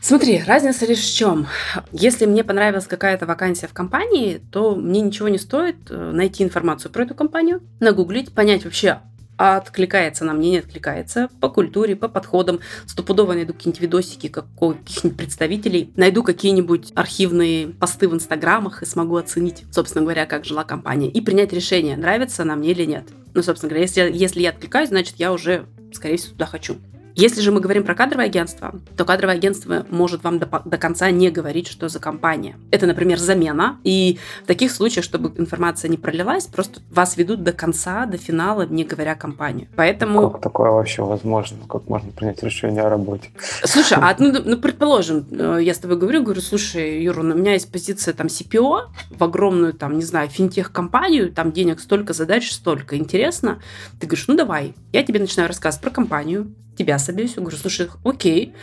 Смотри, 0.01 0.43
разница 0.45 0.85
лишь 0.85 0.99
в 0.99 1.15
чем. 1.15 1.47
Если 1.91 2.27
мне 2.27 2.43
понравилась 2.43 2.85
какая-то 2.85 3.25
вакансия 3.25 3.65
в 3.65 3.73
компании, 3.73 4.39
то 4.51 4.75
мне 4.75 5.01
ничего 5.01 5.29
не 5.29 5.39
стоит 5.39 5.77
э, 5.89 6.11
найти 6.13 6.43
информацию 6.43 6.91
про 6.91 7.05
эту 7.05 7.15
компанию, 7.15 7.63
нагуглить, 7.79 8.31
понять 8.31 8.65
вообще, 8.65 8.99
откликается 9.37 10.25
на 10.25 10.33
мне, 10.33 10.51
не 10.51 10.57
откликается, 10.59 11.29
по 11.41 11.49
культуре, 11.49 11.95
по 11.95 12.07
подходам. 12.07 12.59
Стопудово 12.85 13.33
найду 13.33 13.53
какие-нибудь 13.53 13.81
видосики 13.81 14.27
каких-нибудь 14.27 15.17
представителей, 15.17 15.91
найду 15.95 16.23
какие-нибудь 16.23 16.91
архивные 16.95 17.67
посты 17.67 18.07
в 18.07 18.13
инстаграмах 18.13 18.83
и 18.83 18.85
смогу 18.85 19.17
оценить, 19.17 19.65
собственно 19.71 20.03
говоря, 20.03 20.25
как 20.25 20.45
жила 20.45 20.63
компания, 20.63 21.09
и 21.09 21.21
принять 21.21 21.53
решение, 21.53 21.97
нравится 21.97 22.43
она 22.43 22.55
мне 22.55 22.71
или 22.71 22.85
нет. 22.85 23.05
Ну, 23.33 23.43
собственно 23.43 23.69
говоря, 23.69 23.83
если, 23.83 24.09
если 24.13 24.41
я 24.41 24.49
откликаюсь, 24.51 24.89
значит, 24.89 25.15
я 25.17 25.33
уже, 25.33 25.65
скорее 25.93 26.17
всего, 26.17 26.33
туда 26.33 26.45
хочу. 26.45 26.77
Если 27.15 27.39
же 27.39 27.51
мы 27.51 27.61
говорим 27.61 27.85
про 27.85 27.95
кадровое 27.95 28.25
агентство, 28.25 28.75
то 28.97 29.05
кадровое 29.05 29.35
агентство 29.35 29.85
может 29.89 30.23
вам 30.23 30.37
до, 30.37 30.61
до 30.65 30.77
конца 30.77 31.09
не 31.11 31.29
говорить, 31.29 31.67
что 31.67 31.87
за 31.87 31.99
компания. 31.99 32.57
Это, 32.71 32.87
например, 32.87 33.17
замена. 33.19 33.79
И 33.85 34.19
в 34.43 34.47
таких 34.47 34.71
случаях, 34.71 35.05
чтобы 35.05 35.31
информация 35.39 35.87
не 35.87 35.95
пролилась, 35.95 36.45
просто 36.45 36.81
вас 36.91 37.15
ведут 37.15 37.41
до 37.41 37.53
конца, 37.53 38.05
до 38.05 38.17
финала, 38.17 38.65
не 38.65 38.83
говоря 38.83 39.15
компанию. 39.15 39.69
Поэтому... 39.77 40.29
Как 40.29 40.41
такое 40.41 40.71
вообще 40.71 41.03
возможно? 41.03 41.59
Как 41.69 41.87
можно 41.87 42.11
принять 42.11 42.43
решение 42.43 42.83
о 42.83 42.89
работе? 42.89 43.29
Слушай, 43.63 43.97
а 44.01 44.13
ну, 44.19 44.33
ну 44.43 44.57
предположим, 44.57 45.25
э, 45.31 45.59
я 45.61 45.73
с 45.73 45.77
тобой 45.77 45.97
говорю, 45.97 46.21
говорю, 46.21 46.41
слушай, 46.41 47.01
Юра, 47.01 47.21
у 47.21 47.23
меня 47.23 47.53
есть 47.53 47.71
позиция 47.71 48.13
там 48.13 48.27
CPO 48.27 48.87
в 49.11 49.23
огромную, 49.23 49.73
там, 49.73 49.97
не 49.97 50.03
знаю, 50.03 50.27
финтех-компанию, 50.27 51.31
там 51.31 51.53
денег 51.53 51.79
столько, 51.79 52.11
задач 52.11 52.51
столько, 52.51 52.97
интересно. 52.97 53.61
Ты 54.01 54.07
говоришь, 54.07 54.27
ну 54.27 54.35
давай, 54.35 54.75
я 54.91 55.03
тебе 55.03 55.21
начинаю 55.21 55.47
рассказывать 55.47 55.81
про 55.81 55.91
компанию, 55.91 56.53
тебя 56.75 56.99
собеседую. 56.99 57.43
Говорю, 57.43 57.57
слушай, 57.57 57.89
окей, 58.03 58.53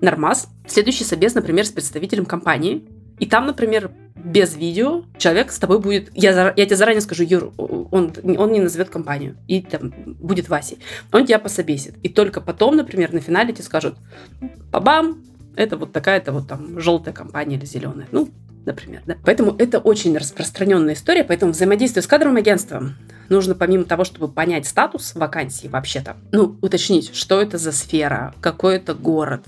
нормас. 0.00 0.48
Следующий 0.66 1.04
собес, 1.04 1.34
например, 1.34 1.66
с 1.66 1.70
представителем 1.70 2.26
компании. 2.26 2.84
И 3.18 3.26
там, 3.26 3.46
например, 3.46 3.90
без 4.16 4.56
видео 4.56 5.04
человек 5.18 5.52
с 5.52 5.58
тобой 5.58 5.78
будет... 5.78 6.10
Я, 6.14 6.54
я 6.56 6.66
тебе 6.66 6.76
заранее 6.76 7.02
скажу, 7.02 7.22
Юр, 7.22 7.52
он, 7.56 8.12
он 8.24 8.52
не 8.52 8.60
назовет 8.60 8.88
компанию. 8.88 9.36
И 9.46 9.60
там 9.60 9.92
будет 10.06 10.48
Васей. 10.48 10.78
Он 11.12 11.26
тебя 11.26 11.38
пособесит. 11.38 11.96
И 12.02 12.08
только 12.08 12.40
потом, 12.40 12.76
например, 12.76 13.12
на 13.12 13.20
финале 13.20 13.52
тебе 13.52 13.64
скажут, 13.64 13.96
бабам, 14.72 15.22
это 15.56 15.76
вот 15.76 15.92
такая-то 15.92 16.32
вот 16.32 16.48
там 16.48 16.80
желтая 16.80 17.14
компания 17.14 17.56
или 17.56 17.66
зеленая. 17.66 18.08
Ну, 18.12 18.30
например. 18.66 19.02
Да? 19.06 19.16
Поэтому 19.24 19.54
это 19.58 19.78
очень 19.78 20.16
распространенная 20.16 20.94
история, 20.94 21.24
поэтому 21.24 21.52
взаимодействие 21.52 22.02
с 22.02 22.06
кадровым 22.06 22.36
агентством 22.36 22.96
нужно 23.28 23.54
помимо 23.54 23.84
того, 23.84 24.04
чтобы 24.04 24.28
понять 24.28 24.66
статус 24.66 25.14
вакансии 25.14 25.68
вообще-то, 25.68 26.16
ну, 26.32 26.58
уточнить, 26.60 27.14
что 27.14 27.40
это 27.40 27.56
за 27.58 27.72
сфера, 27.72 28.34
какой 28.40 28.76
это 28.76 28.92
город, 28.92 29.46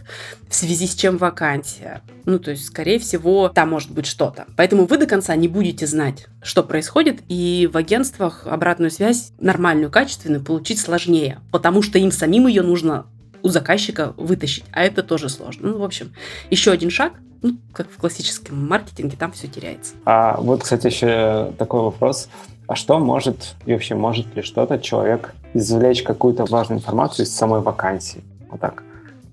в 0.49 0.55
связи 0.55 0.87
с 0.87 0.95
чем 0.95 1.19
вакансия. 1.19 2.01
Ну, 2.25 2.39
то 2.39 2.53
есть, 2.53 2.67
скорее 2.67 2.99
всего, 2.99 3.49
там 3.49 3.71
может 3.71 3.91
быть 3.91 4.07
что-то. 4.07 4.47
Поэтому 4.57 4.87
вы 4.87 4.99
до 4.99 5.07
конца 5.07 5.35
не 5.35 5.49
будете 5.49 5.87
знать, 5.87 6.27
что 6.43 6.63
происходит, 6.63 7.21
и 7.29 7.69
в 7.73 7.77
агентствах 7.77 8.47
обратную 8.47 8.91
связь 8.91 9.33
нормальную, 9.39 9.91
качественную 9.91 10.43
получить 10.43 10.79
сложнее, 10.79 11.41
потому 11.51 11.83
что 11.83 11.99
им 11.99 12.13
самим 12.13 12.47
ее 12.47 12.63
нужно 12.63 13.07
у 13.43 13.49
заказчика 13.49 14.15
вытащить, 14.17 14.65
а 14.71 14.85
это 14.85 15.03
тоже 15.03 15.29
сложно. 15.29 15.71
Ну, 15.71 15.79
в 15.79 15.83
общем, 15.83 16.13
еще 16.51 16.71
один 16.71 16.91
шаг, 16.91 17.15
ну, 17.43 17.57
как 17.73 17.91
в 17.91 17.97
классическом 17.97 18.69
маркетинге, 18.69 19.17
там 19.17 19.33
все 19.33 19.49
теряется. 19.49 19.95
А 20.05 20.41
вот, 20.41 20.63
кстати, 20.63 20.87
еще 20.87 21.53
такой 21.59 21.83
вопрос. 21.83 22.29
А 22.69 22.77
что 22.77 22.99
может, 22.99 23.57
и 23.67 23.73
вообще 23.73 23.95
может 23.95 24.35
ли 24.35 24.43
что-то 24.43 24.79
человек 24.79 25.35
извлечь 25.53 26.03
какую-то 26.03 26.45
важную 26.47 26.79
информацию 26.79 27.27
из 27.27 27.35
самой 27.35 27.61
вакансии? 27.61 28.23
Вот 28.51 28.61
так. 28.61 28.83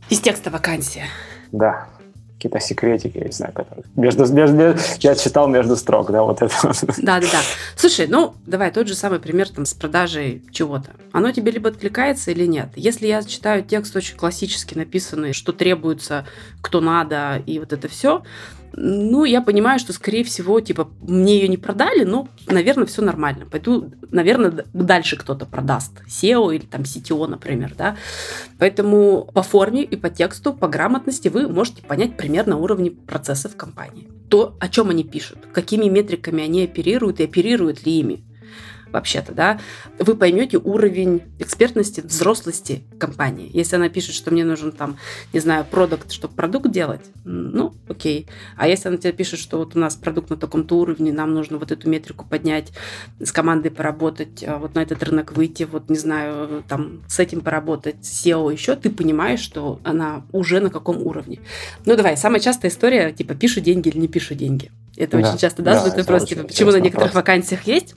Из 0.09 0.19
текста 0.19 0.49
вакансии. 0.49 1.03
Да 1.51 1.87
какие-то 2.39 2.61
секретики, 2.61 3.17
я 3.17 3.25
не 3.25 3.31
знаю, 3.33 3.51
которые 3.53 3.83
между, 3.97 4.25
между, 4.33 4.77
я 5.01 5.15
читал 5.15 5.49
между 5.49 5.75
строк, 5.75 6.09
да, 6.09 6.23
вот 6.23 6.41
это. 6.41 6.55
Да, 6.97 7.19
да, 7.19 7.27
да. 7.31 7.41
Слушай, 7.75 8.07
ну, 8.07 8.33
давай 8.45 8.71
тот 8.71 8.87
же 8.87 8.95
самый 8.95 9.19
пример 9.19 9.49
там 9.49 9.65
с 9.65 9.73
продажей 9.73 10.41
чего-то. 10.51 10.91
Оно 11.11 11.31
тебе 11.31 11.51
либо 11.51 11.69
откликается 11.69 12.31
или 12.31 12.45
нет. 12.45 12.69
Если 12.75 13.07
я 13.07 13.23
читаю 13.23 13.63
текст 13.63 13.93
очень 13.95 14.15
классически 14.15 14.77
написанный, 14.77 15.33
что 15.33 15.51
требуется, 15.51 16.25
кто 16.61 16.79
надо, 16.79 17.43
и 17.45 17.59
вот 17.59 17.73
это 17.73 17.89
все, 17.89 18.23
ну, 18.73 19.25
я 19.25 19.41
понимаю, 19.41 19.79
что, 19.79 19.93
скорее 19.93 20.23
всего, 20.23 20.59
типа, 20.59 20.89
мне 21.01 21.39
ее 21.39 21.47
не 21.47 21.57
продали, 21.57 22.03
но, 22.03 22.27
наверное, 22.47 22.85
все 22.85 23.01
нормально. 23.01 23.45
Пойду, 23.45 23.91
наверное, 24.11 24.65
дальше 24.73 25.17
кто-то 25.17 25.45
продаст. 25.45 26.01
SEO 26.07 26.55
или 26.55 26.65
там 26.65 26.81
CTO, 26.81 27.27
например, 27.27 27.73
да. 27.77 27.97
Поэтому 28.57 29.29
по 29.33 29.43
форме 29.43 29.83
и 29.83 29.95
по 29.95 30.09
тексту, 30.09 30.53
по 30.53 30.67
грамотности 30.67 31.27
вы 31.27 31.47
можете 31.47 31.81
понять 31.81 32.17
примерно 32.17 32.57
уровень 32.57 32.91
процессов 32.91 33.55
компании. 33.55 34.09
То, 34.29 34.55
о 34.59 34.69
чем 34.69 34.89
они 34.89 35.03
пишут, 35.03 35.39
какими 35.51 35.85
метриками 35.85 36.43
они 36.43 36.63
оперируют 36.63 37.19
и 37.19 37.23
оперируют 37.23 37.85
ли 37.85 37.99
ими 37.99 38.23
вообще-то, 38.91 39.33
да, 39.33 39.59
вы 39.97 40.15
поймете 40.15 40.57
уровень 40.57 41.23
экспертности, 41.39 42.01
взрослости 42.01 42.83
компании. 42.97 43.49
Если 43.53 43.75
она 43.75 43.89
пишет, 43.89 44.15
что 44.15 44.31
мне 44.31 44.43
нужен 44.43 44.71
там, 44.71 44.97
не 45.33 45.39
знаю, 45.39 45.65
продукт, 45.65 46.11
чтобы 46.11 46.33
продукт 46.33 46.71
делать, 46.71 47.01
ну, 47.23 47.73
окей. 47.87 48.27
А 48.55 48.67
если 48.67 48.89
она 48.89 48.97
тебе 48.97 49.13
пишет, 49.13 49.39
что 49.39 49.57
вот 49.57 49.75
у 49.75 49.79
нас 49.79 49.95
продукт 49.95 50.29
на 50.29 50.37
таком-то 50.37 50.77
уровне, 50.77 51.11
нам 51.11 51.33
нужно 51.33 51.57
вот 51.57 51.71
эту 51.71 51.89
метрику 51.89 52.25
поднять, 52.25 52.71
с 53.19 53.31
командой 53.31 53.69
поработать, 53.69 54.43
а 54.45 54.57
вот 54.57 54.75
на 54.75 54.79
этот 54.79 55.01
рынок 55.03 55.33
выйти, 55.33 55.63
вот, 55.63 55.89
не 55.89 55.97
знаю, 55.97 56.63
там, 56.67 57.01
с 57.07 57.19
этим 57.19 57.41
поработать, 57.41 57.97
SEO 58.01 58.51
еще, 58.51 58.75
ты 58.75 58.89
понимаешь, 58.89 59.39
что 59.39 59.79
она 59.83 60.23
уже 60.31 60.59
на 60.59 60.69
каком 60.69 61.05
уровне. 61.05 61.39
Ну, 61.85 61.95
давай, 61.95 62.17
самая 62.17 62.39
частая 62.39 62.71
история, 62.71 63.11
типа, 63.11 63.35
пишу 63.35 63.61
деньги 63.61 63.89
или 63.89 63.97
не 63.97 64.07
пишу 64.07 64.35
деньги. 64.35 64.71
Это 64.97 65.17
да, 65.17 65.29
очень 65.29 65.39
часто, 65.39 65.61
да, 65.61 65.73
да 65.73 65.79
задают 65.79 66.07
вопрос, 66.07 66.27
типа, 66.27 66.43
почему 66.43 66.71
на 66.71 66.79
некоторых 66.79 67.13
вопрос. 67.13 67.21
вакансиях 67.21 67.63
есть, 67.63 67.95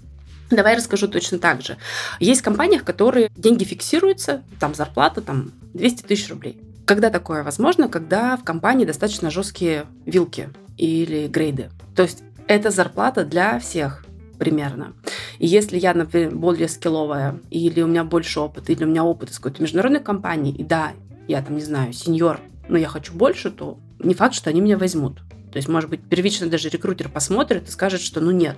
Давай 0.52 0.76
расскажу 0.76 1.08
точно 1.08 1.38
так 1.38 1.62
же. 1.62 1.78
Есть 2.20 2.42
в 2.42 2.44
компаниях, 2.44 2.84
которые 2.84 3.30
деньги 3.34 3.64
фиксируются, 3.64 4.42
там 4.60 4.74
зарплата 4.74 5.22
там 5.22 5.52
200 5.72 6.02
тысяч 6.02 6.28
рублей. 6.28 6.60
Когда 6.84 7.08
такое 7.08 7.42
возможно? 7.42 7.88
Когда 7.88 8.36
в 8.36 8.44
компании 8.44 8.84
достаточно 8.84 9.30
жесткие 9.30 9.86
вилки 10.04 10.50
или 10.76 11.26
грейды. 11.26 11.70
То 11.96 12.02
есть 12.02 12.22
это 12.46 12.70
зарплата 12.70 13.24
для 13.24 13.58
всех 13.58 14.04
примерно. 14.38 14.92
И 15.38 15.46
если 15.46 15.78
я, 15.78 15.94
например, 15.94 16.34
более 16.34 16.68
скилловая, 16.68 17.40
или 17.50 17.80
у 17.80 17.86
меня 17.86 18.04
больше 18.04 18.40
опыта, 18.40 18.72
или 18.72 18.84
у 18.84 18.88
меня 18.88 19.04
опыт 19.04 19.30
из 19.30 19.38
какой-то 19.38 19.62
международной 19.62 20.00
компании, 20.00 20.52
и 20.52 20.64
да, 20.64 20.92
я 21.28 21.40
там, 21.42 21.56
не 21.56 21.62
знаю, 21.62 21.92
сеньор, 21.92 22.40
но 22.68 22.76
я 22.76 22.88
хочу 22.88 23.14
больше, 23.14 23.50
то 23.50 23.78
не 24.00 24.14
факт, 24.14 24.34
что 24.34 24.50
они 24.50 24.60
меня 24.60 24.76
возьмут. 24.76 25.20
То 25.52 25.58
есть, 25.58 25.68
может 25.68 25.90
быть, 25.90 26.00
первично 26.02 26.46
даже 26.46 26.70
рекрутер 26.70 27.10
посмотрит 27.10 27.68
и 27.68 27.70
скажет, 27.70 28.00
что 28.00 28.20
ну 28.20 28.30
нет. 28.30 28.56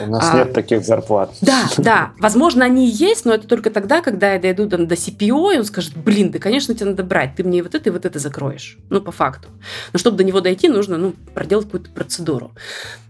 У 0.00 0.06
нас 0.06 0.30
а, 0.32 0.38
нет 0.38 0.52
таких 0.52 0.84
зарплат. 0.84 1.32
Да, 1.40 1.64
да. 1.78 2.12
Возможно, 2.18 2.64
они 2.64 2.88
и 2.88 2.90
есть, 2.90 3.24
но 3.24 3.34
это 3.34 3.46
только 3.46 3.70
тогда, 3.70 4.02
когда 4.02 4.32
я 4.32 4.40
дойду 4.40 4.68
там, 4.68 4.88
до 4.88 4.96
CPO, 4.96 5.54
и 5.54 5.58
он 5.58 5.64
скажет, 5.64 5.96
блин, 5.96 6.32
да, 6.32 6.40
конечно, 6.40 6.74
тебе 6.74 6.86
надо 6.86 7.04
брать, 7.04 7.36
ты 7.36 7.44
мне 7.44 7.62
вот 7.62 7.74
это 7.74 7.88
и 7.88 7.92
вот 7.92 8.04
это 8.04 8.18
закроешь. 8.18 8.78
Ну, 8.90 9.00
по 9.00 9.12
факту. 9.12 9.48
Но 9.92 9.98
чтобы 10.00 10.16
до 10.16 10.24
него 10.24 10.40
дойти, 10.40 10.68
нужно 10.68 10.98
ну, 10.98 11.14
проделать 11.34 11.66
какую-то 11.66 11.90
процедуру. 11.90 12.52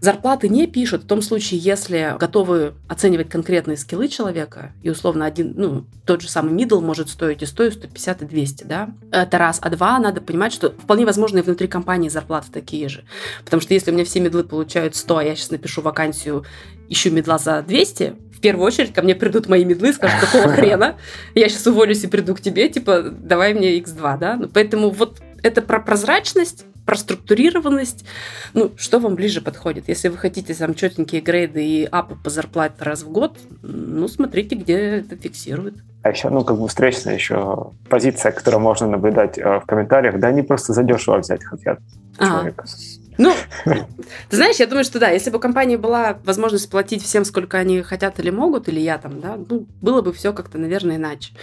Зарплаты 0.01 0.47
не 0.47 0.67
пишут 0.67 1.03
в 1.03 1.07
том 1.07 1.23
случае, 1.23 1.59
если 1.59 2.15
готовы 2.19 2.73
оценивать 2.87 3.29
конкретные 3.29 3.77
скиллы 3.77 4.07
человека, 4.07 4.71
и 4.83 4.89
условно 4.91 5.25
один, 5.25 5.53
ну, 5.57 5.85
тот 6.05 6.21
же 6.21 6.29
самый 6.29 6.53
middle 6.53 6.81
может 6.81 7.09
стоить 7.09 7.41
и 7.41 7.45
100, 7.47 7.63
и 7.63 7.71
150, 7.71 8.21
и 8.21 8.25
200, 8.25 8.63
да. 8.65 8.89
Это 9.11 9.39
раз. 9.39 9.59
А 9.61 9.69
два, 9.69 9.97
надо 9.97 10.21
понимать, 10.21 10.53
что 10.53 10.69
вполне 10.69 11.05
возможно 11.05 11.39
и 11.39 11.41
внутри 11.41 11.67
компании 11.67 12.09
зарплаты 12.09 12.51
такие 12.51 12.87
же. 12.89 12.98
Потому 13.43 13.61
что 13.61 13.73
если 13.73 13.91
у 13.91 13.93
меня 13.93 14.05
все 14.05 14.19
медлы 14.19 14.43
получают 14.43 14.95
100, 14.95 15.17
а 15.17 15.23
я 15.23 15.35
сейчас 15.35 15.51
напишу 15.51 15.81
вакансию, 15.81 16.45
ищу 16.87 17.11
медла 17.11 17.37
за 17.37 17.61
200, 17.61 18.15
в 18.39 18.41
первую 18.41 18.65
очередь 18.65 18.93
ко 18.93 19.01
мне 19.01 19.15
придут 19.15 19.49
мои 19.49 19.65
медлы 19.65 19.91
скажут, 19.91 20.19
какого 20.21 20.47
хрена, 20.55 20.97
я 21.35 21.49
сейчас 21.49 21.67
уволюсь 21.67 22.03
и 22.03 22.07
приду 22.07 22.35
к 22.35 22.41
тебе, 22.41 22.69
типа, 22.69 23.03
давай 23.03 23.53
мне 23.53 23.77
x2, 23.79 24.17
да. 24.17 24.37
Ну, 24.37 24.47
поэтому 24.47 24.89
вот 24.89 25.19
это 25.43 25.61
про 25.61 25.79
прозрачность, 25.79 26.65
про 26.85 26.95
структурированность. 26.95 28.05
Ну, 28.53 28.71
что 28.77 28.99
вам 28.99 29.15
ближе 29.15 29.41
подходит? 29.41 29.89
Если 29.89 30.07
вы 30.07 30.17
хотите 30.17 30.53
там 30.53 30.73
четенькие 30.73 31.21
грейды 31.21 31.63
и 31.63 31.83
апы 31.85 32.15
по 32.15 32.29
зарплате 32.29 32.75
раз 32.79 33.03
в 33.03 33.11
год, 33.11 33.37
ну, 33.61 34.07
смотрите, 34.07 34.55
где 34.55 34.73
это 34.73 35.15
фиксирует. 35.15 35.75
А 36.01 36.09
еще, 36.09 36.29
ну, 36.29 36.43
как 36.45 36.57
бы 36.57 36.67
встречная 36.67 37.15
еще 37.15 37.71
позиция, 37.89 38.31
которую 38.31 38.61
можно 38.61 38.87
наблюдать 38.87 39.37
э, 39.37 39.59
в 39.59 39.65
комментариях, 39.65 40.19
да, 40.19 40.29
они 40.29 40.43
просто 40.43 40.73
задешево 40.73 41.17
взять 41.17 41.43
хотят 41.43 41.79
человека. 42.17 42.65
Ну, 43.17 43.33
ты 44.29 44.35
знаешь, 44.37 44.55
я 44.57 44.65
думаю, 44.65 44.85
что 44.85 44.97
да, 44.97 45.09
если 45.09 45.29
бы 45.29 45.37
у 45.37 45.41
компании 45.41 45.75
была 45.75 46.17
возможность 46.23 46.69
платить 46.69 47.03
всем, 47.03 47.25
сколько 47.25 47.57
они 47.57 47.81
хотят 47.81 48.17
или 48.19 48.29
могут, 48.29 48.69
или 48.69 48.79
я 48.79 48.97
там, 48.97 49.19
да, 49.19 49.37
ну, 49.49 49.67
было 49.81 50.01
бы 50.01 50.13
все 50.13 50.31
как-то, 50.31 50.57
наверное, 50.57 50.95
иначе. 50.95 51.33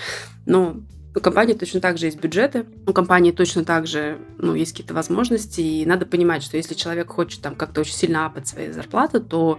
Но 0.47 0.77
у 1.17 1.21
компании 1.21 1.55
точно 1.55 1.81
так 1.81 1.97
же 1.97 2.07
есть 2.07 2.21
бюджеты, 2.21 2.67
у 2.87 2.93
компании 2.93 3.33
точно 3.33 3.65
так 3.65 3.87
же 3.87 4.19
ну, 4.37 4.55
есть 4.55 4.73
какие-то 4.73 4.93
возможности, 4.93 5.63
и 5.63 5.87
надо 5.87 6.05
понимать, 6.05 6.43
что 6.43 6.59
если 6.59 6.75
человек 6.75 7.11
хочет 7.11 7.41
там 7.41 7.57
как-то 7.57 7.81
очень 7.81 7.95
сильно 7.95 8.27
апать 8.27 8.47
свои 8.47 8.71
зарплаты, 8.71 9.21
то, 9.21 9.59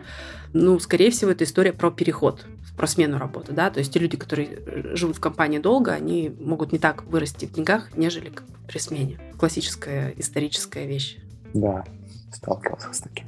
ну, 0.53 0.79
скорее 0.79 1.09
всего, 1.09 1.31
это 1.31 1.43
история 1.43 1.73
про 1.73 1.89
переход, 1.89 2.45
про 2.77 2.85
смену 2.85 3.17
работы, 3.17 3.53
да, 3.53 3.71
то 3.71 3.79
есть 3.79 3.91
те 3.91 3.97
люди, 3.97 4.17
которые 4.17 4.95
живут 4.95 5.17
в 5.17 5.19
компании 5.19 5.57
долго, 5.57 5.93
они 5.93 6.31
могут 6.39 6.71
не 6.71 6.77
так 6.77 7.03
вырасти 7.05 7.47
в 7.47 7.53
деньгах, 7.53 7.97
нежели 7.97 8.31
при 8.67 8.77
смене. 8.77 9.19
Классическая 9.39 10.13
историческая 10.15 10.85
вещь. 10.85 11.17
Да, 11.55 11.83
сталкивался 12.31 12.93
с 12.93 12.99
таким. 12.99 13.25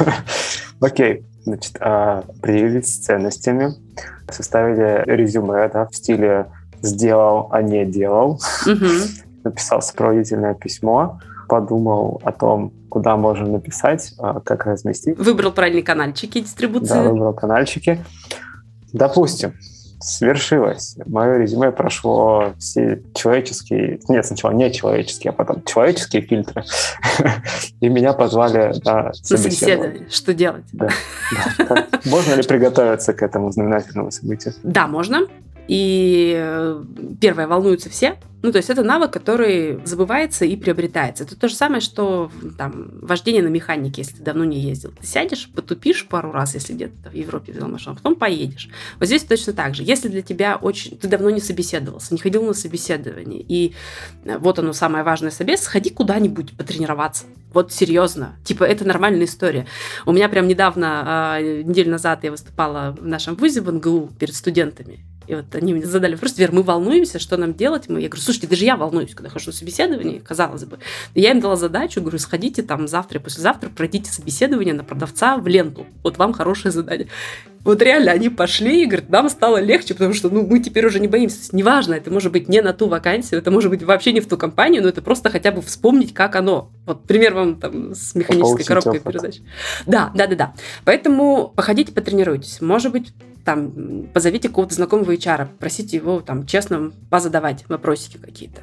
Окей, 0.80 1.26
значит, 1.44 1.76
а, 1.80 2.20
определились 2.20 2.86
с 2.86 2.98
ценностями, 3.04 3.74
составили 4.30 5.02
резюме 5.06 5.68
да, 5.68 5.86
в 5.86 5.94
стиле 5.94 6.46
«сделал, 6.84 7.48
а 7.50 7.62
не 7.62 7.84
делал», 7.84 8.40
написал 9.44 9.82
сопроводительное 9.82 10.54
письмо, 10.54 11.20
подумал 11.48 12.20
о 12.24 12.32
том, 12.32 12.72
куда 12.88 13.16
можно 13.16 13.46
написать, 13.46 14.14
а, 14.18 14.40
как 14.40 14.66
разместить. 14.66 15.18
Выбрал 15.18 15.52
правильные 15.52 15.82
канальчики 15.82 16.40
дистрибуции. 16.40 16.94
Да, 16.94 17.02
выбрал 17.02 17.34
канальчики. 17.34 18.04
Допустим, 18.92 19.52
свершилось. 20.00 20.96
Мое 21.06 21.38
резюме 21.38 21.72
прошло 21.72 22.52
все 22.58 23.02
человеческие, 23.14 24.00
нет, 24.08 24.26
сначала 24.26 24.52
не 24.52 24.70
человеческие, 24.70 25.30
а 25.30 25.32
потом 25.32 25.64
человеческие 25.64 26.22
фильтры. 26.22 26.64
И 27.80 27.88
меня 27.88 28.12
позвали 28.12 28.74
на 28.84 29.12
собеседование. 29.14 30.06
Что 30.10 30.34
делать? 30.34 30.64
Да. 30.72 30.88
Можно 32.04 32.34
ли 32.34 32.42
приготовиться 32.42 33.12
к 33.14 33.22
этому 33.22 33.50
знаменательному 33.50 34.10
событию? 34.10 34.54
Да, 34.62 34.86
можно. 34.86 35.20
И 35.68 36.34
э, 36.36 36.84
первое, 37.20 37.46
волнуются 37.46 37.90
все. 37.90 38.18
Ну, 38.44 38.52
то 38.52 38.58
есть 38.58 38.68
это 38.68 38.82
навык, 38.82 39.10
который 39.10 39.80
забывается 39.86 40.44
и 40.44 40.54
приобретается. 40.54 41.24
Это 41.24 41.34
то 41.34 41.48
же 41.48 41.54
самое, 41.54 41.80
что 41.80 42.30
там 42.58 42.90
вождение 43.00 43.42
на 43.42 43.48
механике, 43.48 44.02
если 44.02 44.16
ты 44.16 44.22
давно 44.22 44.44
не 44.44 44.60
ездил. 44.60 44.92
Ты 45.00 45.06
сядешь, 45.06 45.48
потупишь 45.54 46.06
пару 46.06 46.30
раз, 46.30 46.52
если 46.52 46.74
где-то 46.74 47.08
в 47.08 47.14
Европе 47.14 47.52
взял 47.52 47.68
машину, 47.68 47.94
а 47.94 47.96
потом 47.96 48.16
поедешь. 48.16 48.68
Вот 48.98 49.06
здесь 49.06 49.24
точно 49.24 49.54
так 49.54 49.74
же. 49.74 49.82
Если 49.82 50.08
для 50.08 50.20
тебя 50.20 50.56
очень... 50.56 50.98
Ты 50.98 51.08
давно 51.08 51.30
не 51.30 51.40
собеседовался, 51.40 52.12
не 52.12 52.20
ходил 52.20 52.42
на 52.44 52.52
собеседование, 52.52 53.40
и 53.40 53.72
э, 54.24 54.36
вот 54.36 54.58
оно 54.58 54.74
самое 54.74 55.04
важное 55.04 55.30
собес, 55.30 55.62
сходи 55.62 55.88
куда-нибудь 55.88 56.54
потренироваться. 56.54 57.24
Вот 57.54 57.72
серьезно. 57.72 58.36
Типа, 58.44 58.64
это 58.64 58.84
нормальная 58.84 59.24
история. 59.24 59.66
У 60.04 60.12
меня 60.12 60.28
прям 60.28 60.48
недавно, 60.48 61.02
а, 61.06 61.40
неделю 61.40 61.92
назад 61.92 62.24
я 62.24 62.30
выступала 62.30 62.94
в 63.00 63.06
нашем 63.06 63.36
вузе 63.36 63.62
в 63.62 63.72
НГУ 63.72 64.10
перед 64.18 64.34
студентами. 64.34 65.06
И 65.26 65.34
вот 65.34 65.54
они 65.54 65.74
мне 65.74 65.86
задали 65.86 66.14
вопрос, 66.14 66.36
Вер, 66.38 66.52
мы 66.52 66.62
волнуемся, 66.62 67.18
что 67.18 67.36
нам 67.36 67.54
делать? 67.54 67.88
Мы, 67.88 68.00
я 68.00 68.08
говорю, 68.08 68.22
слушайте, 68.22 68.46
даже 68.46 68.64
я 68.64 68.76
волнуюсь, 68.76 69.14
когда 69.14 69.30
хожу 69.30 69.46
на 69.46 69.52
собеседование, 69.52 70.20
казалось 70.20 70.64
бы. 70.64 70.78
И 71.14 71.20
я 71.20 71.30
им 71.30 71.40
дала 71.40 71.56
задачу, 71.56 72.00
говорю, 72.00 72.18
сходите 72.18 72.62
там 72.62 72.88
завтра 72.88 73.20
послезавтра, 73.20 73.70
пройдите 73.70 74.10
собеседование 74.10 74.74
на 74.74 74.84
продавца 74.84 75.36
в 75.36 75.46
ленту. 75.46 75.86
Вот 76.02 76.18
вам 76.18 76.32
хорошее 76.32 76.72
задание. 76.72 77.08
Вот 77.64 77.80
реально 77.80 78.12
они 78.12 78.28
пошли 78.28 78.82
и 78.82 78.86
говорят, 78.86 79.08
нам 79.08 79.30
стало 79.30 79.56
легче, 79.56 79.94
потому 79.94 80.12
что 80.12 80.28
ну, 80.28 80.46
мы 80.46 80.60
теперь 80.60 80.84
уже 80.84 81.00
не 81.00 81.08
боимся. 81.08 81.56
Неважно, 81.56 81.94
это 81.94 82.10
может 82.10 82.30
быть 82.30 82.46
не 82.46 82.60
на 82.60 82.74
ту 82.74 82.88
вакансию, 82.88 83.40
это 83.40 83.50
может 83.50 83.70
быть 83.70 83.82
вообще 83.82 84.12
не 84.12 84.20
в 84.20 84.26
ту 84.26 84.36
компанию, 84.36 84.82
но 84.82 84.90
это 84.90 85.00
просто 85.00 85.30
хотя 85.30 85.50
бы 85.50 85.62
вспомнить, 85.62 86.12
как 86.12 86.36
оно. 86.36 86.70
Вот 86.84 87.04
пример 87.04 87.32
вам 87.32 87.56
там 87.56 87.94
с 87.94 88.14
механической 88.14 88.64
коробкой 88.64 89.00
передач. 89.00 89.38
Да, 89.86 90.12
да, 90.14 90.26
да, 90.26 90.36
да. 90.36 90.54
Поэтому 90.84 91.52
походите, 91.56 91.90
потренируйтесь. 91.92 92.60
Может 92.60 92.92
быть, 92.92 93.14
там, 93.44 94.06
позовите 94.12 94.48
какого-то 94.48 94.74
знакомого 94.74 95.12
HR, 95.12 95.48
просите 95.58 95.96
его 95.96 96.20
там 96.20 96.46
честно 96.46 96.92
позадавать 97.10 97.68
вопросики 97.68 98.16
какие-то. 98.16 98.62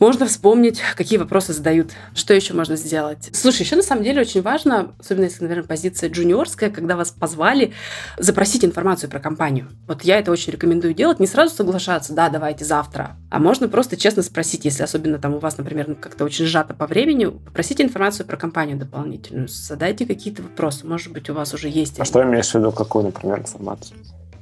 Можно 0.00 0.26
вспомнить, 0.26 0.80
какие 0.96 1.18
вопросы 1.18 1.52
задают, 1.52 1.92
что 2.14 2.34
еще 2.34 2.52
можно 2.52 2.76
сделать. 2.76 3.30
Слушай, 3.32 3.62
еще 3.62 3.76
на 3.76 3.82
самом 3.82 4.02
деле 4.02 4.22
очень 4.22 4.42
важно, 4.42 4.92
особенно 4.98 5.24
если, 5.24 5.42
наверное, 5.42 5.66
позиция 5.66 6.10
джуниорская, 6.10 6.70
когда 6.70 6.96
вас 6.96 7.10
позвали, 7.10 7.72
запросить 8.18 8.64
информацию 8.64 9.08
про 9.08 9.20
компанию. 9.20 9.68
Вот 9.86 10.02
я 10.02 10.18
это 10.18 10.32
очень 10.32 10.52
рекомендую 10.52 10.94
делать, 10.94 11.20
не 11.20 11.26
сразу 11.26 11.54
соглашаться, 11.54 12.12
да, 12.12 12.28
давайте 12.28 12.64
завтра, 12.64 13.16
а 13.30 13.38
можно 13.38 13.68
просто 13.68 13.96
честно 13.96 14.22
спросить, 14.22 14.64
если 14.64 14.82
особенно 14.82 15.18
там 15.18 15.34
у 15.34 15.38
вас, 15.38 15.58
например, 15.58 15.88
ну, 15.88 15.96
как-то 15.96 16.24
очень 16.24 16.46
сжато 16.46 16.74
по 16.74 16.86
времени, 16.86 17.26
попросите 17.26 17.82
информацию 17.82 18.26
про 18.26 18.36
компанию 18.36 18.76
дополнительную, 18.76 19.48
задайте 19.48 20.06
какие-то 20.06 20.42
вопросы, 20.42 20.86
может 20.86 21.12
быть, 21.12 21.30
у 21.30 21.34
вас 21.34 21.54
уже 21.54 21.68
есть. 21.68 22.00
А 22.00 22.04
что 22.04 22.22
имеешь 22.22 22.50
в 22.50 22.54
виду, 22.54 22.72
какую, 22.72 23.04
например, 23.04 23.40
информацию? 23.40 23.96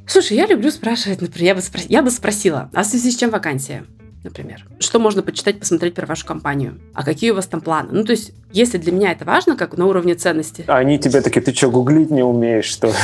Слушай, 0.06 0.36
я 0.36 0.46
люблю 0.46 0.70
спрашивать, 0.70 1.20
например, 1.20 1.48
я 1.48 1.54
бы, 1.54 1.60
спро... 1.60 1.80
я 1.88 2.02
бы 2.02 2.10
спросила, 2.10 2.70
а 2.74 2.82
в 2.82 2.86
связи 2.86 3.10
с 3.10 3.16
чем 3.16 3.30
вакансия? 3.30 3.84
Например. 4.24 4.66
Что 4.78 4.98
можно 4.98 5.22
почитать, 5.22 5.58
посмотреть 5.58 5.94
про 5.94 6.06
вашу 6.06 6.26
компанию? 6.26 6.78
А 6.94 7.04
какие 7.04 7.30
у 7.30 7.34
вас 7.34 7.46
там 7.46 7.60
планы? 7.60 7.88
Ну, 7.92 8.04
то 8.04 8.12
есть, 8.12 8.32
если 8.52 8.78
для 8.78 8.92
меня 8.92 9.12
это 9.12 9.24
важно, 9.24 9.56
как 9.56 9.76
на 9.76 9.86
уровне 9.86 10.14
ценности. 10.14 10.64
А 10.66 10.78
они 10.78 10.98
тебе 10.98 11.20
такие, 11.20 11.40
ты 11.40 11.54
что, 11.54 11.70
гуглить 11.70 12.10
не 12.10 12.22
умеешь, 12.22 12.66
что 12.66 12.88
ли? 12.88 12.94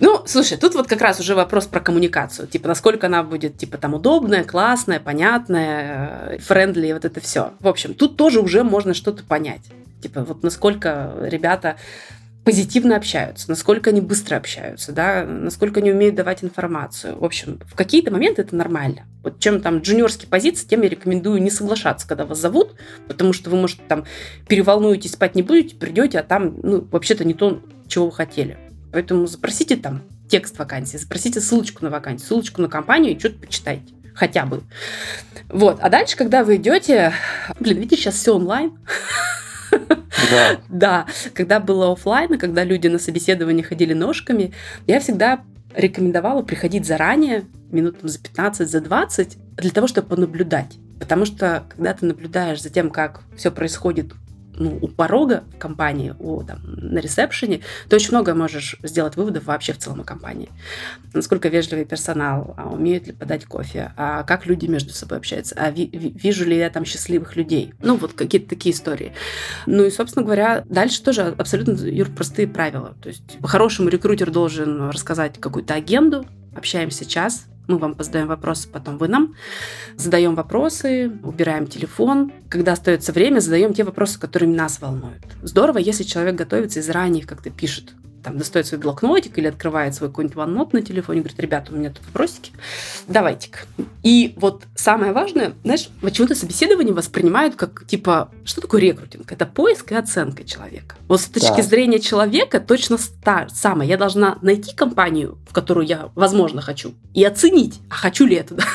Ну, 0.00 0.22
слушай, 0.26 0.58
тут 0.58 0.74
вот 0.74 0.88
как 0.88 1.00
раз 1.00 1.20
уже 1.20 1.36
вопрос 1.36 1.66
про 1.66 1.78
коммуникацию. 1.78 2.48
Типа, 2.48 2.66
насколько 2.66 3.06
она 3.06 3.22
будет, 3.22 3.56
типа, 3.58 3.78
там, 3.78 3.94
удобная, 3.94 4.42
классная, 4.42 4.98
понятная, 4.98 6.38
френдли, 6.40 6.92
вот 6.92 7.04
это 7.04 7.20
все. 7.20 7.52
В 7.60 7.68
общем, 7.68 7.94
тут 7.94 8.16
тоже 8.16 8.40
уже 8.40 8.64
можно 8.64 8.92
что-то 8.92 9.22
понять. 9.22 9.62
Типа, 10.02 10.24
вот 10.24 10.42
насколько 10.42 11.12
ребята 11.22 11.76
позитивно 12.44 12.96
общаются, 12.96 13.48
насколько 13.48 13.90
они 13.90 14.02
быстро 14.02 14.36
общаются, 14.36 14.92
да, 14.92 15.24
насколько 15.24 15.80
они 15.80 15.90
умеют 15.90 16.14
давать 16.14 16.44
информацию. 16.44 17.18
В 17.18 17.24
общем, 17.24 17.58
в 17.64 17.74
какие-то 17.74 18.10
моменты 18.10 18.42
это 18.42 18.54
нормально. 18.54 19.06
Вот 19.22 19.40
чем 19.40 19.62
там 19.62 19.78
джуниорские 19.78 20.28
позиции, 20.28 20.66
тем 20.66 20.82
я 20.82 20.90
рекомендую 20.90 21.42
не 21.42 21.50
соглашаться, 21.50 22.06
когда 22.06 22.26
вас 22.26 22.38
зовут, 22.38 22.74
потому 23.08 23.32
что 23.32 23.48
вы, 23.48 23.56
может, 23.56 23.86
там 23.88 24.04
переволнуетесь, 24.46 25.12
спать 25.12 25.34
не 25.34 25.42
будете, 25.42 25.74
придете, 25.74 26.18
а 26.18 26.22
там, 26.22 26.56
ну, 26.62 26.86
вообще-то 26.90 27.24
не 27.24 27.32
то, 27.32 27.62
чего 27.88 28.06
вы 28.06 28.12
хотели. 28.12 28.58
Поэтому 28.92 29.26
запросите 29.26 29.76
там 29.76 30.02
текст 30.28 30.58
вакансии, 30.58 30.98
запросите 30.98 31.40
ссылочку 31.40 31.82
на 31.82 31.90
вакансию, 31.90 32.26
ссылочку 32.26 32.60
на 32.60 32.68
компанию 32.68 33.16
и 33.16 33.18
что-то 33.18 33.38
почитайте. 33.38 33.94
Хотя 34.14 34.46
бы. 34.46 34.62
Вот. 35.48 35.78
А 35.80 35.88
дальше, 35.88 36.16
когда 36.16 36.44
вы 36.44 36.56
идете... 36.56 37.12
Блин, 37.58 37.78
видите, 37.78 38.00
сейчас 38.00 38.14
все 38.14 38.36
онлайн. 38.36 38.78
Да. 39.70 40.60
да, 40.68 41.06
когда 41.34 41.60
было 41.60 41.92
офлайн, 41.92 42.38
когда 42.38 42.64
люди 42.64 42.88
на 42.88 42.98
собеседование 42.98 43.64
ходили 43.64 43.94
ножками, 43.94 44.52
я 44.86 45.00
всегда 45.00 45.42
рекомендовала 45.74 46.42
приходить 46.42 46.86
заранее, 46.86 47.44
минут 47.70 47.96
за 48.02 48.18
15, 48.20 48.68
за 48.68 48.80
20, 48.80 49.38
для 49.56 49.70
того, 49.70 49.86
чтобы 49.86 50.08
понаблюдать. 50.08 50.78
Потому 51.00 51.24
что, 51.24 51.64
когда 51.68 51.92
ты 51.92 52.06
наблюдаешь 52.06 52.62
за 52.62 52.70
тем, 52.70 52.90
как 52.90 53.22
все 53.36 53.50
происходит 53.50 54.12
ну, 54.56 54.78
у 54.80 54.88
порога 54.88 55.44
компании, 55.58 56.14
у, 56.18 56.42
там, 56.42 56.60
на 56.64 56.98
ресепшене, 56.98 57.60
ты 57.88 57.96
очень 57.96 58.10
много 58.10 58.34
можешь 58.34 58.76
сделать 58.82 59.16
выводов 59.16 59.44
вообще 59.44 59.72
в 59.72 59.78
целом 59.78 60.00
о 60.00 60.04
компании. 60.04 60.48
Насколько 61.12 61.48
вежливый 61.48 61.84
персонал, 61.84 62.54
а 62.56 62.68
умеют 62.68 63.06
ли 63.06 63.12
подать 63.12 63.44
кофе, 63.46 63.92
а 63.96 64.22
как 64.22 64.46
люди 64.46 64.66
между 64.66 64.92
собой 64.92 65.18
общаются, 65.18 65.54
а 65.58 65.70
ви- 65.70 65.90
вижу 65.92 66.44
ли 66.44 66.56
я 66.56 66.70
там 66.70 66.84
счастливых 66.84 67.36
людей. 67.36 67.74
Ну, 67.82 67.96
вот 67.96 68.12
какие-то 68.12 68.48
такие 68.48 68.74
истории. 68.74 69.12
Ну 69.66 69.84
и, 69.84 69.90
собственно 69.90 70.24
говоря, 70.24 70.64
дальше 70.68 71.02
тоже 71.02 71.34
абсолютно, 71.36 71.72
Юр, 71.86 72.10
простые 72.10 72.48
правила. 72.48 72.94
То 73.02 73.08
есть 73.08 73.38
по-хорошему 73.40 73.88
рекрутер 73.88 74.30
должен 74.30 74.90
рассказать 74.90 75.38
какую-то 75.38 75.74
агенду, 75.74 76.26
общаемся 76.54 77.04
час, 77.04 77.46
мы 77.66 77.78
вам 77.78 77.96
задаем 77.98 78.28
вопросы, 78.28 78.68
потом 78.68 78.98
вы 78.98 79.08
нам. 79.08 79.34
Задаем 79.96 80.34
вопросы, 80.34 81.10
убираем 81.22 81.66
телефон. 81.66 82.32
Когда 82.48 82.72
остается 82.72 83.12
время, 83.12 83.40
задаем 83.40 83.72
те 83.72 83.84
вопросы, 83.84 84.20
которые 84.20 84.50
нас 84.50 84.80
волнуют. 84.80 85.24
Здорово, 85.42 85.78
если 85.78 86.04
человек 86.04 86.34
готовится 86.34 86.80
и 86.80 86.82
заранее 86.82 87.22
их 87.22 87.28
как-то 87.28 87.50
пишет 87.50 87.94
там 88.24 88.38
достает 88.38 88.66
свой 88.66 88.80
блокнотик 88.80 89.38
или 89.38 89.46
открывает 89.46 89.94
свой 89.94 90.08
какой-нибудь 90.08 90.36
OneNote 90.36 90.70
на 90.72 90.82
телефоне 90.82 91.20
говорит, 91.20 91.38
ребята, 91.38 91.72
у 91.72 91.76
меня 91.76 91.90
тут 91.90 92.04
вопросики, 92.06 92.52
давайте-ка. 93.06 93.60
И 94.02 94.34
вот 94.36 94.64
самое 94.74 95.12
важное, 95.12 95.52
знаешь, 95.62 95.90
почему-то 96.00 96.34
собеседование 96.34 96.94
воспринимают 96.94 97.54
как, 97.54 97.86
типа, 97.86 98.30
что 98.44 98.62
такое 98.62 98.80
рекрутинг? 98.80 99.30
Это 99.30 99.44
поиск 99.44 99.92
и 99.92 99.94
оценка 99.94 100.44
человека. 100.44 100.96
Вот 101.06 101.20
с 101.20 101.26
точки 101.26 101.58
да. 101.58 101.62
зрения 101.62 102.00
человека 102.00 102.60
точно 102.60 102.96
та 103.22 103.48
самое. 103.50 103.88
Я 103.90 103.98
должна 103.98 104.38
найти 104.40 104.74
компанию, 104.74 105.38
в 105.48 105.52
которую 105.52 105.86
я, 105.86 106.10
возможно, 106.14 106.62
хочу, 106.62 106.94
и 107.12 107.22
оценить, 107.22 107.80
а 107.90 107.94
хочу 107.94 108.26
ли 108.26 108.36
это. 108.36 108.56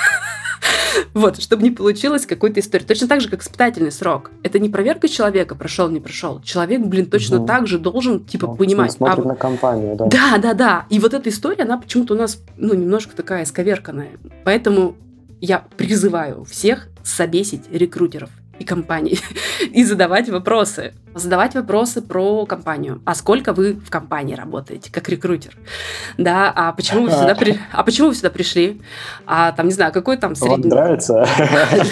Вот, 1.14 1.42
чтобы 1.42 1.64
не 1.64 1.72
получилось 1.72 2.26
какой-то 2.26 2.60
истории. 2.60 2.84
Точно 2.84 3.08
так 3.08 3.22
же, 3.22 3.30
как 3.30 3.42
испытательный 3.42 3.92
срок. 3.92 4.32
Это 4.44 4.60
не 4.60 4.70
проверка 4.70 5.08
человека, 5.08 5.56
прошел, 5.56 5.90
не 5.90 6.00
прошел. 6.00 6.42
Человек, 6.42 6.82
блин, 6.82 7.08
точно 7.08 7.46
так 7.46 7.68
же 7.68 7.80
должен, 7.80 8.24
типа, 8.24 8.46
Он 8.46 8.58
понимать. 8.58 8.92
Смотрит 8.92 9.26
а... 9.26 9.30
на 9.30 9.36
компанию, 9.36 9.96
да. 9.96 10.06
Да, 10.06 10.38
да, 10.38 10.54
да. 10.54 10.86
И 10.90 11.00
вот 11.00 11.14
эта 11.14 11.30
история, 11.30 11.64
она 11.64 11.78
почему-то 11.78 12.14
у 12.14 12.18
нас, 12.18 12.42
ну, 12.58 12.74
немножко 12.74 13.16
такая 13.16 13.46
сковерканная. 13.46 14.12
Поэтому 14.44 14.96
я 15.42 15.66
призываю 15.78 16.44
всех 16.46 16.88
собесить 17.04 17.64
рекрутеров 17.72 18.30
и 18.60 18.66
компаний 18.66 19.20
и 19.72 19.84
задавать 19.84 20.30
вопросы. 20.30 20.94
Задавать 21.20 21.53
вопросы 21.53 22.01
про 22.01 22.45
компанию. 22.45 23.01
А 23.05 23.15
сколько 23.15 23.53
вы 23.53 23.74
в 23.74 23.89
компании 23.89 24.36
работаете, 24.36 24.91
как 24.91 25.09
рекрутер? 25.09 25.55
Да, 26.17 26.51
а 26.55 26.72
почему 26.74 27.03
вы 27.03 27.11
сюда, 27.11 27.36
при... 27.36 27.59
а 27.72 27.84
почему 27.84 28.09
вы 28.09 28.15
сюда 28.15 28.30
пришли? 28.30 28.82
А 29.26 29.51
там, 29.51 29.67
не 29.67 29.74
знаю, 29.74 29.91
какой 29.91 30.17
там 30.17 30.36
средний... 30.36 30.70
Вам 30.70 30.80
нравится? 30.80 31.28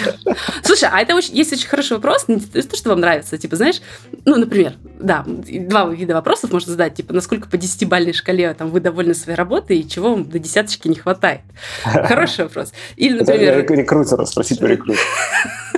Слушай, 0.62 0.88
а 0.92 1.00
это 1.00 1.14
очень, 1.14 1.36
есть 1.36 1.52
очень 1.52 1.68
хороший 1.68 1.94
вопрос, 1.94 2.26
не 2.28 2.40
то, 2.40 2.76
что 2.76 2.90
вам 2.90 3.00
нравится. 3.00 3.36
Типа, 3.38 3.56
знаешь, 3.56 3.80
ну, 4.24 4.36
например, 4.36 4.74
да, 5.00 5.24
два 5.26 5.86
вида 5.88 6.14
вопросов 6.14 6.52
можно 6.52 6.72
задать, 6.72 6.94
типа, 6.94 7.12
насколько 7.12 7.48
по 7.48 7.56
десятибалльной 7.56 8.12
шкале 8.12 8.52
там 8.54 8.70
вы 8.70 8.80
довольны 8.80 9.14
своей 9.14 9.36
работой 9.36 9.78
и 9.78 9.88
чего 9.88 10.10
вам 10.10 10.28
до 10.28 10.38
десяточки 10.38 10.88
не 10.88 10.96
хватает? 10.96 11.42
Хороший 11.82 12.44
вопрос. 12.44 12.72
Или, 12.96 13.18
например... 13.18 13.66
Рекрутера, 13.68 14.24
спросить 14.24 14.58
про 14.58 14.68
рекрутера. 14.68 15.04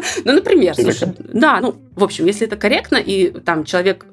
Ну, 0.24 0.32
например, 0.32 0.74
слушай, 0.74 1.08
да, 1.18 1.60
ну, 1.60 1.76
в 1.94 2.04
общем, 2.04 2.26
если 2.26 2.46
это 2.46 2.56
корректно, 2.56 2.96
и 2.96 3.39
там 3.44 3.64
человек 3.64 4.06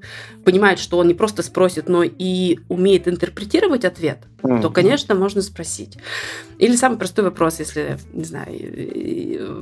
понимает, 0.44 0.80
что 0.80 0.98
он 0.98 1.08
не 1.08 1.14
просто 1.14 1.44
спросит, 1.44 1.90
но 1.90 2.04
и 2.04 2.60
умеет 2.70 3.08
интерпретировать 3.08 3.86
ответ, 3.86 4.20
mm-hmm. 4.42 4.62
то, 4.62 4.70
конечно, 4.70 5.14
можно 5.14 5.42
спросить. 5.42 5.98
Или 6.58 6.76
самый 6.76 6.98
простой 6.98 7.26
вопрос, 7.26 7.60
если, 7.60 7.98
не 8.14 8.24
знаю, 8.24 8.48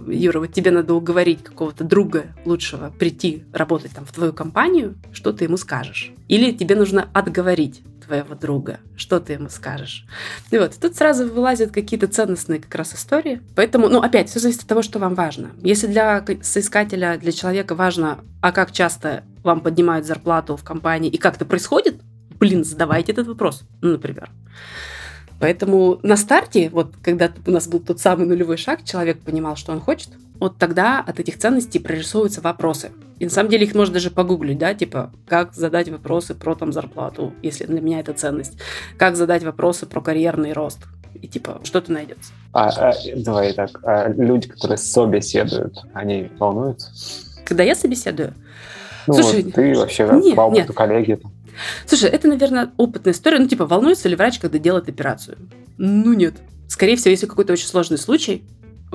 Юра, 0.07 0.39
вот 0.39 0.53
тебе 0.53 0.71
надо 0.71 0.93
уговорить 0.93 1.43
какого-то 1.43 1.83
друга 1.83 2.25
лучшего 2.45 2.93
прийти 2.97 3.43
работать 3.51 3.91
там 3.91 4.05
в 4.05 4.11
твою 4.11 4.31
компанию, 4.33 4.95
что 5.11 5.33
ты 5.33 5.45
ему 5.45 5.57
скажешь? 5.57 6.13
Или 6.27 6.51
тебе 6.51 6.75
нужно 6.75 7.09
отговорить 7.13 7.81
твоего 8.05 8.35
друга, 8.35 8.79
что 8.95 9.19
ты 9.19 9.33
ему 9.33 9.49
скажешь. 9.49 10.05
И 10.51 10.57
вот, 10.57 10.73
тут 10.79 10.95
сразу 10.95 11.27
вылазят 11.27 11.71
какие-то 11.71 12.07
ценностные 12.07 12.59
как 12.59 12.73
раз 12.75 12.93
истории. 12.93 13.41
Поэтому, 13.55 13.89
ну, 13.89 14.01
опять, 14.01 14.29
все 14.29 14.39
зависит 14.39 14.61
от 14.61 14.67
того, 14.67 14.81
что 14.81 14.99
вам 14.99 15.15
важно. 15.15 15.51
Если 15.61 15.87
для 15.87 16.23
соискателя, 16.41 17.17
для 17.17 17.31
человека 17.31 17.75
важно, 17.75 18.19
а 18.41 18.51
как 18.51 18.71
часто 18.71 19.23
вам 19.43 19.61
поднимают 19.61 20.05
зарплату 20.05 20.55
в 20.55 20.63
компании 20.63 21.09
и 21.09 21.17
как 21.17 21.35
это 21.35 21.45
происходит, 21.45 22.01
блин, 22.39 22.63
задавайте 22.63 23.11
этот 23.11 23.27
вопрос, 23.27 23.63
ну, 23.81 23.91
например. 23.91 24.29
Поэтому 25.39 25.99
на 26.01 26.15
старте, 26.15 26.69
вот 26.69 26.93
когда 27.03 27.31
у 27.45 27.51
нас 27.51 27.67
был 27.67 27.79
тот 27.79 27.99
самый 27.99 28.25
нулевой 28.25 28.57
шаг, 28.57 28.83
человек 28.83 29.19
понимал, 29.19 29.55
что 29.55 29.73
он 29.73 29.81
хочет, 29.81 30.09
вот 30.39 30.57
тогда 30.57 30.99
от 30.99 31.19
этих 31.19 31.37
ценностей 31.37 31.79
прорисовываются 31.79 32.41
вопросы. 32.41 32.91
И 33.19 33.25
на 33.25 33.31
самом 33.31 33.49
деле 33.49 33.65
их 33.65 33.73
можно 33.73 33.93
даже 33.93 34.11
погуглить, 34.11 34.57
да, 34.57 34.73
типа, 34.73 35.11
как 35.27 35.53
задать 35.53 35.89
вопросы 35.89 36.35
про 36.35 36.55
там 36.55 36.73
зарплату, 36.73 37.33
если 37.41 37.65
для 37.65 37.79
меня 37.79 37.99
это 37.99 38.13
ценность, 38.13 38.57
как 38.97 39.15
задать 39.15 39.43
вопросы 39.43 39.85
про 39.85 40.01
карьерный 40.01 40.51
рост, 40.53 40.79
и 41.21 41.27
типа 41.27 41.61
что-то 41.63 41.91
найдется. 41.93 42.33
А, 42.51 42.69
а, 42.69 42.93
давай 43.15 43.53
так, 43.53 43.79
а 43.83 44.09
люди, 44.09 44.49
которые 44.49 44.77
собеседуют, 44.77 45.77
они 45.93 46.29
волнуются? 46.37 46.91
Когда 47.45 47.63
я 47.63 47.75
собеседую? 47.75 48.33
Ну, 49.07 49.13
Слушай, 49.13 49.43
вот 49.43 49.53
ты 49.53 49.75
вообще 49.75 50.09
нет, 50.23 50.35
по 50.35 50.41
опыту 50.41 50.61
нет. 50.61 50.75
коллеги. 50.75 51.19
Слушай, 51.85 52.09
это, 52.09 52.27
наверное, 52.27 52.71
опытная 52.77 53.13
история. 53.13 53.39
Ну, 53.39 53.47
типа, 53.47 53.65
волнуется 53.65 54.09
ли 54.09 54.15
врач, 54.15 54.39
когда 54.39 54.57
делает 54.57 54.89
операцию? 54.89 55.37
Ну, 55.77 56.13
нет. 56.13 56.33
Скорее 56.67 56.95
всего, 56.95 57.11
если 57.11 57.27
какой-то 57.27 57.53
очень 57.53 57.67
сложный 57.67 57.97
случай, 57.97 58.43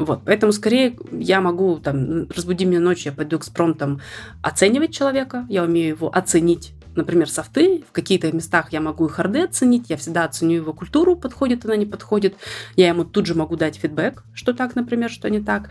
вот, 0.00 0.22
поэтому 0.24 0.52
скорее 0.52 0.96
я 1.12 1.40
могу, 1.42 1.78
там, 1.78 2.26
разбуди 2.30 2.64
меня 2.64 2.80
ночью, 2.80 3.12
я 3.12 3.16
пойду 3.16 3.36
экспромтом 3.36 4.00
оценивать 4.42 4.94
человека, 4.94 5.46
я 5.50 5.62
умею 5.62 5.88
его 5.88 6.10
оценить, 6.14 6.72
например, 6.96 7.28
софты, 7.28 7.84
в 7.86 7.92
каких-то 7.92 8.32
местах 8.34 8.72
я 8.72 8.80
могу 8.80 9.06
и 9.06 9.10
харды 9.10 9.42
оценить, 9.42 9.90
я 9.90 9.98
всегда 9.98 10.24
оценю 10.24 10.56
его 10.56 10.72
культуру, 10.72 11.16
подходит 11.16 11.66
она, 11.66 11.76
не 11.76 11.84
подходит, 11.84 12.34
я 12.76 12.88
ему 12.88 13.04
тут 13.04 13.26
же 13.26 13.34
могу 13.34 13.56
дать 13.56 13.76
фидбэк, 13.76 14.24
что 14.32 14.54
так, 14.54 14.74
например, 14.74 15.10
что 15.10 15.28
не 15.28 15.40
так. 15.40 15.68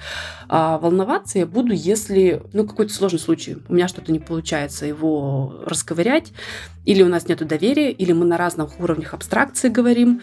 А 0.47 0.77
волноваться 0.77 1.39
я 1.39 1.47
буду, 1.47 1.73
если, 1.73 2.43
ну, 2.53 2.67
какой-то 2.67 2.93
сложный 2.93 3.19
случай, 3.19 3.57
у 3.67 3.73
меня 3.73 3.87
что-то 3.87 4.11
не 4.11 4.19
получается 4.19 4.85
его 4.85 5.63
расковырять, 5.65 6.33
или 6.85 7.01
у 7.01 7.09
нас 7.09 7.27
нет 7.27 7.45
доверия, 7.47 7.91
или 7.91 8.11
мы 8.11 8.25
на 8.25 8.37
разных 8.37 8.79
уровнях 8.79 9.15
абстракции 9.15 9.69
говорим, 9.69 10.21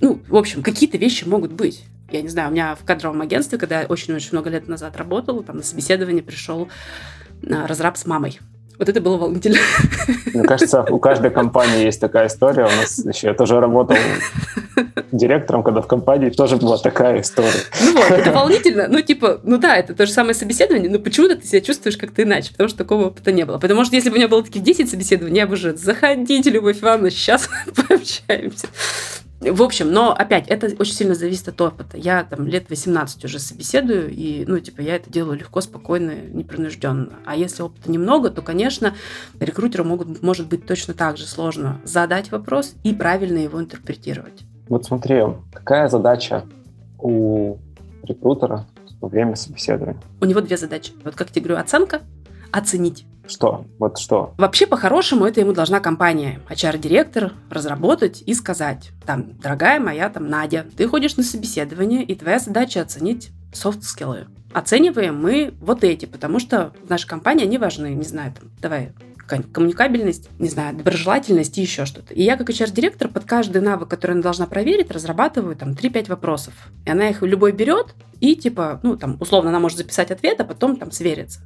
ну, 0.00 0.20
в 0.28 0.36
общем, 0.36 0.62
какие-то 0.62 0.96
вещи 0.96 1.24
могут 1.24 1.52
быть 1.52 1.84
я 2.10 2.22
не 2.22 2.28
знаю, 2.28 2.50
у 2.50 2.52
меня 2.52 2.74
в 2.74 2.84
кадровом 2.84 3.20
агентстве, 3.22 3.58
когда 3.58 3.82
я 3.82 3.86
очень-очень 3.86 4.30
много 4.32 4.50
лет 4.50 4.68
назад 4.68 4.96
работала, 4.96 5.42
там 5.42 5.56
на 5.56 5.62
собеседование 5.62 6.22
пришел 6.22 6.68
а, 7.50 7.66
разраб 7.66 7.96
с 7.96 8.06
мамой. 8.06 8.38
Вот 8.78 8.88
это 8.88 9.00
было 9.00 9.16
волнительно. 9.16 9.58
Мне 10.34 10.42
кажется, 10.42 10.84
у 10.90 10.98
каждой 10.98 11.30
компании 11.30 11.84
есть 11.84 12.00
такая 12.00 12.26
история. 12.26 12.64
У 12.64 12.76
нас 12.76 12.98
еще 13.04 13.28
я 13.28 13.34
тоже 13.34 13.60
работал 13.60 13.96
директором, 15.12 15.62
когда 15.62 15.80
в 15.80 15.86
компании 15.86 16.30
тоже 16.30 16.56
была 16.56 16.76
такая 16.78 17.20
история. 17.20 17.50
Ну 17.80 17.92
вот, 17.94 18.10
это 18.10 18.32
волнительно. 18.32 18.88
Ну, 18.88 19.00
типа, 19.00 19.40
ну 19.44 19.58
да, 19.58 19.76
это 19.76 19.94
то 19.94 20.06
же 20.06 20.12
самое 20.12 20.34
собеседование, 20.34 20.90
но 20.90 20.98
почему-то 20.98 21.36
ты 21.36 21.46
себя 21.46 21.60
чувствуешь 21.60 21.96
как-то 21.96 22.24
иначе, 22.24 22.50
потому 22.50 22.68
что 22.68 22.78
такого 22.78 23.06
опыта 23.06 23.30
не 23.30 23.44
было. 23.44 23.58
Потому 23.58 23.84
что 23.84 23.94
если 23.94 24.08
бы 24.08 24.14
у 24.14 24.18
меня 24.18 24.28
было 24.28 24.42
таких 24.42 24.64
10 24.64 24.90
собеседований, 24.90 25.36
я 25.36 25.46
бы 25.46 25.54
уже, 25.54 25.76
заходите, 25.76 26.50
Любовь 26.50 26.82
Ивановна, 26.82 27.10
сейчас 27.10 27.48
пообщаемся. 27.88 28.66
В 29.50 29.62
общем, 29.62 29.92
но 29.92 30.12
опять, 30.12 30.48
это 30.48 30.68
очень 30.78 30.94
сильно 30.94 31.14
зависит 31.14 31.48
от 31.48 31.60
опыта. 31.60 31.96
Я 31.98 32.24
там 32.24 32.46
лет 32.46 32.70
18 32.70 33.24
уже 33.24 33.38
собеседую, 33.38 34.10
и, 34.10 34.44
ну, 34.46 34.58
типа, 34.58 34.80
я 34.80 34.96
это 34.96 35.10
делаю 35.10 35.38
легко, 35.38 35.60
спокойно, 35.60 36.12
непринужденно. 36.32 37.12
А 37.26 37.36
если 37.36 37.62
опыта 37.62 37.90
немного, 37.90 38.30
то, 38.30 38.42
конечно, 38.42 38.94
рекрутеру 39.38 39.84
могут, 39.84 40.22
может 40.22 40.48
быть 40.48 40.66
точно 40.66 40.94
так 40.94 41.16
же 41.16 41.26
сложно 41.26 41.80
задать 41.84 42.32
вопрос 42.32 42.74
и 42.84 42.94
правильно 42.94 43.38
его 43.38 43.60
интерпретировать. 43.60 44.44
Вот 44.68 44.86
смотри, 44.86 45.22
какая 45.52 45.88
задача 45.88 46.44
у 46.98 47.58
рекрутера 48.02 48.66
во 49.00 49.08
время 49.08 49.36
собеседования? 49.36 50.00
У 50.20 50.24
него 50.24 50.40
две 50.40 50.56
задачи. 50.56 50.92
Вот 51.04 51.14
как 51.14 51.28
я 51.28 51.34
тебе 51.34 51.46
говорю, 51.46 51.60
оценка, 51.60 52.00
оценить. 52.50 53.04
Что? 53.26 53.64
Вот 53.78 53.98
что? 53.98 54.34
Вообще, 54.38 54.66
по-хорошему, 54.66 55.24
это 55.24 55.40
ему 55.40 55.52
должна 55.52 55.80
компания, 55.80 56.40
HR-директор, 56.48 57.32
разработать 57.50 58.22
и 58.26 58.34
сказать, 58.34 58.90
там, 59.06 59.38
дорогая 59.38 59.80
моя, 59.80 60.08
там, 60.10 60.28
Надя, 60.28 60.66
ты 60.76 60.86
ходишь 60.88 61.16
на 61.16 61.22
собеседование, 61.22 62.02
и 62.02 62.14
твоя 62.14 62.38
задача 62.38 62.82
оценить 62.82 63.30
софт-скиллы. 63.52 64.26
Оцениваем 64.52 65.20
мы 65.20 65.54
вот 65.60 65.84
эти, 65.84 66.06
потому 66.06 66.38
что 66.38 66.72
в 66.84 66.90
нашей 66.90 67.08
компании 67.08 67.44
они 67.44 67.58
важны, 67.58 67.88
не 67.88 68.04
знаю, 68.04 68.32
там, 68.38 68.50
давай 68.60 68.92
коммуникабельность, 69.26 70.28
не 70.38 70.48
знаю, 70.48 70.76
доброжелательность 70.76 71.58
и 71.58 71.62
еще 71.62 71.86
что-то. 71.86 72.14
И 72.14 72.22
я 72.22 72.36
как 72.36 72.50
HR-директор 72.50 73.08
под 73.08 73.24
каждый 73.24 73.62
навык, 73.62 73.88
который 73.88 74.12
она 74.12 74.22
должна 74.22 74.46
проверить, 74.46 74.90
разрабатываю 74.90 75.56
там 75.56 75.72
3-5 75.72 76.08
вопросов. 76.08 76.54
И 76.84 76.90
она 76.90 77.08
их 77.08 77.22
любой 77.22 77.52
берет 77.52 77.94
и 78.20 78.36
типа, 78.36 78.80
ну 78.82 78.96
там, 78.96 79.16
условно, 79.20 79.50
она 79.50 79.60
может 79.60 79.78
записать 79.78 80.10
ответ, 80.10 80.40
а 80.40 80.44
потом 80.44 80.76
там 80.76 80.90
свериться. 80.90 81.40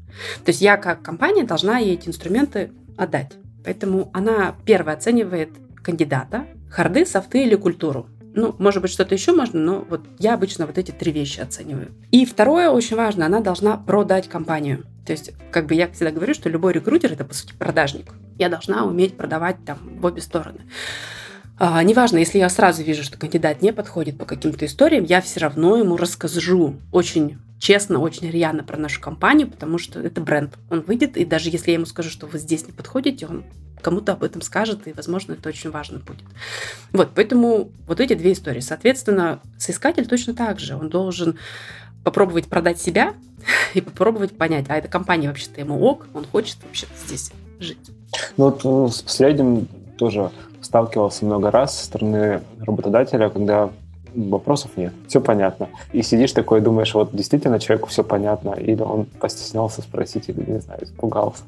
То 0.44 0.50
есть 0.50 0.60
я 0.60 0.76
как 0.76 1.02
компания 1.02 1.44
должна 1.44 1.78
ей 1.78 1.94
эти 1.94 2.08
инструменты 2.08 2.72
отдать. 2.96 3.32
Поэтому 3.64 4.10
она 4.12 4.54
первая 4.64 4.96
оценивает 4.96 5.50
кандидата, 5.82 6.46
харды, 6.70 7.04
софты 7.06 7.44
или 7.44 7.54
культуру. 7.54 8.08
Ну, 8.34 8.54
может 8.58 8.82
быть, 8.82 8.90
что-то 8.90 9.14
еще 9.14 9.32
можно, 9.32 9.58
но 9.58 9.86
вот 9.88 10.02
я 10.18 10.34
обычно 10.34 10.66
вот 10.66 10.78
эти 10.78 10.90
три 10.90 11.12
вещи 11.12 11.40
оцениваю. 11.40 11.92
И 12.10 12.24
второе, 12.24 12.70
очень 12.70 12.96
важно, 12.96 13.26
она 13.26 13.40
должна 13.40 13.76
продать 13.76 14.28
компанию. 14.28 14.84
То 15.06 15.12
есть, 15.12 15.32
как 15.50 15.66
бы 15.66 15.74
я 15.74 15.88
всегда 15.88 16.10
говорю, 16.10 16.34
что 16.34 16.48
любой 16.48 16.72
рекрутер 16.74 17.12
это, 17.12 17.24
по 17.24 17.34
сути, 17.34 17.54
продажник. 17.58 18.12
Я 18.38 18.48
должна 18.48 18.84
уметь 18.84 19.16
продавать 19.16 19.56
там 19.64 19.78
в 19.98 20.04
обе 20.04 20.20
стороны. 20.20 20.60
А, 21.58 21.82
неважно, 21.82 22.18
если 22.18 22.38
я 22.38 22.48
сразу 22.48 22.82
вижу, 22.82 23.02
что 23.02 23.18
кандидат 23.18 23.62
не 23.62 23.72
подходит 23.72 24.16
по 24.16 24.24
каким-то 24.24 24.64
историям, 24.66 25.04
я 25.04 25.20
все 25.20 25.40
равно 25.40 25.76
ему 25.76 25.96
расскажу 25.96 26.76
очень 26.92 27.38
честно, 27.58 27.98
очень 27.98 28.30
рьяно 28.30 28.62
про 28.62 28.78
нашу 28.78 29.00
компанию, 29.00 29.48
потому 29.48 29.78
что 29.78 30.00
это 30.00 30.20
бренд. 30.20 30.54
Он 30.70 30.80
выйдет, 30.80 31.16
и 31.16 31.24
даже 31.24 31.50
если 31.50 31.70
я 31.70 31.74
ему 31.74 31.86
скажу, 31.86 32.10
что 32.10 32.26
вы 32.26 32.38
здесь 32.38 32.66
не 32.66 32.72
подходите, 32.72 33.26
он 33.26 33.44
кому-то 33.80 34.12
об 34.12 34.24
этом 34.24 34.42
скажет, 34.42 34.86
и, 34.86 34.92
возможно, 34.92 35.32
это 35.32 35.48
очень 35.48 35.70
важно 35.70 35.98
будет. 35.98 36.24
Вот, 36.92 37.10
поэтому 37.14 37.70
вот 37.86 38.00
эти 38.00 38.14
две 38.14 38.32
истории. 38.32 38.60
Соответственно, 38.60 39.40
соискатель 39.56 40.06
точно 40.06 40.34
так 40.34 40.58
же. 40.58 40.76
Он 40.76 40.88
должен 40.88 41.38
попробовать 42.04 42.48
продать 42.48 42.80
себя 42.80 43.14
и 43.74 43.80
попробовать 43.80 44.36
понять, 44.36 44.66
а 44.68 44.76
эта 44.76 44.88
компания 44.88 45.28
вообще-то 45.28 45.60
ему 45.60 45.80
ок, 45.80 46.06
он 46.14 46.24
хочет 46.24 46.58
вообще 46.64 46.86
здесь 47.06 47.32
жить. 47.60 47.90
Ну 48.36 48.50
вот 48.50 48.64
э, 48.64 48.92
с 48.92 49.02
последним 49.02 49.68
тоже 49.98 50.30
сталкивался 50.60 51.24
много 51.24 51.50
раз 51.50 51.78
со 51.78 51.84
стороны 51.84 52.42
работодателя, 52.60 53.28
когда 53.28 53.70
вопросов 54.14 54.70
нет, 54.76 54.92
все 55.06 55.20
понятно. 55.20 55.68
И 55.92 56.02
сидишь 56.02 56.32
такой, 56.32 56.60
думаешь, 56.60 56.94
вот 56.94 57.10
действительно 57.14 57.58
человеку 57.60 57.88
все 57.88 58.04
понятно, 58.04 58.50
или 58.52 58.82
он 58.82 59.06
постеснялся 59.06 59.82
спросить, 59.82 60.28
или, 60.28 60.50
не 60.50 60.60
знаю, 60.60 60.84
испугался, 60.84 61.42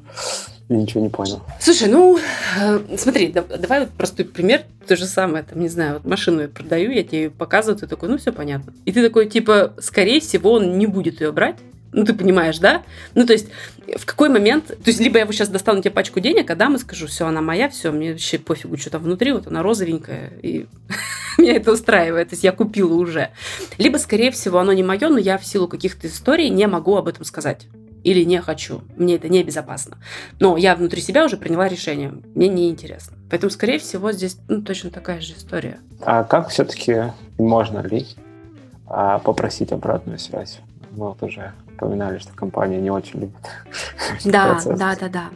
и 0.69 0.73
ничего 0.73 1.01
не 1.01 1.09
понял. 1.09 1.41
Слушай, 1.59 1.89
ну, 1.89 2.17
э, 2.59 2.79
смотри, 2.97 3.31
да, 3.31 3.43
давай 3.43 3.81
вот 3.81 3.89
простой 3.89 4.25
пример, 4.25 4.61
то 4.87 4.95
же 4.95 5.05
самое, 5.05 5.43
там, 5.43 5.59
не 5.59 5.69
знаю, 5.69 5.95
вот 5.95 6.05
машину 6.05 6.41
я 6.41 6.47
продаю, 6.47 6.91
я 6.91 7.03
тебе 7.03 7.23
ее 7.23 7.29
показываю, 7.29 7.79
ты 7.79 7.87
такой, 7.87 8.09
ну, 8.09 8.17
все 8.17 8.31
понятно. 8.31 8.73
И 8.85 8.91
ты 8.91 9.03
такой, 9.03 9.27
типа, 9.27 9.73
скорее 9.79 10.19
всего, 10.19 10.53
он 10.53 10.77
не 10.77 10.87
будет 10.87 11.21
ее 11.21 11.31
брать, 11.31 11.57
ну, 11.93 12.05
ты 12.05 12.13
понимаешь, 12.13 12.59
да? 12.59 12.83
Ну, 13.15 13.25
то 13.25 13.33
есть, 13.33 13.49
в 13.97 14.05
какой 14.05 14.29
момент... 14.29 14.67
То 14.67 14.87
есть, 14.87 14.99
либо 14.99 15.17
я 15.17 15.23
его 15.23 15.33
сейчас 15.33 15.49
достану 15.49 15.81
тебе 15.81 15.91
пачку 15.91 16.19
денег, 16.19 16.49
а 16.49 16.55
дам 16.55 16.75
и 16.75 16.79
скажу, 16.79 17.07
все, 17.07 17.27
она 17.27 17.41
моя, 17.41 17.69
все, 17.69 17.91
мне 17.91 18.11
вообще 18.11 18.39
пофигу, 18.39 18.77
что 18.77 18.89
там 18.89 19.03
внутри, 19.03 19.33
вот 19.33 19.47
она 19.47 19.61
розовенькая, 19.61 20.33
и 20.41 20.67
меня 21.37 21.55
это 21.55 21.71
устраивает, 21.71 22.29
то 22.29 22.33
есть 22.33 22.43
я 22.43 22.51
купила 22.51 22.93
уже. 22.93 23.29
Либо, 23.77 23.97
скорее 23.97 24.31
всего, 24.31 24.59
оно 24.59 24.73
не 24.73 24.83
мое, 24.83 25.09
но 25.09 25.17
я 25.17 25.37
в 25.37 25.45
силу 25.45 25.67
каких-то 25.67 26.07
историй 26.07 26.49
не 26.49 26.67
могу 26.67 26.95
об 26.95 27.07
этом 27.07 27.25
сказать. 27.25 27.67
Или 28.03 28.23
не 28.23 28.41
хочу. 28.41 28.81
Мне 28.95 29.15
это 29.15 29.29
небезопасно. 29.29 29.97
Но 30.39 30.57
я 30.57 30.75
внутри 30.75 31.01
себя 31.01 31.23
уже 31.23 31.37
приняла 31.37 31.67
решение. 31.67 32.11
Мне 32.33 32.47
неинтересно. 32.47 33.15
Поэтому, 33.29 33.51
скорее 33.51 33.77
всего, 33.77 34.11
здесь 34.11 34.37
ну, 34.47 34.63
точно 34.63 34.89
такая 34.89 35.21
же 35.21 35.33
история. 35.33 35.79
А 36.01 36.23
как 36.23 36.49
все-таки 36.49 37.13
можно 37.37 37.79
ли 37.79 38.07
а, 38.87 39.19
попросить 39.19 39.71
обратную 39.71 40.17
связь? 40.17 40.59
Мы 40.91 41.09
вот 41.09 41.21
уже 41.21 41.53
упоминали, 41.81 42.19
что 42.19 42.33
компания 42.33 42.79
не 42.79 42.91
очень 42.91 43.21
любит. 43.21 43.35
Да, 44.25 44.59
да, 44.65 44.95
да, 44.95 45.09
да. 45.09 45.29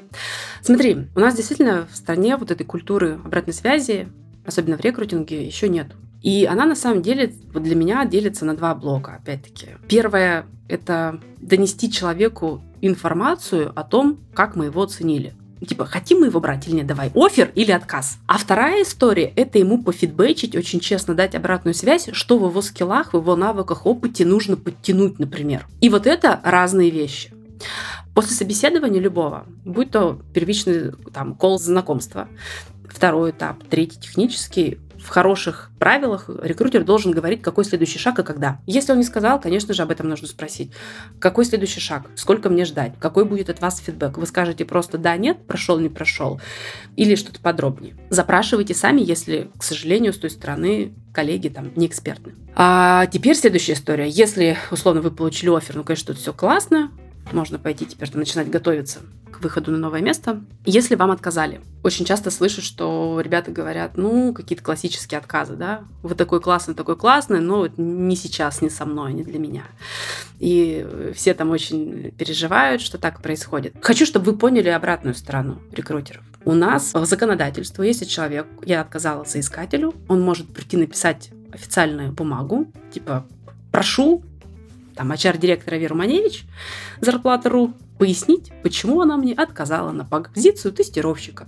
Смотри, 0.61 1.07
у 1.15 1.19
нас 1.19 1.35
действительно 1.35 1.87
в 1.91 1.95
стране 1.95 2.37
вот 2.37 2.51
этой 2.51 2.65
культуры 2.65 3.19
обратной 3.23 3.53
связи, 3.53 4.07
особенно 4.45 4.77
в 4.77 4.81
рекрутинге, 4.81 5.45
еще 5.45 5.69
нет. 5.69 5.87
И 6.21 6.45
она 6.45 6.65
на 6.65 6.75
самом 6.75 7.01
деле 7.01 7.33
вот 7.53 7.63
для 7.63 7.75
меня 7.75 8.05
делится 8.05 8.45
на 8.45 8.55
два 8.55 8.73
блока, 8.75 9.15
опять-таки. 9.21 9.67
Первое– 9.87 10.45
это 10.67 11.19
донести 11.37 11.91
человеку 11.91 12.61
информацию 12.81 13.71
о 13.75 13.83
том, 13.83 14.19
как 14.33 14.55
мы 14.55 14.65
его 14.65 14.81
оценили. 14.81 15.33
Типа, 15.65 15.85
хотим 15.85 16.19
мы 16.19 16.27
его 16.27 16.39
брать 16.39 16.67
или 16.67 16.75
нет, 16.75 16.87
давай, 16.87 17.11
офер 17.15 17.51
или 17.55 17.71
отказ. 17.71 18.17
А 18.27 18.37
вторая 18.37 18.83
история– 18.83 19.31
это 19.35 19.59
ему 19.59 19.83
пофидбэчить, 19.83 20.55
очень 20.55 20.79
честно 20.79 21.15
дать 21.15 21.35
обратную 21.35 21.73
связь, 21.73 22.09
что 22.11 22.37
в 22.37 22.47
его 22.47 22.61
скиллах, 22.61 23.13
в 23.13 23.17
его 23.17 23.35
навыках, 23.35 23.85
опыте 23.85 24.25
нужно 24.25 24.57
подтянуть, 24.57 25.19
например. 25.19 25.67
И 25.81 25.89
вот 25.89 26.07
это 26.07 26.39
разные 26.43 26.89
вещи. 26.89 27.31
После 28.13 28.35
собеседования 28.35 29.01
любого, 29.01 29.45
будь 29.65 29.91
то 29.91 30.21
первичный 30.33 30.93
там, 31.13 31.35
кол 31.35 31.59
знакомства, 31.59 32.29
второй 32.87 33.31
этап, 33.31 33.63
третий 33.69 33.99
технический, 33.99 34.79
в 35.05 35.09
хороших 35.09 35.69
правилах 35.77 36.29
рекрутер 36.41 36.83
должен 36.83 37.11
говорить, 37.11 37.41
какой 37.41 37.63
следующий 37.63 37.99
шаг 37.99 38.17
и 38.19 38.23
когда. 38.23 38.59
Если 38.65 38.91
он 38.91 38.97
не 38.97 39.03
сказал, 39.03 39.39
конечно 39.39 39.73
же, 39.73 39.83
об 39.83 39.91
этом 39.91 40.09
нужно 40.09 40.27
спросить. 40.27 40.71
Какой 41.19 41.45
следующий 41.45 41.79
шаг? 41.79 42.09
Сколько 42.15 42.49
мне 42.49 42.65
ждать? 42.65 42.93
Какой 42.99 43.25
будет 43.25 43.49
от 43.49 43.61
вас 43.61 43.79
фидбэк? 43.79 44.17
Вы 44.17 44.25
скажете 44.25 44.65
просто 44.65 44.97
«да», 44.97 45.15
«нет», 45.15 45.45
«прошел», 45.45 45.79
«не 45.79 45.89
прошел» 45.89 46.41
или 46.95 47.15
что-то 47.15 47.39
подробнее. 47.39 47.95
Запрашивайте 48.09 48.73
сами, 48.73 49.01
если, 49.01 49.51
к 49.57 49.63
сожалению, 49.63 50.11
с 50.11 50.17
той 50.17 50.31
стороны 50.31 50.93
коллеги 51.13 51.49
там 51.49 51.71
не 51.75 51.85
экспертны. 51.85 52.33
А 52.55 53.05
теперь 53.07 53.35
следующая 53.35 53.73
история. 53.73 54.09
Если, 54.09 54.57
условно, 54.71 55.01
вы 55.01 55.11
получили 55.11 55.55
офер, 55.55 55.75
ну, 55.75 55.83
конечно, 55.83 56.13
тут 56.13 56.17
все 56.21 56.33
классно, 56.33 56.91
можно 57.31 57.59
пойти 57.59 57.85
теперь 57.85 58.15
начинать 58.15 58.49
готовиться 58.49 58.99
к 59.31 59.41
выходу 59.41 59.71
на 59.71 59.77
новое 59.77 60.01
место. 60.01 60.41
Если 60.65 60.95
вам 60.95 61.11
отказали, 61.11 61.59
очень 61.83 62.05
часто 62.05 62.31
слышу, 62.31 62.61
что 62.61 63.19
ребята 63.21 63.51
говорят, 63.51 63.97
ну, 63.97 64.33
какие-то 64.33 64.63
классические 64.63 65.17
отказы, 65.17 65.55
да, 65.55 65.83
вы 66.03 66.15
такой 66.15 66.39
классный, 66.39 66.73
такой 66.73 66.95
классный, 66.95 67.41
но 67.41 67.67
не 67.75 68.15
сейчас, 68.15 68.61
не 68.61 68.69
со 68.69 68.85
мной, 68.85 69.13
не 69.13 69.23
для 69.23 69.39
меня. 69.39 69.63
И 70.39 71.11
все 71.15 71.33
там 71.33 71.49
очень 71.49 72.11
переживают, 72.11 72.81
что 72.81 72.97
так 72.97 73.21
происходит. 73.21 73.75
Хочу, 73.81 74.05
чтобы 74.05 74.31
вы 74.31 74.37
поняли 74.37 74.69
обратную 74.69 75.15
сторону 75.15 75.61
рекрутеров. 75.71 76.23
У 76.45 76.53
нас 76.53 76.91
по 76.91 77.05
законодательству, 77.05 77.83
если 77.83 78.05
человек, 78.05 78.47
я 78.65 78.81
отказала 78.81 79.23
соискателю, 79.25 79.93
он 80.07 80.21
может 80.21 80.47
прийти 80.53 80.77
написать 80.77 81.31
официальную 81.51 82.11
бумагу, 82.11 82.71
типа, 82.91 83.25
прошу 83.71 84.23
там 84.95 85.11
HR-директора 85.11 85.75
Веру 85.75 85.95
Маневич, 85.95 86.45
зарплата.ру, 87.01 87.73
пояснить, 87.97 88.51
почему 88.63 89.01
она 89.01 89.17
мне 89.17 89.33
отказала 89.33 89.91
на 89.91 90.05
позицию 90.05 90.73
тестировщика. 90.73 91.47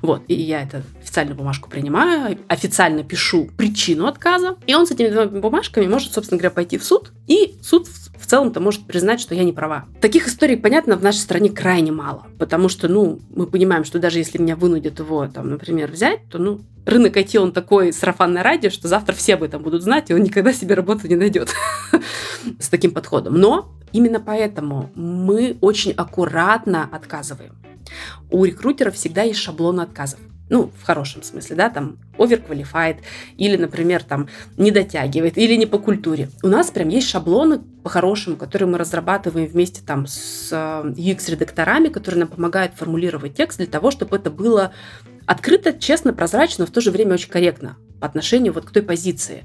Вот, 0.00 0.22
и 0.28 0.34
я 0.34 0.62
эту 0.62 0.82
официальную 1.00 1.36
бумажку 1.36 1.68
принимаю, 1.68 2.38
официально 2.48 3.04
пишу 3.04 3.48
причину 3.56 4.06
отказа, 4.06 4.56
и 4.66 4.74
он 4.74 4.86
с 4.86 4.90
этими 4.90 5.08
двумя 5.08 5.26
бумажками 5.26 5.86
может, 5.86 6.12
собственно 6.12 6.38
говоря, 6.38 6.54
пойти 6.54 6.78
в 6.78 6.84
суд, 6.84 7.12
и 7.26 7.56
суд 7.62 7.88
в 7.88 8.26
целом-то 8.26 8.60
может 8.60 8.86
признать, 8.86 9.20
что 9.20 9.34
я 9.34 9.44
не 9.44 9.52
права. 9.52 9.86
Таких 10.00 10.28
историй, 10.28 10.56
понятно, 10.56 10.96
в 10.96 11.02
нашей 11.02 11.18
стране 11.18 11.50
крайне 11.50 11.92
мало, 11.92 12.26
потому 12.38 12.68
что, 12.68 12.88
ну, 12.88 13.20
мы 13.34 13.46
понимаем, 13.46 13.84
что 13.84 13.98
даже 13.98 14.18
если 14.18 14.38
меня 14.38 14.56
вынудят 14.56 14.98
его, 14.98 15.26
там, 15.26 15.50
например, 15.50 15.90
взять, 15.90 16.28
то, 16.28 16.38
ну, 16.38 16.60
рынок 16.84 17.16
IT, 17.16 17.38
он 17.38 17.52
такой 17.52 17.92
сарафанное 17.92 18.42
радио, 18.42 18.70
что 18.70 18.88
завтра 18.88 19.14
все 19.14 19.34
об 19.34 19.42
этом 19.42 19.62
будут 19.62 19.82
знать, 19.82 20.10
и 20.10 20.14
он 20.14 20.22
никогда 20.22 20.52
себе 20.52 20.74
работу 20.74 21.08
не 21.08 21.16
найдет 21.16 21.54
с 22.58 22.68
таким 22.68 22.92
подходом. 22.92 23.34
Но 23.34 23.72
именно 23.92 24.20
поэтому 24.20 24.90
мы 24.94 25.56
очень 25.60 25.81
аккуратно 25.90 26.88
отказываем. 26.90 27.56
У 28.30 28.44
рекрутеров 28.44 28.94
всегда 28.94 29.22
есть 29.22 29.40
шаблон 29.40 29.80
отказов 29.80 30.20
ну, 30.52 30.70
в 30.78 30.84
хорошем 30.84 31.22
смысле, 31.22 31.56
да, 31.56 31.70
там, 31.70 31.96
overqualified, 32.18 32.98
или, 33.38 33.56
например, 33.56 34.02
там, 34.02 34.28
не 34.58 34.70
дотягивает, 34.70 35.38
или 35.38 35.54
не 35.56 35.64
по 35.64 35.78
культуре. 35.78 36.28
У 36.42 36.48
нас 36.48 36.70
прям 36.70 36.88
есть 36.90 37.08
шаблоны 37.08 37.60
по-хорошему, 37.82 38.36
которые 38.36 38.68
мы 38.68 38.76
разрабатываем 38.76 39.48
вместе 39.48 39.80
там 39.84 40.06
с 40.06 40.52
UX-редакторами, 40.52 41.88
которые 41.88 42.20
нам 42.20 42.28
помогают 42.28 42.74
формулировать 42.74 43.34
текст 43.34 43.58
для 43.58 43.66
того, 43.66 43.90
чтобы 43.90 44.16
это 44.16 44.30
было 44.30 44.74
открыто, 45.24 45.72
честно, 45.72 46.12
прозрачно, 46.12 46.64
но 46.64 46.66
в 46.66 46.70
то 46.70 46.82
же 46.82 46.90
время 46.90 47.14
очень 47.14 47.30
корректно 47.30 47.78
по 48.02 48.06
отношению 48.06 48.52
вот 48.52 48.64
к 48.64 48.72
той 48.72 48.82
позиции. 48.82 49.44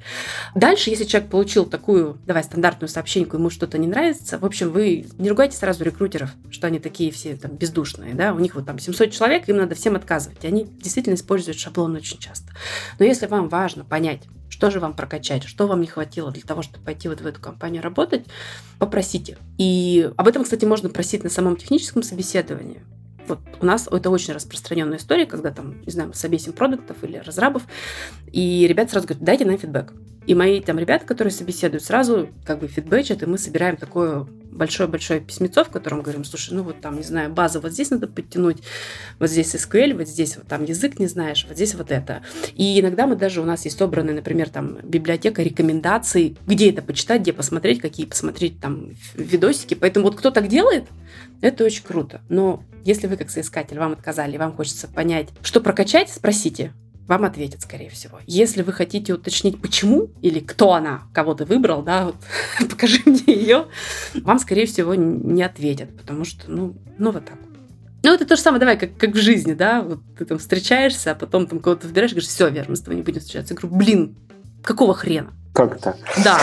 Дальше, 0.55 0.89
если 0.89 1.03
человек 1.03 1.29
получил 1.29 1.67
такую, 1.67 2.17
давай, 2.25 2.43
стандартную 2.43 2.89
сообщеньку, 2.89 3.37
ему 3.37 3.51
что-то 3.51 3.77
не 3.77 3.85
нравится, 3.85 4.39
в 4.39 4.45
общем, 4.45 4.71
вы 4.71 5.05
не 5.19 5.29
ругайте 5.29 5.55
сразу 5.55 5.83
рекрутеров, 5.83 6.31
что 6.49 6.65
они 6.65 6.79
такие 6.79 7.11
все 7.11 7.35
там 7.35 7.51
бездушные, 7.51 8.15
да, 8.15 8.33
у 8.33 8.39
них 8.39 8.55
вот 8.55 8.65
там 8.65 8.79
700 8.79 9.11
человек, 9.11 9.47
им 9.47 9.57
надо 9.57 9.75
всем 9.75 9.95
отказывать, 9.95 10.43
и 10.43 10.47
они 10.47 10.65
действительно 10.65 11.13
используют 11.13 11.59
шаблон 11.59 11.95
очень 11.97 12.17
часто. 12.17 12.51
Но 12.97 13.05
если 13.05 13.27
вам 13.27 13.47
важно 13.47 13.85
понять, 13.85 14.23
что 14.49 14.71
же 14.71 14.79
вам 14.79 14.95
прокачать, 14.95 15.43
что 15.43 15.67
вам 15.67 15.81
не 15.81 15.87
хватило 15.87 16.31
для 16.31 16.41
того, 16.41 16.63
чтобы 16.63 16.83
пойти 16.83 17.09
вот 17.09 17.21
в 17.21 17.27
эту 17.27 17.39
компанию 17.39 17.83
работать, 17.83 18.25
попросите. 18.79 19.37
И 19.59 20.09
об 20.17 20.27
этом, 20.27 20.43
кстати, 20.43 20.65
можно 20.65 20.89
просить 20.89 21.23
на 21.23 21.29
самом 21.29 21.57
техническом 21.57 22.01
собеседовании. 22.01 22.81
Вот 23.27 23.39
у 23.59 23.65
нас 23.65 23.87
это 23.91 24.09
очень 24.09 24.33
распространенная 24.33 24.97
история, 24.97 25.25
когда 25.25 25.51
там, 25.51 25.81
не 25.85 25.91
знаю, 25.91 26.13
собесим 26.13 26.53
продуктов 26.53 26.97
или 27.03 27.17
разрабов, 27.17 27.63
и 28.31 28.65
ребята 28.67 28.91
сразу 28.91 29.07
говорят, 29.07 29.23
дайте 29.23 29.45
нам 29.45 29.57
фидбэк. 29.57 29.93
И 30.27 30.35
мои 30.35 30.59
там 30.59 30.77
ребята, 30.77 31.05
которые 31.05 31.31
собеседуют, 31.31 31.83
сразу 31.83 32.29
как 32.45 32.59
бы 32.59 32.67
фидбэчат, 32.67 33.23
и 33.23 33.25
мы 33.25 33.37
собираем 33.37 33.77
такое 33.77 34.27
большое-большое 34.57 35.21
письмецо, 35.21 35.63
в 35.63 35.69
котором 35.69 36.01
говорим, 36.01 36.25
слушай, 36.25 36.53
ну 36.53 36.63
вот 36.63 36.81
там, 36.81 36.97
не 36.97 37.03
знаю, 37.03 37.31
база 37.31 37.61
вот 37.61 37.71
здесь 37.71 37.91
надо 37.91 38.07
подтянуть, 38.07 38.57
вот 39.19 39.29
здесь 39.29 39.53
SQL, 39.55 39.93
вот 39.93 40.07
здесь 40.07 40.35
вот 40.35 40.47
там 40.47 40.65
язык 40.65 40.99
не 40.99 41.07
знаешь, 41.07 41.45
вот 41.47 41.55
здесь 41.55 41.75
вот 41.75 41.91
это. 41.91 42.23
И 42.55 42.79
иногда 42.79 43.07
мы 43.07 43.15
даже, 43.15 43.39
у 43.39 43.45
нас 43.45 43.63
есть 43.65 43.77
собраны, 43.77 44.13
например, 44.13 44.49
там 44.49 44.79
библиотека 44.83 45.41
рекомендаций, 45.43 46.35
где 46.45 46.71
это 46.71 46.81
почитать, 46.81 47.21
где 47.21 47.31
посмотреть, 47.31 47.79
какие 47.79 48.05
посмотреть 48.05 48.59
там 48.59 48.95
видосики. 49.15 49.75
Поэтому 49.75 50.07
вот 50.07 50.15
кто 50.15 50.31
так 50.31 50.47
делает, 50.47 50.85
это 51.41 51.63
очень 51.63 51.83
круто. 51.83 52.21
Но 52.29 52.63
если 52.83 53.07
вы 53.07 53.17
как 53.17 53.29
соискатель, 53.29 53.77
вам 53.77 53.93
отказали, 53.93 54.37
вам 54.37 54.55
хочется 54.55 54.87
понять, 54.87 55.29
что 55.41 55.61
прокачать, 55.61 56.09
спросите. 56.09 56.73
вам 57.07 57.23
ответят, 57.23 57.61
скорее 57.61 57.89
всего. 57.89 58.19
Если 58.27 58.61
вы 58.63 58.73
хотите 58.73 59.13
уточнить, 59.13 59.61
почему 59.61 60.09
или 60.21 60.39
кто 60.39 60.73
она, 60.73 61.03
кого 61.13 61.33
ты 61.35 61.45
выбрал, 61.45 61.81
да, 61.81 62.05
вот, 62.05 62.15
покажи 62.69 62.99
мне 63.05 63.23
ее, 63.27 63.67
вам, 64.15 64.39
скорее 64.39 64.65
всего, 64.65 64.93
не 64.93 65.41
ответят, 65.43 65.95
потому 65.95 66.25
что, 66.25 66.51
ну, 66.51 66.75
ну 66.97 67.11
вот 67.11 67.25
так. 67.25 67.37
Ну, 68.03 68.13
это 68.13 68.25
то 68.25 68.35
же 68.35 68.41
самое, 68.41 68.59
давай, 68.59 68.77
как, 68.77 68.97
как 68.97 69.11
в 69.11 69.17
жизни, 69.17 69.53
да, 69.53 69.81
вот 69.81 69.99
ты 70.17 70.25
там 70.25 70.37
встречаешься, 70.37 71.11
а 71.11 71.15
потом 71.15 71.47
там 71.47 71.59
кого-то 71.59 71.87
выбираешь 71.87 72.11
и 72.11 72.15
говоришь, 72.15 72.29
все, 72.29 72.49
Вера, 72.49 72.65
мы 72.67 72.75
с 72.75 72.81
тобой 72.81 72.95
не 72.95 73.01
будем 73.01 73.19
встречаться. 73.21 73.53
Я 73.53 73.59
говорю, 73.59 73.75
блин, 73.75 74.15
какого 74.63 74.93
хрена? 74.93 75.33
Как 75.57 75.75
это? 75.75 75.97
Да. 76.23 76.39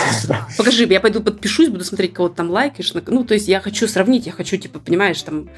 Покажи, 0.59 0.87
я 0.87 0.99
пойду 0.99 1.21
подпишусь, 1.21 1.69
буду 1.69 1.85
смотреть, 1.85 2.15
кого 2.15 2.29
ты 2.29 2.35
там 2.35 2.51
лайкаешь. 2.51 2.93
Ну, 3.07 3.23
то 3.23 3.35
есть 3.35 3.47
я 3.47 3.61
хочу 3.61 3.87
сравнить, 3.87 4.27
я 4.27 4.33
хочу, 4.33 4.57
типа, 4.57 4.81
понимаешь, 4.81 5.23
там, 5.23 5.51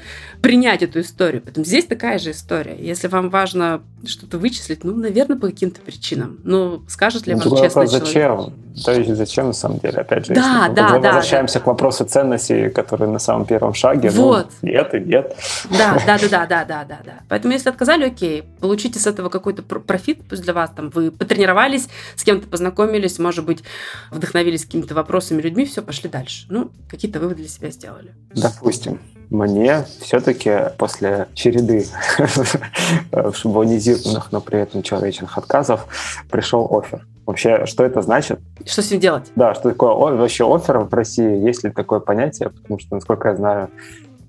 принять 0.43 0.83
эту 0.83 0.99
историю. 0.99 1.41
Поэтому 1.41 1.65
здесь 1.65 1.85
такая 1.85 2.19
же 2.19 2.29
история. 2.29 2.77
Если 2.79 3.07
вам 3.07 3.31
важно 3.31 3.81
что-то 4.05 4.37
вычислить, 4.37 4.83
ну, 4.83 4.95
наверное, 4.95 5.39
по 5.39 5.47
каким-то 5.47 5.81
причинам. 5.81 6.37
Ну, 6.43 6.83
скажет 6.87 7.25
ли 7.25 7.33
ну, 7.33 7.49
вам 7.49 7.63
честно 7.63 7.87
зачем? 7.87 8.53
То 8.83 8.93
есть 8.93 9.15
зачем 9.15 9.47
на 9.47 9.53
самом 9.53 9.79
деле? 9.79 9.99
Опять 9.99 10.27
же, 10.27 10.33
да, 10.33 10.63
если 10.63 10.75
да, 10.75 10.89
мы 10.89 10.99
да, 10.99 11.07
возвращаемся 11.07 11.55
да. 11.55 11.59
к 11.61 11.67
вопросу 11.67 12.05
ценностей, 12.05 12.69
которые 12.69 13.09
на 13.09 13.19
самом 13.19 13.45
первом 13.45 13.73
шаге. 13.73 14.11
Ну, 14.13 14.23
вот. 14.23 14.47
Ну, 14.61 14.69
нет 14.69 14.93
и 14.93 14.99
нет. 14.99 15.35
Да, 15.69 15.97
да, 16.05 16.17
да, 16.21 16.27
да, 16.29 16.45
да, 16.45 16.65
да, 16.65 16.85
да, 16.85 16.97
да. 17.05 17.13
Поэтому 17.27 17.53
если 17.53 17.69
отказали, 17.69 18.05
окей, 18.05 18.43
получите 18.59 18.99
с 18.99 19.07
этого 19.07 19.29
какой-то 19.29 19.63
профит, 19.63 20.19
пусть 20.29 20.43
для 20.43 20.53
вас 20.53 20.69
там 20.75 20.89
вы 20.89 21.11
потренировались, 21.11 21.87
с 22.15 22.23
кем-то 22.23 22.47
познакомились, 22.47 23.19
может 23.19 23.45
быть, 23.45 23.63
вдохновились 24.11 24.65
какими-то 24.65 24.93
вопросами, 24.93 25.41
людьми, 25.41 25.65
все, 25.65 25.81
пошли 25.81 26.09
дальше. 26.09 26.45
Ну, 26.49 26.71
какие-то 26.89 27.19
выводы 27.19 27.41
для 27.41 27.49
себя 27.49 27.71
сделали. 27.71 28.13
Допустим 28.33 28.99
мне 29.29 29.85
все-таки 30.01 30.69
после 30.77 31.27
череды 31.33 31.85
шаблонизированных, 33.33 34.31
но 34.31 34.41
при 34.41 34.59
этом 34.59 34.83
человечных 34.83 35.37
отказов 35.37 35.87
пришел 36.29 36.67
офер. 36.71 37.05
Вообще, 37.27 37.65
что 37.65 37.83
это 37.83 38.01
значит? 38.01 38.39
Что 38.65 38.81
с 38.81 38.89
ним 38.89 39.01
делать? 39.01 39.25
Да, 39.35 39.53
что 39.53 39.69
такое 39.69 39.93
вообще 39.93 40.45
офер 40.45 40.79
в 40.79 40.93
России? 40.93 41.45
Есть 41.45 41.65
ли 41.65 41.71
такое 41.71 41.99
понятие? 41.99 42.49
Потому 42.49 42.79
что, 42.79 42.95
насколько 42.95 43.27
я 43.27 43.35
знаю, 43.35 43.69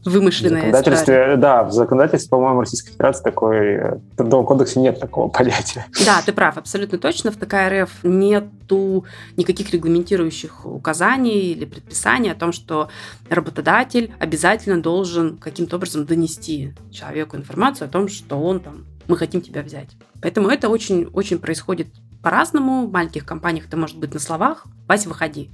Вымышленная 0.05 0.61
в 0.61 0.65
законодательстве, 0.65 1.15
история. 1.15 1.37
Да, 1.37 1.65
в 1.65 1.73
законодательстве, 1.73 2.31
по-моему, 2.31 2.61
Российской 2.61 2.93
Федерации 2.93 3.23
такой, 3.23 3.79
в 3.79 4.17
Трудовом 4.17 4.47
кодексе 4.47 4.81
нет 4.81 4.99
такого 4.99 5.29
понятия. 5.33 5.87
Да, 6.05 6.23
ты 6.25 6.33
прав, 6.33 6.57
абсолютно 6.57 6.99
точно. 6.99 7.31
В 7.31 7.37
ТК 7.37 7.69
РФ 7.69 7.91
нету 8.03 9.05
никаких 9.37 9.73
регламентирующих 9.73 10.67
указаний 10.67 11.53
или 11.53 11.67
предписаний 11.67 12.33
о 12.33 12.35
том, 12.35 12.53
что 12.53 12.89
работодатель 13.29 14.13
обязательно 14.19 14.83
должен 14.83 15.37
каким-то 15.37 15.77
образом 15.77 16.05
донести 16.05 16.75
человеку 16.91 17.37
информацию 17.37 17.87
о 17.87 17.91
том, 17.91 18.09
что 18.09 18.41
он 18.41 18.61
там, 18.61 18.87
мы 19.07 19.17
хотим 19.17 19.41
тебя 19.41 19.63
взять. 19.63 19.91
Поэтому 20.21 20.49
это 20.49 20.69
очень-очень 20.69 21.39
происходит 21.39 21.89
по-разному. 22.29 22.87
В 22.87 22.93
маленьких 22.93 23.25
компаниях 23.25 23.69
это 23.69 23.79
может 23.79 23.97
быть 23.97 24.13
на 24.13 24.21
словах 24.21 24.67
«Вась, 24.87 25.07
выходи». 25.07 25.51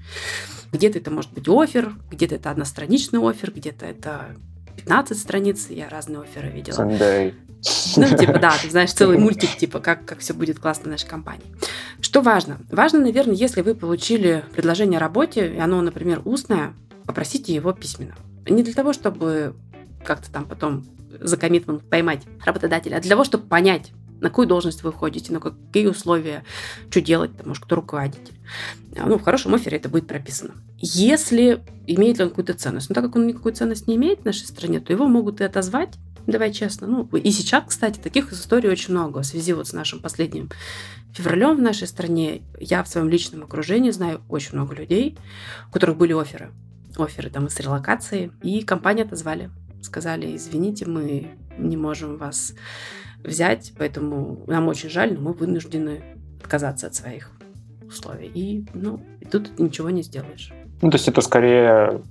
Где-то 0.73 0.99
это 0.99 1.13
может 1.13 1.33
быть 1.33 1.47
офер, 1.47 1.93
где-то 2.11 2.35
это 2.35 2.51
одностраничный 2.51 3.21
офер, 3.21 3.53
где-то 3.53 3.87
это 3.87 4.35
15 4.75 5.17
страниц. 5.17 5.69
Я 5.71 5.89
разные 5.89 6.23
оферы 6.23 6.49
видела. 6.49 6.75
Sunday. 6.75 7.33
Ну, 7.97 8.19
типа, 8.19 8.41
да, 8.41 8.55
ты 8.61 8.69
знаешь, 8.71 8.93
целый 8.93 9.19
мультик, 9.21 9.57
типа, 9.57 9.79
как, 9.79 10.05
как 10.05 10.19
все 10.19 10.35
будет 10.35 10.59
классно 10.59 10.87
в 10.87 10.89
нашей 10.89 11.07
компании. 11.07 11.47
Что 12.01 12.23
важно? 12.23 12.59
Важно, 12.73 12.99
наверное, 12.99 13.37
если 13.37 13.63
вы 13.63 13.77
получили 13.77 14.45
предложение 14.53 14.97
о 14.97 15.01
работе, 15.01 15.55
и 15.55 15.59
оно, 15.61 15.81
например, 15.81 16.23
устное, 16.25 16.75
попросите 17.07 17.55
его 17.55 17.73
письменно. 17.73 18.17
Не 18.49 18.65
для 18.65 18.75
того, 18.75 18.93
чтобы 18.93 19.55
как-то 20.05 20.29
там 20.33 20.45
потом 20.45 20.85
за 21.21 21.37
коммитмент 21.37 21.89
поймать 21.89 22.25
работодателя, 22.45 22.97
а 22.97 23.01
для 23.01 23.11
того, 23.11 23.23
чтобы 23.23 23.47
понять, 23.47 23.93
на 24.21 24.29
какую 24.29 24.47
должность 24.47 24.83
вы 24.83 24.91
уходите, 24.91 25.33
на 25.33 25.41
какие 25.41 25.87
условия, 25.87 26.45
что 26.91 27.01
делать, 27.01 27.37
там, 27.37 27.49
может, 27.49 27.65
кто 27.65 27.77
руководитель. 27.77 28.35
А, 28.97 29.07
ну, 29.07 29.19
в 29.19 29.23
хорошем 29.23 29.55
офере 29.55 29.77
это 29.77 29.89
будет 29.89 30.07
прописано. 30.07 30.55
Если 30.79 31.63
имеет 31.87 32.19
ли 32.19 32.25
он 32.25 32.31
какую-то 32.31 32.55
ценность, 32.55 32.89
но 32.89 32.95
так 32.95 33.05
как 33.05 33.17
он 33.17 33.27
никакой 33.27 33.53
ценности 33.53 33.89
не 33.89 33.97
имеет 33.97 34.21
в 34.21 34.25
нашей 34.25 34.47
стране, 34.47 34.81
то 34.81 34.93
его 34.93 35.07
могут 35.09 35.41
и 35.41 35.45
отозвать, 35.45 35.95
давай 36.27 36.53
честно. 36.53 36.87
Ну, 36.87 37.09
и 37.17 37.31
сейчас, 37.31 37.65
кстати, 37.67 37.99
таких 37.99 38.33
историй 38.33 38.71
очень 38.71 38.93
много 38.93 39.23
в 39.23 39.27
связи 39.27 39.53
вот 39.53 39.69
с 39.69 39.73
нашим 39.73 40.01
последним 40.01 40.51
февралем 41.13 41.57
в 41.57 41.63
нашей 41.63 41.87
стране. 41.87 42.43
Я 42.59 42.83
в 42.83 42.89
своем 42.89 43.09
личном 43.09 43.45
окружении 43.45 43.91
знаю 43.91 44.21
очень 44.29 44.55
много 44.55 44.75
людей, 44.75 45.17
у 45.69 45.73
которых 45.73 45.97
были 45.97 46.13
оферы. 46.13 46.51
Оферы 46.97 47.31
там 47.31 47.47
из 47.47 47.59
релокации. 47.61 48.33
И 48.43 48.63
компанию 48.63 49.07
отозвали. 49.07 49.51
Сказали, 49.83 50.37
извините, 50.37 50.87
мы 50.87 51.37
не 51.59 51.77
можем 51.77 52.17
вас 52.17 52.55
взять, 53.25 53.73
поэтому 53.79 54.45
нам 54.47 54.69
очень 54.69 54.91
жаль, 54.91 55.15
но 55.15 55.21
мы 55.21 55.33
вынуждены 55.33 56.03
отказаться 56.41 56.87
от 56.87 56.95
своих 56.95 57.31
условий. 57.87 58.31
И, 58.35 58.67
ну, 58.75 59.01
и 59.21 59.25
тут 59.25 59.59
ничего 59.59 59.91
не 59.91 60.03
сделаешь. 60.03 60.53
Ну, 60.83 60.91
то 60.91 60.97
есть 60.97 61.09
это 61.09 61.21
скорее 61.21 62.03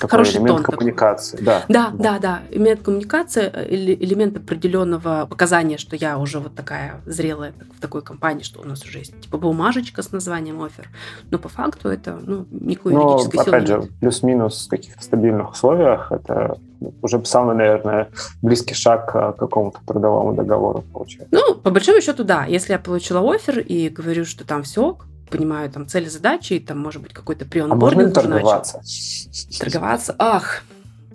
такой 0.00 0.10
Хороший 0.10 0.36
элемент 0.36 0.56
тон 0.56 0.62
коммуникации. 0.64 1.36
Такой. 1.36 1.44
Да, 1.46 1.64
да, 1.68 1.92
да, 1.92 2.18
да. 2.18 2.42
Элемент 2.50 2.82
коммуникации, 2.82 3.50
э, 3.52 3.66
элемент 3.70 4.36
определенного 4.36 5.26
показания, 5.26 5.76
что 5.78 5.96
я 5.96 6.18
уже 6.18 6.38
вот 6.40 6.54
такая 6.54 7.00
зрелая 7.06 7.52
в 7.76 7.80
такой 7.80 8.02
компании, 8.02 8.42
что 8.42 8.60
у 8.60 8.64
нас 8.64 8.82
уже 8.84 8.98
есть 8.98 9.20
типа 9.20 9.38
бумажечка 9.38 10.02
с 10.02 10.12
названием 10.12 10.62
офер. 10.62 10.88
Но 11.30 11.38
по 11.38 11.48
факту 11.48 11.88
это 11.88 12.18
ну, 12.24 12.46
никакой 12.50 12.94
Но, 12.94 13.12
юридической 13.12 13.40
опять 13.40 13.66
же, 13.66 13.82
плюс-минус 14.00 14.66
в 14.66 14.70
каких-то 14.70 15.02
стабильных 15.02 15.52
условиях 15.52 16.10
это 16.10 16.58
уже 17.02 17.22
самый, 17.24 17.54
наверное, 17.54 18.08
близкий 18.40 18.74
шаг 18.74 19.12
к 19.12 19.32
какому-то 19.32 19.80
трудовому 19.86 20.34
договору 20.34 20.82
получается. 20.92 21.28
Ну, 21.30 21.54
по 21.54 21.70
большому 21.70 22.00
счету, 22.00 22.24
да. 22.24 22.46
Если 22.46 22.72
я 22.72 22.78
получила 22.78 23.20
офер 23.34 23.58
и 23.58 23.90
говорю, 23.90 24.24
что 24.24 24.46
там 24.46 24.62
все 24.62 24.96
понимаю 25.30 25.70
там 25.70 25.86
цели, 25.86 26.08
задачи, 26.08 26.54
и 26.54 26.60
там 26.60 26.78
может 26.78 27.02
быть 27.02 27.12
какой-то 27.12 27.44
прионбординг. 27.44 27.82
А 27.82 27.86
можно 27.86 28.08
ли 28.08 28.12
торговаться? 28.12 28.76
Начал. 28.78 29.58
Торговаться? 29.58 30.16
Ах, 30.18 30.62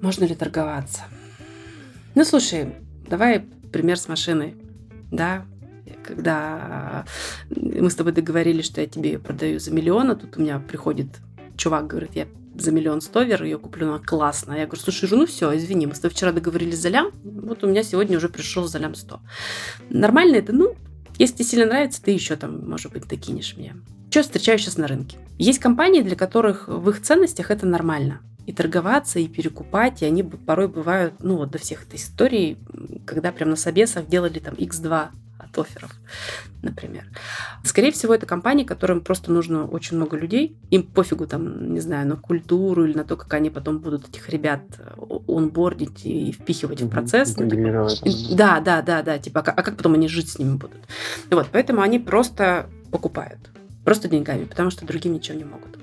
можно 0.01 0.26
ли 0.26 0.36
торговаться? 0.36 1.01
Ну, 2.16 2.24
слушай, 2.24 2.76
давай 3.07 3.45
пример 3.72 3.97
с 3.97 4.07
машиной, 4.07 4.55
да, 5.11 5.45
когда 6.03 7.05
мы 7.49 7.89
с 7.89 7.95
тобой 7.95 8.13
договорились, 8.13 8.66
что 8.66 8.82
я 8.82 8.88
тебе 8.88 9.13
ее 9.13 9.20
продаю 9.20 9.59
за 9.59 9.72
миллион, 9.72 10.11
а 10.11 10.16
тут 10.16 10.38
у 10.38 10.41
меня 10.41 10.59
приходит 10.59 11.07
чувак, 11.57 11.88
говорит, 11.88 12.11
я 12.16 12.28
за 12.57 12.72
миллион 12.72 13.01
стовер 13.01 13.43
ее 13.43 13.57
куплю, 13.57 13.88
она 13.88 13.99
классная. 13.99 14.59
Я 14.59 14.66
говорю, 14.66 14.82
слушай, 14.82 15.09
ну 15.11 15.26
все, 15.26 15.55
извини, 15.57 15.88
мы 15.88 15.95
с 15.95 15.99
тобой 15.99 16.13
вчера 16.13 16.32
договорились 16.32 16.80
за 16.80 16.89
лям, 16.89 17.11
вот 17.24 17.63
у 17.63 17.68
меня 17.68 17.84
сегодня 17.84 18.18
уже 18.18 18.30
пришел 18.30 18.66
за 18.66 18.78
лям 18.78 18.95
100. 18.95 19.20
Нормально 19.89 20.38
это? 20.38 20.53
Ну, 20.53 20.76
если 21.18 21.36
тебе 21.36 21.45
сильно 21.45 21.66
нравится, 21.66 22.01
ты 22.01 22.11
еще 22.11 22.36
там, 22.36 22.68
может 22.70 22.91
быть, 22.91 23.07
докинешь 23.07 23.55
мне. 23.57 23.76
Что 24.09 24.24
встречаю 24.24 24.59
сейчас 24.59 24.78
на 24.78 24.88
рынке? 24.88 25.18
Есть 25.38 25.59
компании, 25.59 26.01
для 26.01 26.16
которых 26.16 26.68
в 26.68 26.89
их 26.89 27.01
ценностях 27.01 27.51
это 27.51 27.66
нормально. 27.66 28.22
И 28.45 28.53
торговаться, 28.53 29.20
и 29.20 29.28
перекупать, 29.28 30.01
и 30.01 30.05
они 30.05 30.24
порой 30.24 30.68
бывают, 30.68 31.16
ну 31.20 31.38
вот 31.38 31.51
до 31.51 31.57
всех 31.57 31.84
этой 31.84 31.95
историй, 31.95 32.57
когда 33.05 33.32
прям 33.32 33.49
на 33.49 33.55
собесах 33.55 34.07
делали 34.07 34.39
там 34.39 34.53
X2 34.53 35.09
от 35.38 35.57
офферов, 35.57 35.91
например. 36.61 37.05
Скорее 37.63 37.91
всего, 37.91 38.13
это 38.13 38.25
компании, 38.25 38.63
которым 38.63 39.01
просто 39.01 39.31
нужно 39.31 39.67
очень 39.67 39.97
много 39.97 40.17
людей. 40.17 40.57
Им 40.69 40.83
пофигу 40.83 41.27
там, 41.27 41.73
не 41.73 41.79
знаю, 41.79 42.07
на 42.07 42.15
культуру 42.15 42.86
или 42.86 42.93
на 42.93 43.03
то, 43.03 43.15
как 43.17 43.33
они 43.33 43.49
потом 43.49 43.79
будут 43.79 44.07
этих 44.09 44.29
ребят 44.29 44.61
онбордить 45.27 46.05
и 46.05 46.31
впихивать 46.31 46.81
в 46.81 46.89
процесс. 46.89 47.36
Ну, 47.38 47.49
да, 48.31 48.59
да, 48.59 48.81
да, 48.81 49.01
да. 49.01 49.17
Типа, 49.19 49.41
а, 49.41 49.51
а 49.51 49.63
как 49.63 49.77
потом 49.77 49.93
они 49.93 50.07
жить 50.07 50.29
с 50.29 50.39
ними 50.39 50.55
будут? 50.55 50.79
Вот, 51.29 51.47
поэтому 51.51 51.81
они 51.81 51.99
просто 51.99 52.69
покупают. 52.91 53.39
Просто 53.83 54.07
деньгами, 54.07 54.45
потому 54.45 54.71
что 54.71 54.86
другим 54.86 55.13
ничего 55.13 55.38
не 55.38 55.43
могут. 55.43 55.77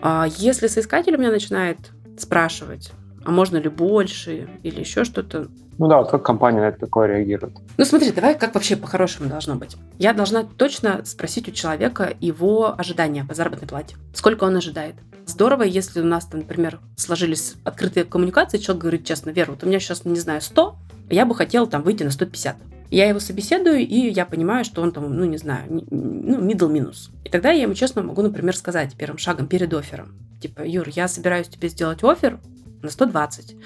А 0.00 0.26
если 0.38 0.66
соискатель 0.66 1.14
у 1.14 1.18
меня 1.18 1.30
начинает 1.30 1.78
спрашивать, 2.18 2.92
а 3.24 3.30
можно 3.30 3.56
ли 3.56 3.68
больше 3.68 4.48
или 4.62 4.80
еще 4.80 5.04
что-то. 5.04 5.48
Ну 5.78 5.88
да, 5.88 5.98
вот 5.98 6.10
как 6.10 6.22
компания 6.22 6.60
на 6.60 6.68
это 6.68 6.78
такое 6.78 7.08
реагирует? 7.08 7.54
Ну 7.76 7.84
смотри, 7.84 8.12
давай 8.12 8.38
как 8.38 8.54
вообще 8.54 8.76
по-хорошему 8.76 9.28
должно 9.28 9.56
быть. 9.56 9.76
Я 9.98 10.12
должна 10.12 10.44
точно 10.44 11.04
спросить 11.04 11.48
у 11.48 11.52
человека 11.52 12.14
его 12.20 12.78
ожидания 12.78 13.24
по 13.24 13.34
заработной 13.34 13.66
плате. 13.66 13.96
Сколько 14.14 14.44
он 14.44 14.56
ожидает. 14.56 14.94
Здорово, 15.26 15.62
если 15.62 16.00
у 16.00 16.04
нас, 16.04 16.32
например, 16.32 16.80
сложились 16.96 17.54
открытые 17.64 18.04
коммуникации, 18.04 18.58
человек 18.58 18.82
говорит 18.82 19.04
честно, 19.04 19.30
Вера, 19.30 19.52
вот 19.52 19.64
у 19.64 19.66
меня 19.66 19.80
сейчас, 19.80 20.04
не 20.04 20.18
знаю, 20.20 20.40
100, 20.40 20.76
я 21.10 21.26
бы 21.26 21.34
хотела 21.34 21.66
там 21.66 21.82
выйти 21.82 22.02
на 22.02 22.10
150. 22.10 22.56
Я 22.90 23.08
его 23.08 23.18
собеседую, 23.18 23.80
и 23.80 24.10
я 24.10 24.26
понимаю, 24.26 24.64
что 24.64 24.82
он 24.82 24.92
там, 24.92 25.12
ну, 25.12 25.24
не 25.24 25.38
знаю, 25.38 25.64
ну, 25.90 26.40
middle 26.46 26.70
минус. 26.70 27.10
И 27.24 27.30
тогда 27.30 27.50
я 27.50 27.62
ему 27.62 27.74
честно 27.74 28.02
могу, 28.02 28.22
например, 28.22 28.54
сказать 28.56 28.94
первым 28.96 29.18
шагом 29.18 29.48
перед 29.48 29.72
оффером. 29.72 30.14
Типа, 30.40 30.62
Юр, 30.62 30.88
я 30.90 31.08
собираюсь 31.08 31.48
тебе 31.48 31.68
сделать 31.68 32.04
офер 32.04 32.38
на 32.84 32.90
120, 32.90 33.56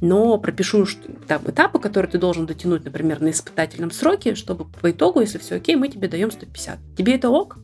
но 0.00 0.38
пропишу 0.38 0.86
там, 1.26 1.42
этапы, 1.46 1.78
которые 1.78 2.10
ты 2.10 2.18
должен 2.18 2.46
дотянуть, 2.46 2.84
например, 2.84 3.20
на 3.20 3.30
испытательном 3.30 3.90
сроке, 3.90 4.34
чтобы 4.34 4.66
по 4.66 4.90
итогу, 4.90 5.20
если 5.20 5.38
все 5.38 5.56
окей, 5.56 5.76
мы 5.76 5.88
тебе 5.88 6.08
даем 6.08 6.30
150. 6.30 6.78
Тебе 6.96 7.14
это 7.14 7.30
ок? 7.30 7.58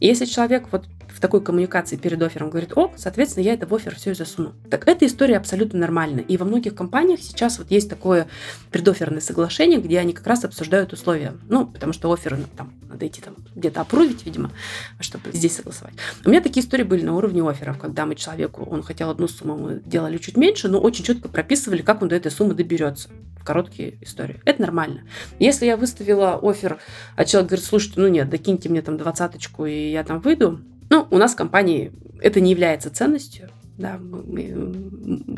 Если 0.00 0.24
человек 0.24 0.68
вот 0.72 0.86
такой 1.20 1.42
коммуникации 1.42 1.96
перед 1.96 2.20
оффером 2.22 2.50
говорит, 2.50 2.72
о, 2.76 2.92
соответственно, 2.96 3.44
я 3.44 3.54
это 3.54 3.66
в 3.66 3.74
офер 3.74 3.94
все 3.94 4.12
и 4.12 4.14
засуну. 4.14 4.54
Так 4.70 4.88
эта 4.88 5.06
история 5.06 5.36
абсолютно 5.36 5.78
нормальна. 5.78 6.20
И 6.20 6.36
во 6.36 6.44
многих 6.44 6.74
компаниях 6.74 7.20
сейчас 7.20 7.58
вот 7.58 7.70
есть 7.70 7.88
такое 7.88 8.26
предоферное 8.70 9.20
соглашение, 9.20 9.80
где 9.80 9.98
они 9.98 10.12
как 10.12 10.26
раз 10.26 10.44
обсуждают 10.44 10.92
условия. 10.92 11.34
Ну, 11.48 11.66
потому 11.66 11.92
что 11.92 12.12
офер, 12.12 12.36
ну, 12.36 12.44
там, 12.56 12.72
надо 12.88 13.06
идти 13.06 13.20
там 13.20 13.36
где-то 13.54 13.82
опрувить, 13.82 14.24
видимо, 14.24 14.50
чтобы 14.98 15.32
здесь 15.32 15.56
согласовать. 15.56 15.94
У 16.24 16.30
меня 16.30 16.40
такие 16.40 16.64
истории 16.64 16.84
были 16.84 17.04
на 17.04 17.14
уровне 17.14 17.42
офферов, 17.48 17.78
когда 17.78 18.06
мы 18.06 18.14
человеку, 18.14 18.64
он 18.64 18.82
хотел 18.82 19.10
одну 19.10 19.28
сумму, 19.28 19.56
мы 19.56 19.82
делали 19.84 20.18
чуть 20.18 20.36
меньше, 20.36 20.68
но 20.68 20.80
очень 20.80 21.04
четко 21.04 21.28
прописывали, 21.28 21.82
как 21.82 22.02
он 22.02 22.08
до 22.08 22.16
этой 22.16 22.30
суммы 22.30 22.54
доберется. 22.54 23.10
Короткие 23.44 23.96
истории. 24.02 24.40
Это 24.44 24.60
нормально. 24.60 25.02
Если 25.38 25.64
я 25.64 25.76
выставила 25.76 26.38
офер, 26.42 26.78
а 27.16 27.24
человек 27.24 27.50
говорит, 27.50 27.64
слушайте, 27.64 27.98
ну 27.98 28.08
нет, 28.08 28.28
докиньте 28.28 28.68
мне 28.68 28.82
там 28.82 28.98
двадцаточку, 28.98 29.64
и 29.64 29.90
я 29.90 30.04
там 30.04 30.20
выйду, 30.20 30.60
ну, 30.90 31.06
у 31.10 31.16
нас 31.16 31.32
в 31.32 31.36
компании 31.36 31.92
это 32.20 32.40
не 32.40 32.50
является 32.50 32.90
ценностью. 32.90 33.48
Да, 33.78 33.98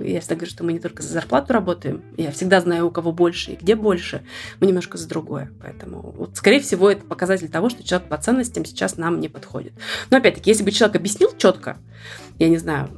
я 0.00 0.20
всегда 0.20 0.34
говорю, 0.34 0.50
что 0.50 0.64
мы 0.64 0.72
не 0.72 0.80
только 0.80 1.00
за 1.00 1.12
зарплату 1.12 1.52
работаем. 1.52 2.02
Я 2.16 2.32
всегда 2.32 2.60
знаю, 2.60 2.88
у 2.88 2.90
кого 2.90 3.12
больше 3.12 3.52
и 3.52 3.56
где 3.56 3.76
больше. 3.76 4.24
Мы 4.58 4.66
немножко 4.66 4.98
за 4.98 5.08
другое. 5.08 5.52
Поэтому, 5.60 6.12
вот, 6.16 6.36
скорее 6.36 6.58
всего, 6.58 6.90
это 6.90 7.04
показатель 7.04 7.48
того, 7.48 7.68
что 7.68 7.84
человек 7.84 8.08
по 8.08 8.16
ценностям 8.16 8.64
сейчас 8.64 8.96
нам 8.96 9.20
не 9.20 9.28
подходит. 9.28 9.74
Но 10.10 10.16
опять-таки, 10.16 10.50
если 10.50 10.64
бы 10.64 10.72
человек 10.72 10.96
объяснил 10.96 11.30
четко, 11.38 11.76
я 12.40 12.48
не 12.48 12.58
знаю, 12.58 12.88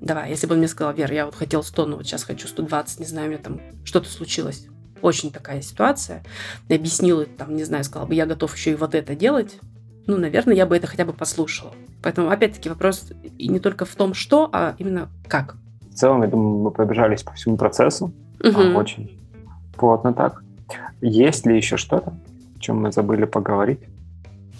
давай, 0.00 0.30
если 0.30 0.46
бы 0.46 0.54
он 0.54 0.60
мне 0.60 0.68
сказал, 0.68 0.94
Вера, 0.94 1.14
я 1.14 1.26
вот 1.26 1.34
хотел 1.34 1.62
100, 1.62 1.86
но 1.86 1.96
вот 1.96 2.06
сейчас 2.06 2.24
хочу 2.24 2.48
120, 2.48 3.00
не 3.00 3.06
знаю, 3.06 3.26
у 3.26 3.30
меня 3.30 3.42
там 3.42 3.60
что-то 3.84 4.08
случилось. 4.08 4.68
Очень 5.02 5.32
такая 5.32 5.60
ситуация. 5.60 6.24
И 6.68 6.74
объяснил, 6.74 7.26
там, 7.26 7.56
не 7.56 7.64
знаю, 7.64 7.84
сказал 7.84 8.06
бы, 8.06 8.14
я 8.14 8.24
готов 8.24 8.56
еще 8.56 8.70
и 8.70 8.74
вот 8.74 8.94
это 8.94 9.14
делать 9.14 9.58
ну, 10.06 10.18
наверное, 10.18 10.54
я 10.54 10.66
бы 10.66 10.76
это 10.76 10.86
хотя 10.86 11.04
бы 11.04 11.12
послушала. 11.12 11.72
Поэтому, 12.02 12.30
опять-таки, 12.30 12.68
вопрос 12.68 13.10
и 13.38 13.48
не 13.48 13.58
только 13.58 13.84
в 13.84 13.94
том, 13.94 14.14
что, 14.14 14.50
а 14.52 14.74
именно 14.78 15.08
как. 15.28 15.56
В 15.90 15.94
целом, 15.94 16.22
я 16.22 16.28
думаю, 16.28 16.62
мы 16.62 16.70
пробежались 16.70 17.22
по 17.22 17.32
всему 17.32 17.56
процессу. 17.56 18.12
Угу. 18.42 18.60
А, 18.60 18.76
очень 18.76 19.18
плотно 19.76 20.12
так. 20.12 20.42
Есть 21.00 21.46
ли 21.46 21.56
еще 21.56 21.76
что-то, 21.76 22.12
о 22.56 22.58
чем 22.60 22.82
мы 22.82 22.92
забыли 22.92 23.24
поговорить, 23.24 23.80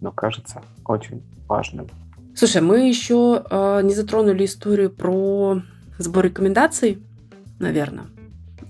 но 0.01 0.11
кажется 0.13 0.63
очень 0.85 1.23
важным? 1.49 1.89
Слушай, 2.35 2.63
мы 2.63 2.89
еще 2.89 3.45
э, 3.49 3.81
не 3.83 3.95
затронули 3.95 4.45
историю 4.45 4.91
про 4.91 5.63
сбор 5.99 6.25
рекомендаций, 6.25 7.03
наверное. 7.59 8.07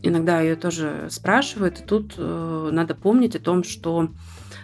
Иногда 0.02 0.40
ее 0.40 0.56
тоже 0.56 1.06
спрашивают, 1.08 1.80
и 1.80 1.82
тут 1.82 2.14
э, 2.18 2.68
надо 2.72 2.94
помнить 2.94 3.36
о 3.36 3.40
том, 3.40 3.64
что 3.64 4.10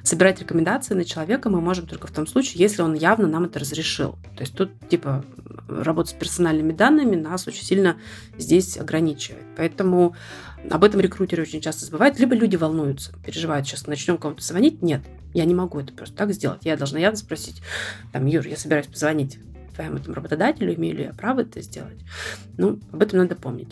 собирать 0.03 0.41
рекомендации 0.41 0.95
на 0.95 1.05
человека 1.05 1.51
мы 1.51 1.61
можем 1.61 1.87
только 1.87 2.07
в 2.07 2.11
том 2.11 2.27
случае, 2.27 2.63
если 2.63 2.83
он 2.83 2.95
явно 2.95 3.27
нам 3.27 3.45
это 3.45 3.59
разрешил. 3.59 4.19
То 4.37 4.43
есть 4.43 4.55
тут, 4.55 4.71
типа, 4.89 5.25
работа 5.69 6.11
с 6.11 6.13
персональными 6.13 6.73
данными 6.73 7.17
нас 7.17 7.47
очень 7.47 7.65
сильно 7.65 7.97
здесь 8.37 8.79
ограничивает. 8.79 9.45
Поэтому 9.57 10.15
об 10.69 10.85
этом 10.85 11.01
рекрутеры 11.01 11.43
очень 11.43 11.61
часто 11.61 11.85
забывают. 11.85 12.19
Либо 12.19 12.35
люди 12.35 12.57
волнуются, 12.57 13.13
переживают, 13.25 13.67
сейчас 13.67 13.87
начнем 13.87 14.19
кому-то 14.19 14.43
звонить. 14.43 14.83
Нет, 14.83 15.03
я 15.35 15.45
не 15.45 15.55
могу 15.55 15.81
это 15.81 15.93
просто 15.93 16.17
так 16.17 16.33
сделать. 16.33 16.61
Я 16.65 16.77
должна 16.77 16.99
явно 16.99 17.17
спросить, 17.17 17.63
там, 18.13 18.27
Юр, 18.27 18.47
я 18.47 18.57
собираюсь 18.57 18.87
позвонить 18.87 19.39
твоему 19.81 19.99
там, 19.99 20.15
работодателю, 20.15 20.75
имею 20.75 20.97
ли 20.97 21.05
я 21.05 21.13
право 21.13 21.41
это 21.41 21.61
сделать. 21.63 21.99
Ну, 22.59 22.79
об 22.93 23.03
этом 23.03 23.19
надо 23.21 23.35
помнить. 23.35 23.69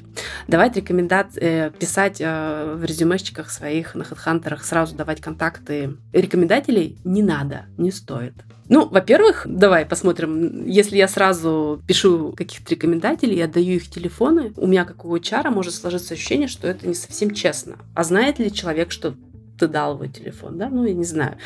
Давать 0.47 0.77
рекомендации, 0.77 1.41
э, 1.43 1.71
писать 1.71 2.21
э, 2.21 2.75
в 2.77 2.85
резюмешчиках 2.85 3.51
своих 3.51 3.95
на 3.95 4.03
HeadHunter 4.03 4.59
сразу 4.63 4.97
давать 4.97 5.21
контакты 5.21 5.97
рекомендателей 6.13 6.99
не 7.05 7.23
надо, 7.23 7.67
не 7.77 7.91
стоит. 7.91 8.35
Ну, 8.71 8.87
во-первых, 8.87 9.47
давай 9.47 9.87
посмотрим. 9.87 10.67
Если 10.67 10.97
я 10.99 11.09
сразу 11.09 11.83
пишу 11.87 12.35
каких-то 12.37 12.75
рекомендателей, 12.75 13.37
я 13.37 13.49
даю 13.49 13.77
их 13.77 13.89
телефоны, 13.89 14.53
у 14.57 14.67
меня, 14.67 14.85
как 14.85 15.05
у 15.05 15.17
HR, 15.17 15.51
может 15.51 15.75
сложиться 15.75 16.15
ощущение, 16.15 16.49
что 16.49 16.69
это 16.69 16.87
не 16.87 16.95
совсем 16.95 17.33
честно. 17.33 17.77
А 17.95 18.05
знает 18.05 18.39
ли 18.39 18.53
человек, 18.53 18.93
что 18.93 19.15
ты 19.59 19.69
дал 19.69 19.95
его 19.95 20.07
телефон, 20.07 20.59
да, 20.59 20.69
ну, 20.69 20.85
я 20.85 20.95
не 20.95 21.05
знаю. 21.05 21.37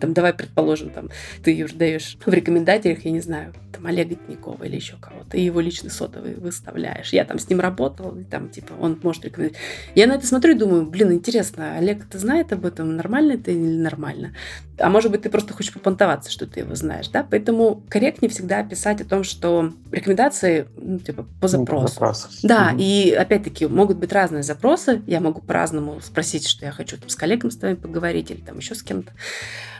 Там, 0.00 0.14
давай 0.14 0.32
предположим, 0.32 0.90
там, 0.90 1.10
ты 1.42 1.52
ее 1.52 1.66
даешь 1.68 2.16
в 2.24 2.32
рекомендателях, 2.32 3.04
я 3.04 3.10
не 3.10 3.20
знаю, 3.20 3.52
там, 3.72 3.86
Олега 3.86 4.14
Тинякова 4.14 4.64
или 4.64 4.76
еще 4.76 4.96
кого-то, 5.00 5.36
и 5.36 5.42
его 5.42 5.60
личный 5.60 5.90
сотовый 5.90 6.34
выставляешь. 6.34 7.12
Я 7.12 7.24
там 7.24 7.38
с 7.38 7.48
ним 7.48 7.60
работал, 7.60 8.16
и 8.16 8.24
там, 8.24 8.48
типа, 8.48 8.72
он 8.80 8.98
может 9.02 9.24
рекомендовать. 9.24 9.60
Я 9.94 10.06
на 10.06 10.14
это 10.14 10.26
смотрю 10.26 10.54
и 10.54 10.58
думаю, 10.58 10.86
блин, 10.86 11.12
интересно, 11.12 11.76
Олег 11.76 12.06
это 12.06 12.18
знает 12.18 12.52
об 12.52 12.64
этом, 12.64 12.96
нормально 12.96 13.32
это 13.32 13.50
или 13.50 13.76
нормально? 13.76 14.34
А 14.78 14.88
может 14.88 15.10
быть, 15.10 15.22
ты 15.22 15.30
просто 15.30 15.52
хочешь 15.52 15.72
попонтоваться, 15.72 16.30
что 16.30 16.46
ты 16.46 16.60
его 16.60 16.74
знаешь, 16.74 17.08
да? 17.08 17.26
Поэтому 17.28 17.82
корректнее 17.88 18.30
всегда 18.30 18.62
писать 18.62 19.00
о 19.00 19.04
том, 19.04 19.24
что 19.24 19.72
рекомендации, 19.92 20.66
ну, 20.76 20.98
типа, 20.98 21.26
по 21.40 21.48
запросу. 21.48 21.88
Запрос. 21.88 22.38
Да, 22.42 22.70
угу. 22.72 22.80
и 22.80 23.10
опять-таки 23.10 23.66
могут 23.66 23.98
быть 23.98 24.12
разные 24.12 24.42
запросы. 24.42 25.02
Я 25.06 25.20
могу 25.20 25.40
по-разному 25.42 26.00
спросить, 26.00 26.46
что 26.46 26.64
я 26.64 26.72
хочу 26.72 26.96
там, 26.96 27.08
с 27.08 27.16
с 27.50 27.56
тобой 27.56 27.76
поговорить 27.76 28.30
или 28.30 28.40
там 28.40 28.58
еще 28.58 28.74
с 28.74 28.82
кем-то. 28.82 29.12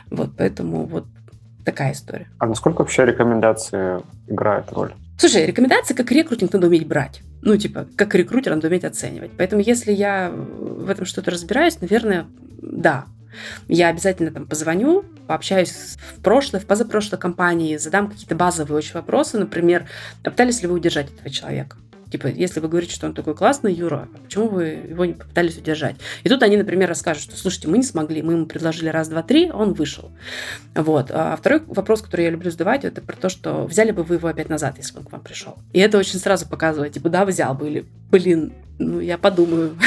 Вот, 0.09 0.31
поэтому 0.37 0.85
вот 0.85 1.05
такая 1.63 1.93
история. 1.93 2.27
А 2.39 2.47
насколько 2.47 2.81
вообще 2.81 3.05
рекомендации 3.05 4.01
играют 4.27 4.71
роль? 4.71 4.93
Слушай, 5.17 5.45
рекомендации 5.45 5.93
как 5.93 6.11
рекрутинг 6.11 6.51
надо 6.53 6.67
уметь 6.67 6.87
брать. 6.87 7.21
Ну, 7.41 7.55
типа, 7.55 7.87
как 7.95 8.15
рекрутер 8.15 8.55
надо 8.55 8.67
уметь 8.67 8.83
оценивать. 8.83 9.31
Поэтому, 9.37 9.61
если 9.61 9.91
я 9.91 10.31
в 10.31 10.89
этом 10.89 11.05
что-то 11.05 11.31
разбираюсь, 11.31 11.79
наверное, 11.79 12.25
да, 12.61 13.05
я 13.67 13.89
обязательно 13.89 14.31
там 14.31 14.47
позвоню, 14.47 15.05
пообщаюсь 15.27 15.71
в 15.71 16.21
прошлой, 16.21 16.59
в 16.59 16.65
позапрошлой 16.65 17.19
компании, 17.19 17.77
задам 17.77 18.09
какие-то 18.09 18.35
базовые 18.35 18.77
очень 18.77 18.93
вопросы, 18.93 19.37
например, 19.37 19.85
пытались 20.23 20.61
ли 20.61 20.67
вы 20.67 20.75
удержать 20.75 21.11
этого 21.11 21.29
человека? 21.29 21.77
Типа, 22.11 22.27
если 22.27 22.59
вы 22.59 22.67
говорите, 22.67 22.93
что 22.93 23.07
он 23.07 23.13
такой 23.13 23.35
классный, 23.35 23.73
Юра, 23.73 24.09
почему 24.23 24.49
вы 24.49 24.63
его 24.89 25.05
не 25.05 25.13
попытались 25.13 25.57
удержать? 25.57 25.95
И 26.23 26.29
тут 26.29 26.43
они, 26.43 26.57
например, 26.57 26.89
расскажут, 26.89 27.23
что, 27.23 27.37
слушайте, 27.37 27.69
мы 27.69 27.77
не 27.77 27.85
смогли, 27.85 28.21
мы 28.21 28.33
ему 28.33 28.45
предложили 28.45 28.89
раз, 28.89 29.07
два, 29.07 29.23
три, 29.23 29.49
он 29.49 29.71
вышел. 29.71 30.11
Вот. 30.75 31.09
А 31.09 31.37
второй 31.37 31.61
вопрос, 31.67 32.01
который 32.01 32.25
я 32.25 32.31
люблю 32.31 32.51
задавать, 32.51 32.83
это 32.83 33.01
про 33.01 33.15
то, 33.15 33.29
что 33.29 33.65
взяли 33.65 33.91
бы 33.91 34.03
вы 34.03 34.15
его 34.15 34.27
опять 34.27 34.49
назад, 34.49 34.75
если 34.77 34.97
он 34.97 35.05
к 35.05 35.11
вам 35.13 35.21
пришел. 35.21 35.55
И 35.71 35.79
это 35.79 35.97
очень 35.97 36.19
сразу 36.19 36.47
показывает, 36.47 36.93
типа, 36.93 37.07
да, 37.07 37.23
взял 37.23 37.53
бы, 37.53 37.69
или, 37.69 37.85
блин, 38.11 38.51
ну, 38.77 38.99
я 38.99 39.17
подумаю. 39.17 39.77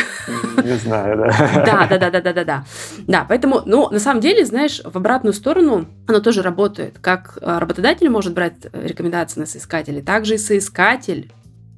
Не 0.64 0.78
знаю, 0.78 1.18
да. 1.18 1.26
Да, 1.66 1.86
да, 1.86 1.98
да, 1.98 2.10
да, 2.10 2.20
да, 2.20 2.32
да, 2.32 2.44
да. 2.44 2.64
Да, 3.06 3.26
поэтому, 3.28 3.60
ну, 3.66 3.90
на 3.90 3.98
самом 3.98 4.20
деле, 4.22 4.46
знаешь, 4.46 4.80
в 4.82 4.96
обратную 4.96 5.34
сторону 5.34 5.86
оно 6.06 6.20
тоже 6.20 6.40
работает. 6.40 6.96
Как 7.00 7.36
а, 7.42 7.60
работодатель 7.60 8.08
может 8.08 8.32
брать 8.32 8.54
рекомендации 8.72 9.40
на 9.40 9.46
соискателей, 9.46 10.00
так 10.00 10.24
же 10.24 10.36
и 10.36 10.38
соискатель 10.38 11.30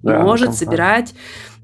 да, 0.03 0.21
может 0.21 0.55
собирать 0.55 1.15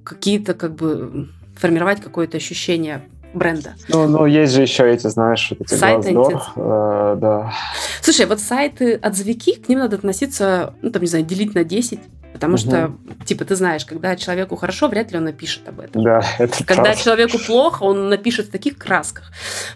какие-то, 0.05 0.55
как 0.55 0.75
бы, 0.75 1.29
формировать 1.57 2.01
какое-то 2.01 2.37
ощущение 2.37 3.03
бренда. 3.35 3.75
Ну, 3.89 4.09
ну, 4.09 4.27
есть 4.27 4.53
же 4.53 4.63
еще 4.63 4.91
эти, 4.93 5.07
знаешь, 5.07 5.53
эти 5.53 5.75
сайты. 5.75 6.15
Э, 6.57 7.17
да. 7.19 7.53
Слушай, 8.01 8.27
вот 8.27 8.41
сайты 8.41 8.95
отзывики, 8.95 9.55
к 9.55 9.69
ним 9.69 9.79
надо 9.79 9.97
относиться, 9.97 10.75
ну, 10.83 10.91
там, 10.91 11.03
не 11.03 11.09
знаю, 11.09 11.25
делить 11.25 11.55
на 11.55 11.65
10, 11.65 12.01
Потому 12.43 12.55
угу. 12.55 12.61
что, 12.61 13.25
типа, 13.25 13.45
ты 13.45 13.55
знаешь, 13.55 13.85
когда 13.85 14.17
человеку 14.17 14.57
хорошо, 14.57 14.89
вряд 14.89 15.13
ли 15.13 15.19
он 15.19 15.25
напишет 15.25 15.69
об 15.69 15.79
этом. 15.79 16.03
Да, 16.03 16.25
это 16.41 16.65
Когда 16.65 16.83
правда. 16.83 17.01
человеку 17.01 17.39
плохо, 17.39 17.85
он 17.85 18.09
напишет 18.09 18.49
в 18.49 18.51
таких 18.51 18.79
красках. 18.79 19.31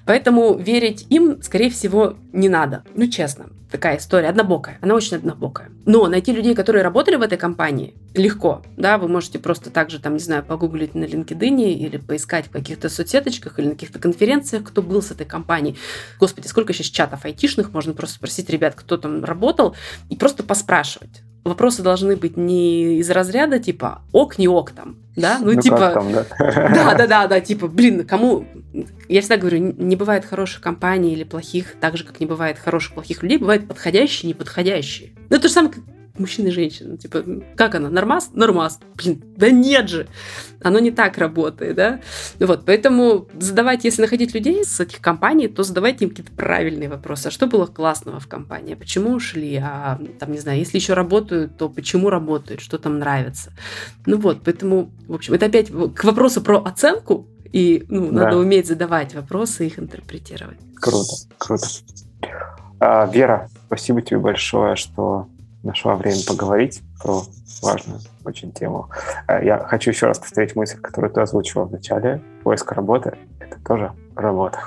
Поэтому 0.04 0.58
верить 0.58 1.06
им, 1.08 1.40
скорее 1.42 1.70
всего, 1.70 2.16
не 2.32 2.48
надо. 2.48 2.82
Ну, 2.96 3.06
честно. 3.06 3.46
Такая 3.70 3.98
история 3.98 4.30
однобокая. 4.30 4.78
Она 4.80 4.96
очень 4.96 5.16
однобокая. 5.16 5.70
Но 5.84 6.08
найти 6.08 6.32
людей, 6.32 6.56
которые 6.56 6.82
работали 6.82 7.14
в 7.14 7.22
этой 7.22 7.38
компании, 7.38 7.94
легко. 8.14 8.62
Да, 8.76 8.98
вы 8.98 9.06
можете 9.06 9.38
просто 9.38 9.70
также, 9.70 10.00
там, 10.00 10.14
не 10.14 10.20
знаю, 10.20 10.42
погуглить 10.42 10.96
на 10.96 11.04
LinkedIn 11.04 11.72
или 11.72 11.98
поискать 11.98 12.46
в 12.46 12.50
каких-то 12.50 12.88
соцсеточках 12.88 13.60
или 13.60 13.66
на 13.66 13.72
каких-то 13.74 14.00
конференциях, 14.00 14.64
кто 14.64 14.82
был 14.82 15.02
с 15.02 15.12
этой 15.12 15.26
компанией. 15.26 15.76
Господи, 16.18 16.48
сколько 16.48 16.72
сейчас 16.72 16.88
чатов 16.88 17.24
айтишных, 17.24 17.72
можно 17.72 17.94
просто 17.94 18.16
спросить 18.16 18.50
ребят, 18.50 18.74
кто 18.74 18.96
там 18.96 19.24
работал, 19.24 19.76
и 20.10 20.16
просто 20.16 20.42
поспрашивать 20.42 21.22
вопросы 21.48 21.82
должны 21.82 22.16
быть 22.16 22.36
не 22.36 22.98
из 22.98 23.10
разряда 23.10 23.58
типа 23.58 24.02
ок, 24.12 24.38
не 24.38 24.48
ок 24.48 24.72
там, 24.72 24.96
да, 25.16 25.38
ну, 25.40 25.52
ну 25.54 25.60
типа, 25.60 25.90
там, 25.94 26.12
да? 26.12 26.26
да, 26.38 26.94
да, 26.94 27.06
да, 27.06 27.26
да, 27.26 27.40
типа, 27.40 27.68
блин, 27.68 28.06
кому, 28.06 28.46
я 29.08 29.20
всегда 29.20 29.38
говорю, 29.38 29.58
не 29.58 29.96
бывает 29.96 30.24
хороших 30.24 30.60
компаний 30.60 31.12
или 31.12 31.24
плохих, 31.24 31.74
так 31.80 31.96
же, 31.96 32.04
как 32.04 32.20
не 32.20 32.26
бывает 32.26 32.58
хороших, 32.58 32.94
плохих 32.94 33.22
людей, 33.22 33.38
бывают 33.38 33.66
подходящие, 33.66 34.28
неподходящие. 34.28 35.12
Ну, 35.30 35.36
это 35.36 35.48
же 35.48 35.54
самое, 35.54 35.74
мужчина 36.18 36.48
и 36.48 36.50
женщина. 36.50 36.96
Типа, 36.96 37.24
как 37.56 37.74
она? 37.74 37.88
Нормас? 37.88 38.30
Нормас. 38.34 38.80
Блин, 38.94 39.22
да 39.36 39.50
нет 39.50 39.88
же. 39.88 40.06
Оно 40.62 40.78
не 40.78 40.90
так 40.90 41.18
работает, 41.18 41.76
да? 41.76 42.00
Вот, 42.38 42.64
поэтому 42.64 43.28
задавать, 43.38 43.84
если 43.84 44.02
находить 44.02 44.34
людей 44.34 44.64
с 44.64 44.80
этих 44.80 45.00
компаний, 45.00 45.48
то 45.48 45.62
задавайте 45.62 46.04
им 46.04 46.10
какие-то 46.10 46.32
правильные 46.32 46.88
вопросы. 46.88 47.28
А 47.28 47.30
что 47.30 47.46
было 47.46 47.66
классного 47.66 48.20
в 48.20 48.26
компании? 48.26 48.74
А 48.74 48.76
почему 48.76 49.12
ушли? 49.12 49.56
А, 49.56 50.00
там, 50.18 50.32
не 50.32 50.38
знаю, 50.38 50.58
если 50.58 50.78
еще 50.78 50.94
работают, 50.94 51.56
то 51.56 51.68
почему 51.68 52.10
работают? 52.10 52.60
Что 52.60 52.78
там 52.78 52.98
нравится? 52.98 53.52
Ну 54.06 54.18
вот, 54.18 54.42
поэтому, 54.44 54.90
в 55.06 55.14
общем, 55.14 55.34
это 55.34 55.46
опять 55.46 55.70
к 55.70 56.04
вопросу 56.04 56.40
про 56.40 56.58
оценку, 56.58 57.28
и 57.52 57.84
ну, 57.88 58.10
да. 58.10 58.24
надо 58.24 58.38
уметь 58.38 58.66
задавать 58.66 59.14
вопросы 59.14 59.64
и 59.64 59.66
их 59.68 59.78
интерпретировать. 59.78 60.58
Круто, 60.76 61.14
круто. 61.38 61.66
А, 62.78 63.06
Вера, 63.06 63.48
спасибо 63.66 64.02
тебе 64.02 64.18
большое, 64.18 64.76
что 64.76 65.28
нашла 65.66 65.94
время 65.96 66.20
поговорить 66.26 66.82
про 67.02 67.22
важную 67.62 68.00
очень 68.24 68.52
тему. 68.52 68.88
Э, 69.28 69.44
я 69.44 69.58
хочу 69.58 69.90
еще 69.90 70.06
раз 70.06 70.18
повторить 70.18 70.56
мысль, 70.56 70.78
которую 70.80 71.12
ты 71.12 71.20
озвучила 71.20 71.64
в 71.64 71.72
начале. 71.72 72.22
Поиск 72.42 72.72
работы— 72.72 73.16
это 73.40 73.58
тоже 73.64 73.92
работа. 74.14 74.58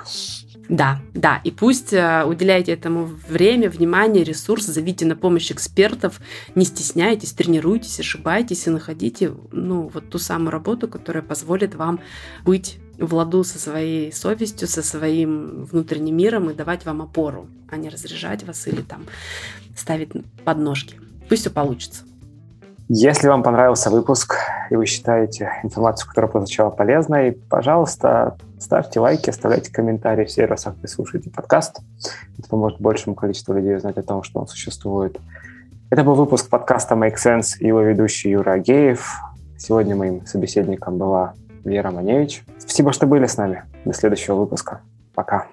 Да, 0.70 1.00
да, 1.16 1.41
и 1.43 1.50
пусть 1.50 1.93
э, 1.93 2.24
уделяйте 2.26 2.74
этому 2.74 3.06
время, 3.28 3.72
внимание, 3.72 4.24
ресурс, 4.24 4.66
зовите 4.66 5.04
на 5.06 5.16
помощь 5.16 5.52
экспертов, 5.52 6.22
не 6.54 6.64
стесняйтесь, 6.64 7.34
тренируйтесь, 7.34 8.00
ошибайтесь 8.00 8.68
и 8.68 8.70
находите 8.70 9.34
ну, 9.52 9.89
вот 9.91 10.10
ту 10.10 10.20
самую 10.20 10.52
работу, 10.52 10.88
которая 10.88 11.24
позволит 11.24 11.74
вам 11.74 12.00
быть 12.45 12.78
в 13.00 13.14
ладу 13.14 13.43
со 13.43 13.60
своей 13.60 14.12
совестью, 14.12 14.68
со 14.68 14.84
своим 14.84 15.66
внутренним 15.66 16.18
миром 16.18 16.50
и 16.50 16.54
давать 16.54 16.86
вам 16.86 17.02
опору, 17.02 17.47
а 17.70 17.78
не 17.78 17.89
разряжать 17.89 18.43
вас 18.43 18.68
или 18.68 18.82
там 18.82 19.06
ставить 19.76 20.12
подножки. 20.43 21.00
Пусть 21.30 21.41
все 21.43 21.50
получится. 21.50 22.04
Если 22.91 23.28
вам 23.28 23.43
понравился 23.43 23.91
выпуск 23.91 24.36
и 24.72 24.76
вы 24.76 24.88
считаете 24.88 25.52
информацию, 25.64 26.10
которая 26.10 26.32
прозвучала 26.32 26.72
полезной, 26.72 27.34
пожалуйста, 27.34 28.36
ставьте 28.60 29.00
лайки, 29.00 29.30
оставляйте 29.30 29.72
комментарии 29.72 30.26
в 30.26 30.32
сервисах, 30.32 30.76
где 30.78 30.88
слушаете 30.88 31.30
подкаст. 31.30 31.82
Это 32.39 32.50
поможет 32.50 32.82
большему 32.82 33.16
количеству 33.16 33.54
людей 33.54 33.76
узнать 33.76 33.97
о 33.97 34.02
том, 34.02 34.24
что 34.24 34.39
он 34.39 34.47
существует. 34.47 35.20
Это 35.91 36.04
был 36.04 36.16
выпуск 36.16 36.50
подкаста 36.50 36.95
Make 36.95 37.18
Sense 37.24 37.60
и 37.60 37.68
его 37.68 37.82
ведущий 37.82 38.32
Юра 38.32 38.54
Агеев. 38.54 39.20
Сегодня 39.58 39.95
моим 39.95 40.26
собеседником 40.26 40.97
была 40.97 41.34
Вера 41.64 41.91
Маневич. 41.91 42.43
Спасибо, 42.57 42.93
что 42.93 43.07
были 43.07 43.26
с 43.26 43.38
нами. 43.38 43.64
До 43.86 43.93
следующего 43.93 44.36
выпуска. 44.36 44.82
Пока. 45.14 45.47